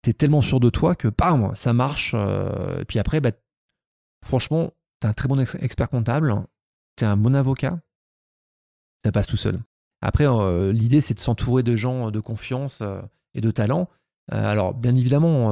[0.02, 2.14] tu es tellement sûr de toi que, bam, ça marche.
[2.14, 3.32] et puis après, bah,
[4.24, 6.34] franchement, tu es un très bon expert comptable,
[6.96, 7.80] tu es un bon avocat,
[9.04, 9.60] ça passe tout seul.
[10.02, 10.26] Après,
[10.72, 12.82] l'idée, c'est de s'entourer de gens de confiance
[13.34, 13.88] et de talent.
[14.30, 15.48] Alors, bien évidemment,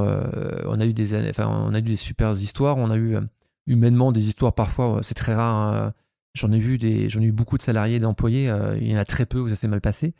[0.65, 3.17] on a eu des, enfin, super histoires, on a eu
[3.65, 5.75] humainement des histoires parfois, c'est très rare.
[5.75, 5.93] Hein,
[6.35, 8.53] j'en ai ai eu beaucoup de salariés, d'employés.
[8.79, 10.13] il y en a très peu où ça s'est mal passé.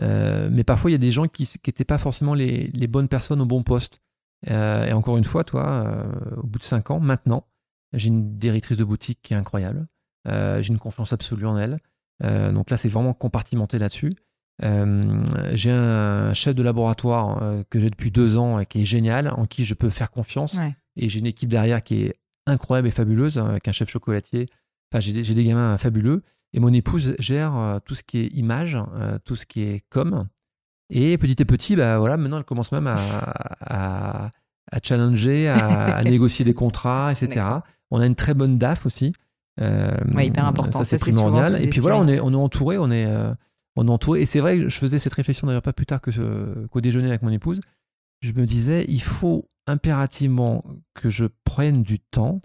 [0.00, 3.46] mais parfois, il y a des gens qui n'étaient pas forcément les, bonnes personnes au
[3.46, 4.00] bon poste.
[4.46, 6.06] et encore une fois, toi,
[6.36, 7.46] au bout de cinq ans, maintenant,
[7.92, 9.88] j'ai une directrice de boutique qui est incroyable.
[10.26, 11.80] j'ai une confiance absolue en elle.
[12.22, 14.12] Euh, donc là, c'est vraiment compartimenté là-dessus.
[14.62, 15.12] Euh,
[15.54, 19.32] j'ai un chef de laboratoire euh, que j'ai depuis deux ans et qui est génial,
[19.36, 20.58] en qui je peux faire confiance.
[20.96, 22.14] Et j'ai une équipe derrière qui est
[22.46, 24.48] incroyable et fabuleuse, hein, avec un chef chocolatier.
[24.92, 26.22] Enfin, j'ai des, des, gamins fabuleux.
[26.52, 28.78] Et mon épouse gère tout ce qui est image,
[29.24, 30.28] tout ce qui est com.
[30.88, 32.96] Et petit à petit, bah, voilà, maintenant, elle commence même à,
[33.60, 34.30] à,
[34.70, 37.44] à challenger, à, à, négocier des contrats, etc.
[37.90, 39.12] On a une très bonne DAF aussi.
[39.60, 40.78] Euh, hyper important.
[40.80, 41.62] Ça, c'est primordial.
[41.62, 43.32] Et puis voilà, on est, on est entouré, on est, euh,
[43.76, 44.22] on est entouré.
[44.22, 47.22] Et c'est vrai, je faisais cette réflexion d'ailleurs pas plus tard que qu'au déjeuner avec
[47.22, 47.60] mon épouse.
[48.20, 50.64] Je me disais, il faut impérativement
[50.94, 52.40] que je prenne du temps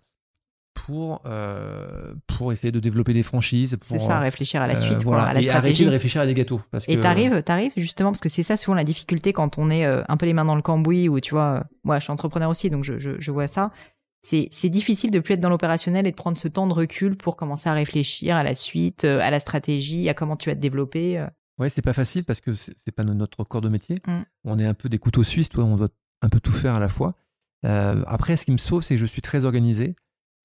[0.73, 3.77] pour, euh, pour essayer de développer des franchises.
[3.81, 5.23] C'est ça, réfléchir à la suite, voilà.
[5.23, 5.67] à la et stratégie.
[5.67, 6.61] arrêter de réfléchir à des gâteaux.
[6.71, 9.85] Parce et t'arrives, t'arrives justement, parce que c'est ça souvent la difficulté quand on est
[9.85, 12.69] un peu les mains dans le cambouis, ou tu vois, moi je suis entrepreneur aussi,
[12.69, 13.71] donc je, je, je vois ça
[14.21, 17.35] c'est difficile de plus être dans l'opérationnel et de prendre ce temps de recul pour
[17.35, 20.61] commencer à réfléchir à la suite, euh, à la stratégie, à comment tu vas te
[20.61, 21.17] développer.
[21.17, 21.27] Euh.
[21.57, 23.97] Ouais, c'est pas facile parce que c'est pas notre corps de métier.
[24.07, 24.19] Mmh.
[24.45, 25.89] On est un peu des couteaux suisses, toi, on doit
[26.21, 27.15] un peu tout faire à la fois.
[27.65, 29.95] Euh, après, ce qui me sauve, c'est que je suis très organisé.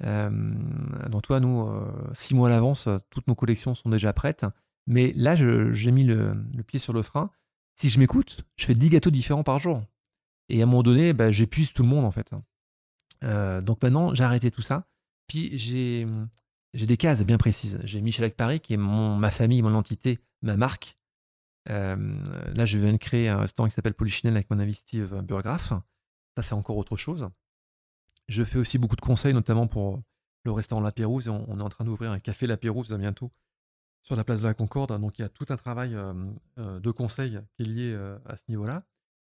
[0.01, 1.69] donc, toi, nous,
[2.15, 4.45] six mois à l'avance, toutes nos collections sont déjà prêtes.
[4.87, 7.31] Mais là, j'ai mis le, pied sur le frein.
[7.77, 9.83] Si je m'écoute, je fais 10 gâteaux différents par jour.
[10.49, 12.31] Et à un moment donné, bah, j'épuise tout le monde, en fait.
[13.25, 14.87] Euh, donc maintenant, j'ai arrêté tout ça.
[15.27, 16.07] Puis j'ai
[16.75, 17.81] des cases bien précises.
[17.85, 20.99] J'ai Michel Paris, qui est ma famille, mon entité, ma marque.
[21.71, 21.97] Euh,
[22.55, 25.73] là, je viens de créer un restaurant qui s'appelle Polichinelle avec mon ami Steve Burgraff.
[26.37, 27.29] Ça, c'est encore autre chose.
[28.29, 30.03] Je fais aussi beaucoup de conseils, notamment pour
[30.45, 31.29] le restaurant La Pérouse.
[31.29, 33.33] On, on est en train d'ouvrir un café La Pérouse bientôt
[34.03, 35.01] sur la place de la Concorde.
[35.01, 38.45] Donc, il y a tout un travail euh, de conseil qui est lié à ce
[38.49, 38.83] niveau-là.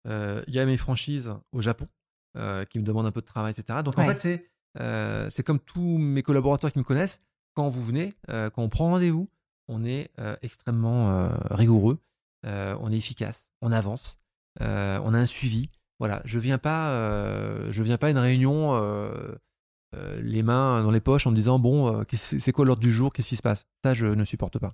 [0.06, 1.88] il y a mes franchises au Japon.
[2.36, 3.82] Euh, qui me demande un peu de travail, etc.
[3.86, 4.48] Donc en fait, c'est
[4.80, 7.22] euh, comme tous mes collaborateurs qui me connaissent.
[7.54, 9.30] Quand vous venez, euh, quand on prend rendez-vous,
[9.68, 10.10] on est
[10.42, 12.00] extrêmement rigoureux,
[12.44, 14.18] on est efficace, on avance,
[14.60, 15.70] on a un suivi.
[16.00, 18.82] Voilà, je viens pas, je viens pas à une réunion
[19.94, 23.30] les mains dans les poches en me disant bon, c'est quoi l'ordre du jour, qu'est-ce
[23.30, 23.68] qui se passe?
[23.84, 24.74] Ça, je ne supporte pas.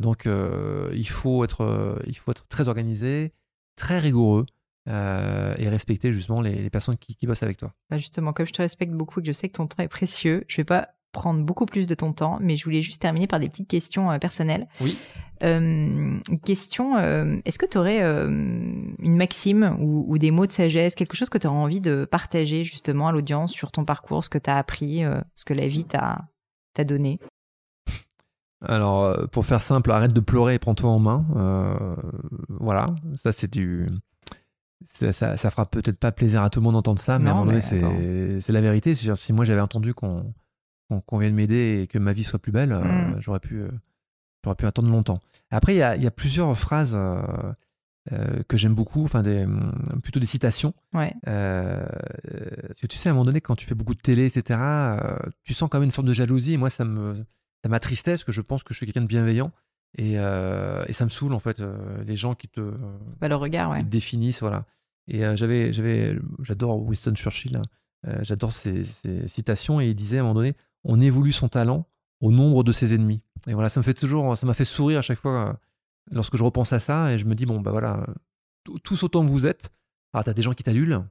[0.00, 3.32] donc, il faut être, il faut être très organisé,
[3.76, 4.44] très rigoureux.
[4.88, 7.74] Euh, et respecter justement les, personnes qui, bossent avec toi.
[7.90, 9.88] Bah justement, comme je te respecte beaucoup et que je sais que ton temps est
[9.88, 13.26] précieux, je vais pas prendre beaucoup plus de ton temps, mais je voulais juste terminer
[13.26, 14.68] par des petites questions euh, personnelles.
[14.80, 14.96] Oui.
[15.42, 21.16] Euh, question, euh, est-ce que tu aurais une maxime ou, des mots de sagesse, quelque
[21.16, 24.38] chose que tu aurais envie de partager justement à l'audience sur ton parcours, ce que
[24.38, 25.02] tu as appris,
[25.34, 26.28] ce que la vie t'a
[26.84, 27.18] donné?
[28.62, 31.24] Alors, pour faire simple, arrête de pleurer et prends-toi en main.
[32.50, 33.88] voilà, ça c'est du,
[34.86, 37.36] ça, ça, fera peut-être pas plaisir à tout le monde d'entendre ça, mais à un
[37.36, 38.94] moment donné, c'est la vérité.
[38.94, 40.32] Si moi j'avais entendu qu'on
[41.12, 43.16] vienne m'aider et que ma vie soit plus belle, euh, mm.
[43.20, 45.20] j'aurais pu, euh, pu attendre longtemps.
[45.50, 50.00] Après, il y a, y a, plusieurs phrases euh, que j'aime beaucoup, enfin des, mm,
[50.02, 50.74] plutôt des citations.
[50.94, 51.12] Ouais.
[52.76, 54.58] tu sais, à un moment donné, quand tu fais beaucoup de télé, etc.,
[55.44, 56.54] tu sens quand même une forme de jalousie.
[56.54, 57.24] Et moi, ça me
[57.62, 59.52] ça m'attristait parce que je pense que je suis quelqu'un de bienveillant.
[59.96, 62.60] Et, euh, et, ça me saoule en fait, euh, les gens qui te,
[63.20, 63.82] bah, le regard, ouais.
[63.82, 64.64] définissent, voilà.
[65.08, 68.18] Et euh, j'avais, j'avais, j'adore Winston Churchill, hein.
[68.22, 68.84] j'adore ses,
[69.26, 70.54] citations, et il disait à un moment donné,
[70.84, 71.86] on évolue son talent
[72.20, 73.22] au nombre de ses ennemis.
[73.48, 75.58] Et voilà, ça me fait toujours, ça m'a fait sourire à chaque fois
[76.12, 78.06] lorsque je repense à ça, et je me dis bon bah voilà,
[78.84, 79.70] tous autant que vous êtes.
[80.12, 81.02] Alors t'as des gens qui t'adulent,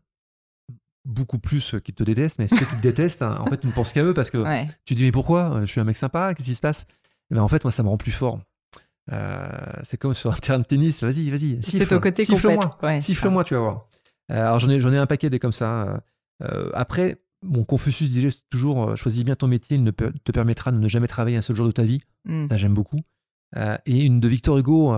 [1.03, 3.71] beaucoup plus qui te détestent, mais ceux qui te détestent, hein, en fait, tu ne
[3.73, 4.37] penses qu'à eux parce que
[4.85, 5.61] tu te dis mais pourquoi?
[5.61, 6.85] Je suis un mec sympa, qu'est-ce qui se passe?
[7.31, 8.39] Et ben, En fait, moi, ça me rend plus fort.
[9.11, 9.49] Euh,
[9.83, 11.03] c'est comme sur un terrain de tennis.
[11.03, 11.59] Vas-y, vas-y.
[11.61, 12.77] C'est côté Siffle-moi.
[12.83, 13.87] Ouais, Siffle-moi, tu vas voir.
[14.31, 16.03] Euh, alors j'en ai, j'en ai un paquet des comme ça.
[16.43, 20.77] Euh, après, mon Confucius disait toujours choisis bien ton métier, il ne te permettra de
[20.77, 22.01] ne jamais travailler un seul jour de ta vie.
[22.25, 22.45] Hmm.
[22.45, 22.99] Ça, j'aime beaucoup.
[23.55, 24.95] et une de Victor Hugo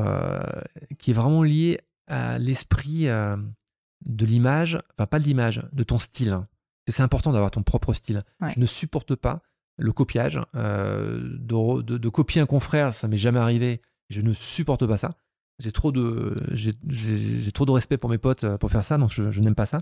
[1.00, 6.40] qui est vraiment liée à l'esprit de l'image, enfin pas de l'image, de ton style.
[6.88, 8.26] C'est important d'avoir ton propre style.
[8.48, 9.42] Je ne supporte pas
[9.78, 10.42] le copiage.
[10.54, 13.82] de, de, copier un confrère, ça m'est jamais arrivé
[14.12, 15.16] je ne supporte pas ça.
[15.60, 19.40] j'ai trop de j'ai trop de respect pour mes potes pour faire ça, donc je,
[19.40, 19.82] n'aime pas ça.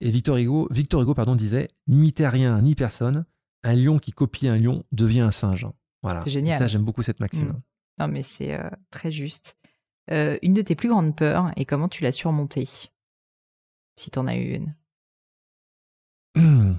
[0.00, 3.24] Et Victor Hugo, Victor Hugo pardon, disait N'imitez rien ni personne.
[3.64, 5.66] Un lion qui copie un lion devient un singe.
[6.02, 6.22] Voilà.
[6.22, 6.58] C'est génial.
[6.58, 7.48] ça, j'aime beaucoup cette maxime.
[7.48, 7.62] Mm.
[7.98, 8.56] Non, mais c'est
[8.90, 9.56] très juste.
[10.08, 12.68] une de tes plus grandes peurs et comment tu l'as surmontée?
[13.96, 14.74] Si t'en as eu une.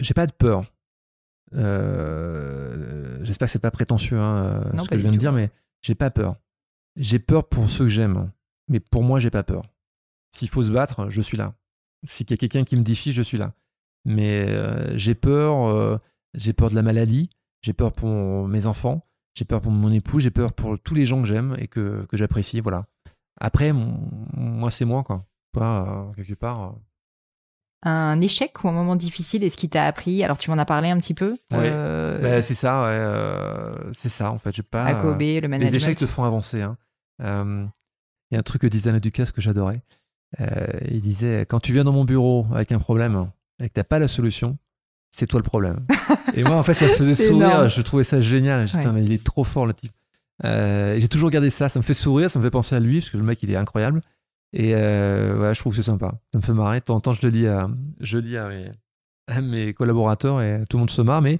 [0.00, 0.64] j'ai pas de peur.
[1.54, 5.50] Euh, j'espère que c'est pas prétentieux hein, euh, ce que je viens de dire, mais
[5.82, 6.36] j'ai pas peur.
[6.96, 8.30] J'ai peur pour ceux que j'aime,
[8.68, 9.62] mais pour moi, j'ai pas peur.
[10.30, 11.54] S'il faut se battre, je suis là.
[12.06, 13.54] S'il y a quelqu'un qui me défie, je suis là.
[14.04, 16.00] Mais euh, j'ai peur,
[16.34, 17.30] j'ai peur de la maladie,
[17.62, 19.02] j'ai peur pour mes enfants,
[19.34, 22.06] j'ai peur pour mon époux, j'ai peur pour tous les gens que j'aime et que,
[22.12, 22.60] j'apprécie.
[22.60, 22.86] Voilà.
[23.40, 25.26] Après, moi, c'est moi, quoi.
[25.52, 26.74] Pas quelque part
[27.82, 30.24] un échec ou un moment difficile et ce qui t'a appris?
[30.24, 31.36] Alors tu m'en as parlé un petit peu.
[31.52, 34.54] Euh, bah, c'est ça, ouais, euh, c'est ça en fait.
[34.54, 34.92] J'ai pas.
[34.92, 35.58] Le management.
[35.60, 36.62] Les échecs te font avancer.
[36.62, 36.76] Hein.
[37.22, 37.64] Euh,
[38.30, 39.80] il y a un truc que disait Alain Ducasse que j'adorais.
[40.90, 43.30] il disait quand tu viens dans mon bureau avec un problème
[43.62, 44.58] et que t'as pas la solution,
[45.10, 45.86] c'est toi le problème.
[46.34, 47.68] et moi en fait ça me faisait sourire.
[47.68, 48.66] Je trouvais ça génial.
[48.92, 49.92] Mais il est trop fort le type.
[50.42, 51.68] j'ai toujours gardé ça.
[51.68, 53.50] Ça me fait sourire, ça me fait penser à lui parce que le mec il
[53.52, 54.02] est incroyable.
[54.52, 56.14] Et euh, je trouve que c'est sympa.
[56.32, 56.80] Ça me fait marrer.
[56.80, 57.68] De temps en temps, je le dis à,
[58.00, 58.48] je dis à
[59.40, 61.38] mes, collaborateurs et tout le monde se marre, mais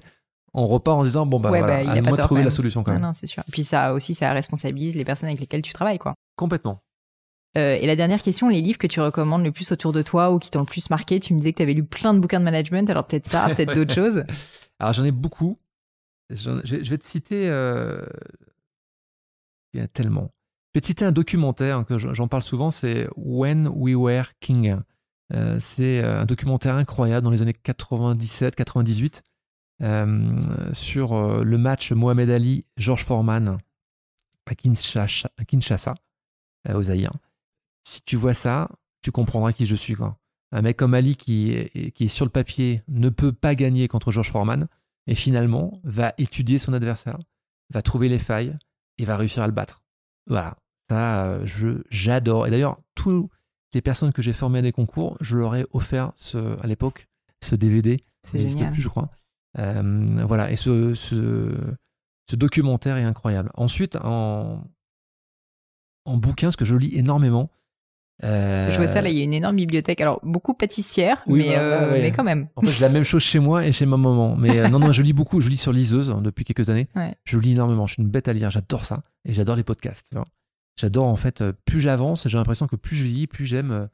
[0.53, 2.91] on repart en disant bon bah voilà, bah, à moi de trouver la solution quand
[2.91, 3.01] même.
[3.01, 3.43] Non, c'est sûr.
[3.47, 6.13] Et puis ça aussi, ça responsabilise les personnes avec lesquelles tu travailles, quoi.
[6.35, 6.81] Complètement.
[7.57, 10.31] Euh, et la dernière question, les livres que tu recommandes le plus autour de toi
[10.31, 12.19] ou qui t'ont le plus marqué, tu me disais que tu avais lu plein de
[12.19, 14.23] bouquins de management, alors peut-être ça, peut-être d'autres choses.
[14.79, 15.57] Alors j'en ai beaucoup.
[16.29, 17.49] Je, vais te citer.
[17.49, 18.05] Euh,
[19.73, 20.29] il y a tellement.
[20.79, 24.77] Vais te citer un documentaire que j'en parle souvent, c'est When We Were King.
[25.33, 29.23] Euh, c'est euh, un documentaire incroyable dans les années 97-98
[29.81, 33.57] euh, sur le match Mohamed Ali-George Foreman
[34.45, 35.95] à Kinshasa,
[36.65, 37.11] à aux Zaïre.
[37.83, 38.69] Si tu vois ça,
[39.01, 39.97] tu comprendras qui je suis.
[40.53, 43.89] Un mec comme Ali qui est, qui est sur le papier ne peut pas gagner
[43.89, 44.69] contre George Foreman
[45.07, 47.19] et finalement va étudier son adversaire,
[47.69, 48.57] va trouver les failles
[48.97, 49.83] et va réussir à le battre.
[50.25, 50.55] Voilà,
[50.89, 52.47] ça, euh, je j'adore.
[52.47, 53.29] Et d'ailleurs, toutes
[53.73, 57.07] les personnes que j'ai formées à des concours, je leur ai offert ce, à l'époque
[57.41, 58.03] ce DVD.
[58.23, 59.09] Ça n'existe plus, je crois.
[59.57, 61.55] Euh, voilà, et ce, ce,
[62.29, 63.49] ce, documentaire est incroyable.
[63.55, 64.63] Ensuite, en,
[66.05, 67.49] en bouquin, ce que je lis énormément.
[68.23, 68.69] Euh...
[68.71, 70.01] Je vois ça, là, il y a une énorme bibliothèque.
[70.01, 72.49] Alors, beaucoup pâtissière, mais, euh, mais quand même.
[72.57, 74.35] En fait, la même chose chez moi et chez ma maman.
[74.35, 75.39] Mais non, non, je lis beaucoup.
[75.41, 76.87] Je lis sur liseuse hein, depuis quelques années.
[77.23, 77.87] Je lis énormément.
[77.87, 78.51] Je suis une bête à lire.
[78.51, 79.03] J'adore ça.
[79.25, 80.11] Et j'adore les podcasts.
[80.79, 83.87] J'adore en fait, euh, plus j'avance, j'ai l'impression que plus je vis, plus j'aime euh,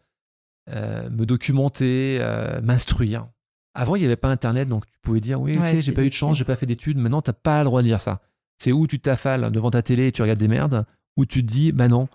[0.70, 2.20] euh, me documenter,
[2.62, 3.28] m'instruire.
[3.74, 6.04] Avant, il n'y avait pas Internet, donc tu pouvais dire oui, tu sais, j'ai pas
[6.04, 7.00] eu de chance, j'ai pas fait d'études.
[7.00, 8.22] Maintenant, tu n'as pas le droit de dire ça.
[8.60, 10.86] C'est où tu t'affales devant ta télé et tu regardes des merdes,
[11.18, 12.08] ou tu te dis, bah non,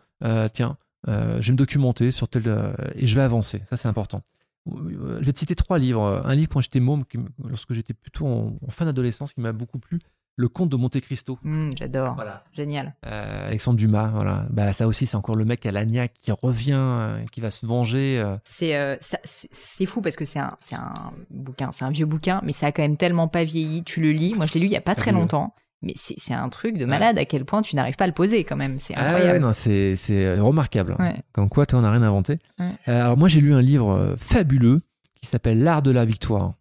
[0.52, 0.76] tiens,
[1.06, 3.62] je vais me documenter sur tel et je vais avancer.
[3.70, 4.22] Ça, c'est important.
[4.66, 6.22] Je vais te citer trois livres.
[6.24, 7.04] Un livre quand j'étais môme,
[7.44, 9.98] lorsque j'étais plutôt en fin d'adolescence, qui m'a beaucoup plu.
[10.36, 11.38] Le Comte de Monte Cristo.
[11.42, 12.14] Mmh, j'adore.
[12.14, 12.44] Voilà.
[12.54, 12.94] Génial.
[13.06, 14.46] Euh, Alexandre Dumas, voilà.
[14.50, 17.66] Bah, ça aussi, c'est encore le mec à l'agnac qui revient, euh, qui va se
[17.66, 18.18] venger.
[18.18, 18.36] Euh.
[18.44, 22.68] C'est c'est fou parce que c'est un, un bouquin, c'est un vieux bouquin, mais ça
[22.68, 23.84] a quand même tellement pas vieilli.
[23.84, 24.34] Tu le lis.
[24.34, 25.54] Moi, je l'ai lu il y a pas très longtemps.
[25.82, 28.44] Mais c'est un truc de malade à quel point tu n'arrives pas à le poser
[28.44, 28.78] quand même.
[28.78, 29.46] C'est ah incroyable.
[29.46, 30.96] Ah c'est remarquable.
[31.32, 32.38] Comme quoi, toi, on n'a rien inventé.
[32.86, 34.80] alors, moi, j'ai lu un livre fabuleux
[35.20, 36.54] qui s'appelle L'art de la victoire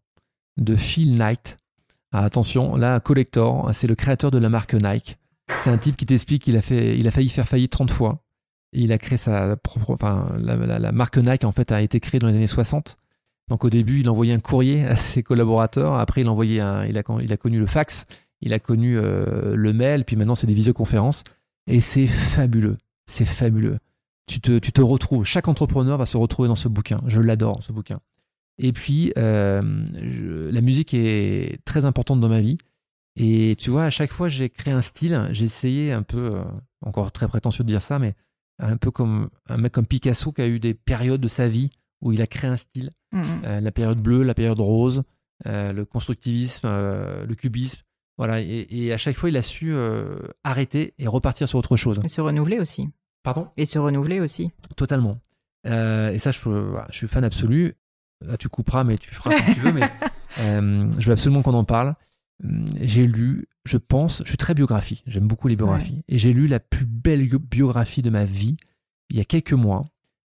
[0.58, 1.59] de Phil Knight.
[2.12, 5.18] Ah, attention, là, Collector, c'est le créateur de la marque Nike.
[5.54, 8.20] C'est un type qui t'explique qu'il a, fait, il a failli faire faillite 30 fois.
[8.72, 9.92] il a créé sa propre.
[9.92, 12.98] Enfin, la, marque Nike, en fait, a été créée dans les années 60.
[13.50, 15.96] Donc, au début, il envoyait un courrier à ses collaborateurs.
[15.96, 18.06] Après, il, a, connu le fax.
[18.42, 20.06] Il a connu euh, le mail.
[20.06, 21.24] Puis maintenant, c'est des visioconférences.
[21.68, 22.78] Et c'est fabuleux.
[23.06, 23.78] C'est fabuleux.
[24.28, 25.26] Tu te retrouves.
[25.26, 27.02] Chaque entrepreneur va se retrouver dans ce bouquin.
[27.08, 28.00] Je l'adore, ce bouquin.
[28.60, 29.62] Et puis, euh,
[30.52, 32.58] la musique est très importante dans ma vie.
[33.16, 35.28] Et tu vois, à chaque fois, j'ai créé un style.
[35.32, 36.44] J'ai essayé un peu, euh,
[36.86, 38.16] encore très prétentieux de dire ça, mais
[38.60, 41.72] un peu comme un mec comme Picasso qui a eu des périodes de sa vie
[42.02, 42.92] où il a créé un style.
[43.14, 43.24] Mmh, mmh.
[43.46, 45.04] Euh, la période bleue, la période rose,
[45.46, 47.80] le constructivisme, le cubisme.
[48.18, 48.42] Voilà.
[48.42, 49.74] Et, à chaque fois, il a su
[50.44, 51.98] arrêter et repartir sur autre chose.
[52.04, 52.90] Et se renouveler aussi.
[53.24, 53.48] Pardon?
[53.56, 54.52] Et se renouveler aussi.
[54.76, 55.18] Totalement.
[55.64, 56.42] et ça, je,
[56.90, 57.78] je, suis fan absolu.
[58.22, 59.72] Là, tu couperas, mais tu feras comme tu veux.
[59.72, 59.88] Mais
[60.40, 61.96] euh, je veux absolument qu'on en parle.
[62.82, 65.04] J'ai lu, je pense, je suis très biographie.
[65.08, 66.04] J'aime beaucoup les biographies.
[66.08, 68.58] Et j'ai lu la plus belle biographie de ma vie
[69.10, 69.86] il y a quelques mois.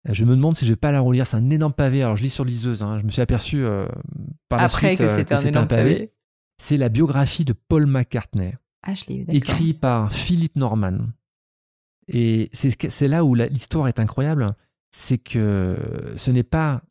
[0.08, 1.28] Euh, je me demande si je vais pas la relire.
[1.28, 2.02] C'est un énorme pavé.
[2.04, 2.82] Alors, je lis sur liseuse.
[2.82, 3.00] Hein.
[3.00, 3.88] Je me suis aperçu euh,
[4.48, 6.12] par la suite que c'était un, énorme pavé.
[6.58, 8.54] C'est la biographie de Paul McCartney.
[8.84, 10.98] Ah, je l'ai Écrit par Philippe Norman.
[12.08, 14.56] Et c'est là où l'histoire est incroyable,
[14.92, 15.76] c'est que
[16.16, 16.82] ce n'est pas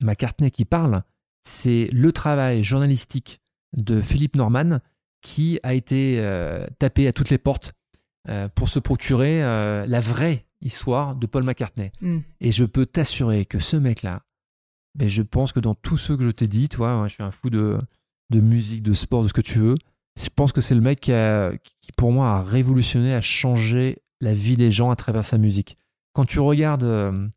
[0.00, 1.02] McCartney qui parle,
[1.42, 3.40] c'est le travail journalistique
[3.76, 4.80] de Philippe Norman
[5.22, 7.72] qui a été euh, tapé à toutes les portes
[8.28, 11.92] euh, pour se procurer euh, la vraie histoire de Paul McCartney.
[12.00, 12.18] Mm.
[12.40, 14.22] Et je peux t'assurer que ce mec-là,
[14.94, 17.30] ben, je pense que dans tous ceux que je t'ai dit, toi, je suis un
[17.30, 17.78] fou de,
[18.30, 19.74] de musique, de sport, de ce que tu veux,
[20.20, 21.12] je pense que c'est le mec qui,
[21.80, 25.76] qui, pour moi, a révolutionné, a changé la vie des gens à travers sa musique.
[26.14, 27.30] Quand tu regardes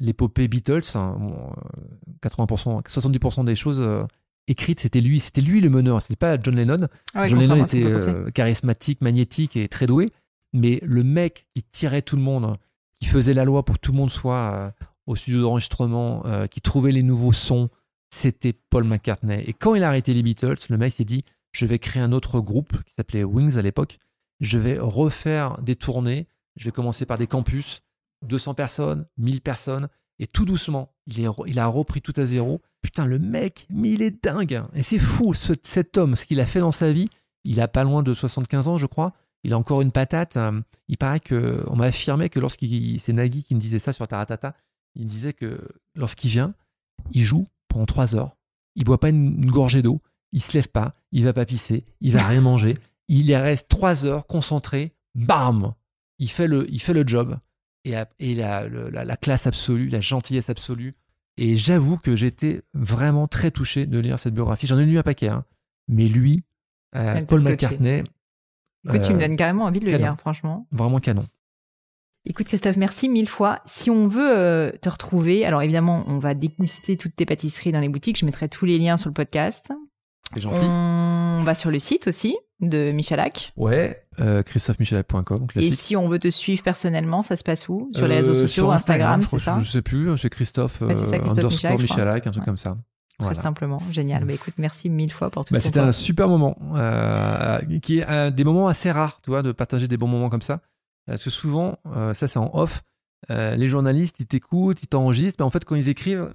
[0.00, 4.06] l'épopée Beatles, 80%, hein, 70% des choses
[4.46, 6.88] écrite, c'était lui, c'était lui le meneur, c'était pas John Lennon.
[7.14, 10.08] Ah John Lennon était euh, charismatique, magnétique et très doué,
[10.52, 12.56] mais le mec qui tirait tout le monde,
[12.96, 14.70] qui faisait la loi pour que tout le monde soit euh,
[15.06, 17.70] au studio d'enregistrement, euh, qui trouvait les nouveaux sons,
[18.10, 19.42] c'était Paul McCartney.
[19.46, 22.12] Et quand il a arrêté les Beatles, le mec s'est dit, je vais créer un
[22.12, 23.98] autre groupe qui s'appelait Wings à l'époque,
[24.40, 26.26] je vais refaire des tournées,
[26.56, 27.82] je vais commencer par des campus,
[28.24, 29.88] 200 personnes, 1000 personnes,
[30.18, 32.62] et tout doucement, il, a repris tout à zéro.
[32.82, 34.62] Putain, le mec, mais il est dingue.
[34.74, 37.08] Et c'est fou, cet homme, ce qu'il a fait dans sa vie.
[37.44, 39.12] Il a pas loin de 75 ans, je crois.
[39.42, 40.36] Il a encore une patate.
[40.36, 43.92] Euh, il paraît que, on m'a affirmé que lorsqu'il, c'est Nagui qui me disait ça
[43.92, 44.54] sur Taratata.
[44.94, 45.60] Il me disait que
[45.94, 46.54] lorsqu'il vient,
[47.12, 48.36] il joue pendant 3 heures.
[48.76, 50.00] Il boit pas une, gorgée d'eau.
[50.32, 50.94] Il se lève pas.
[51.12, 51.84] Il va pas pisser.
[52.00, 52.74] Il va rien manger.
[53.08, 54.94] Il reste 3 heures concentré.
[55.14, 55.74] Bam!
[56.20, 57.36] Il fait le, il fait le job
[57.84, 60.94] et, la, classe absolue, la gentillesse absolue.
[61.36, 64.66] Et j'avoue que j'étais vraiment très touché de lire cette biographie.
[64.66, 65.44] J'en ai lu un paquet, hein.
[65.88, 66.44] mais lui,
[66.94, 68.04] euh, Paul McCartney.
[68.86, 70.66] Écoute, tu me euh, donnes carrément envie de le lire, franchement.
[70.70, 71.26] Vraiment canon.
[72.26, 73.60] Écoute Christophe, merci mille fois.
[73.66, 77.80] Si on veut euh, te retrouver, alors évidemment, on va déguster toutes tes pâtisseries dans
[77.80, 78.18] les boutiques.
[78.18, 79.72] Je mettrai tous les liens sur le podcast.
[80.32, 80.64] C'est gentil.
[80.64, 82.36] On va sur le site aussi
[82.68, 83.52] de Michalak.
[83.56, 85.46] Ouais, euh, christophemichalak.com.
[85.56, 87.90] Et si on veut te suivre personnellement, ça se passe où?
[87.94, 89.60] Sur les réseaux euh, sociaux, Instagram, c'est ça?
[89.60, 92.76] Je sais plus, c'est Christophe, euh, underscore Michalak, un truc comme ça.
[93.18, 94.24] Très simplement, génial.
[94.24, 97.98] Mais bah, écoute, merci mille fois pour tout bah, C'était un super moment, euh, qui
[97.98, 100.60] est des moments assez rares, tu vois, de partager des bons moments comme ça.
[101.06, 101.78] Parce que souvent,
[102.12, 102.82] ça c'est en off,
[103.28, 106.32] les journalistes, ils t'écoutent, ils t'enregistrent, mais en fait, quand ils écrivent,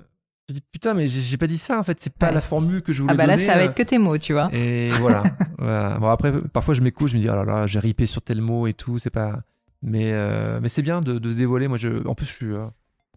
[0.50, 2.92] je dis putain, mais j'ai pas dit ça en fait, c'est pas la formule que
[2.92, 4.50] je voulais Ah bah là, ça va être que tes mots, tu vois.
[4.52, 5.24] Et voilà.
[5.60, 6.00] voilà.
[6.00, 8.42] Bon, après, parfois je m'écoute, je me dis oh là là, j'ai ripé sur tel
[8.42, 9.42] mot et tout, c'est pas.
[9.84, 11.68] Mais, euh, mais c'est bien de, de, se dévoiler.
[11.68, 12.54] Moi, je, en plus, je suis.
[12.54, 12.66] Euh,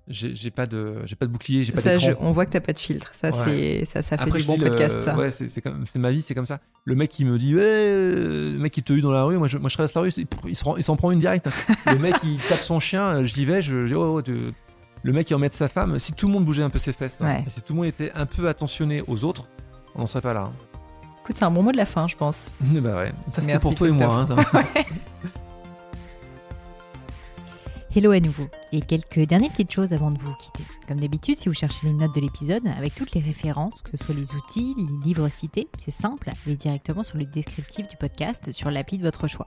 [0.09, 2.73] j'ai pas de j'ai pas de bouclier j'ai pas ça, on voit que t'as pas
[2.73, 6.35] de filtre ça c'est ça ça fait du bon podcast ouais c'est ma vie c'est
[6.35, 9.23] comme ça le mec qui me dit ouais le mec qui te eu dans la
[9.23, 10.11] rue moi je, moi je traverse la rue
[10.49, 11.49] il s'en prend une directe
[11.87, 14.33] le mec il tape son chien j'y vais je dis oh, oh
[15.03, 17.21] le mec qui emmène sa femme, si tout le monde bougeait un peu ses fesses,
[17.21, 19.47] hein, si tout le monde était un peu attentionné aux autres,
[19.95, 20.43] on n'en serait pas là.
[20.43, 20.53] Hein.
[21.23, 22.51] Écoute, c'est un bon mot de la fin, je pense.
[22.61, 24.27] bah ouais, ça c'était pour toi et moi.
[24.31, 24.65] Hein,
[27.95, 30.65] Hello à nouveau, et quelques dernières petites choses avant de vous quitter.
[30.89, 34.03] Comme d'habitude, si vous cherchez les notes de l'épisode, avec toutes les références, que ce
[34.03, 38.51] soit les outils, les livres cités, c'est simple, allez directement sur le descriptif du podcast
[38.51, 39.47] sur l'appli de votre choix.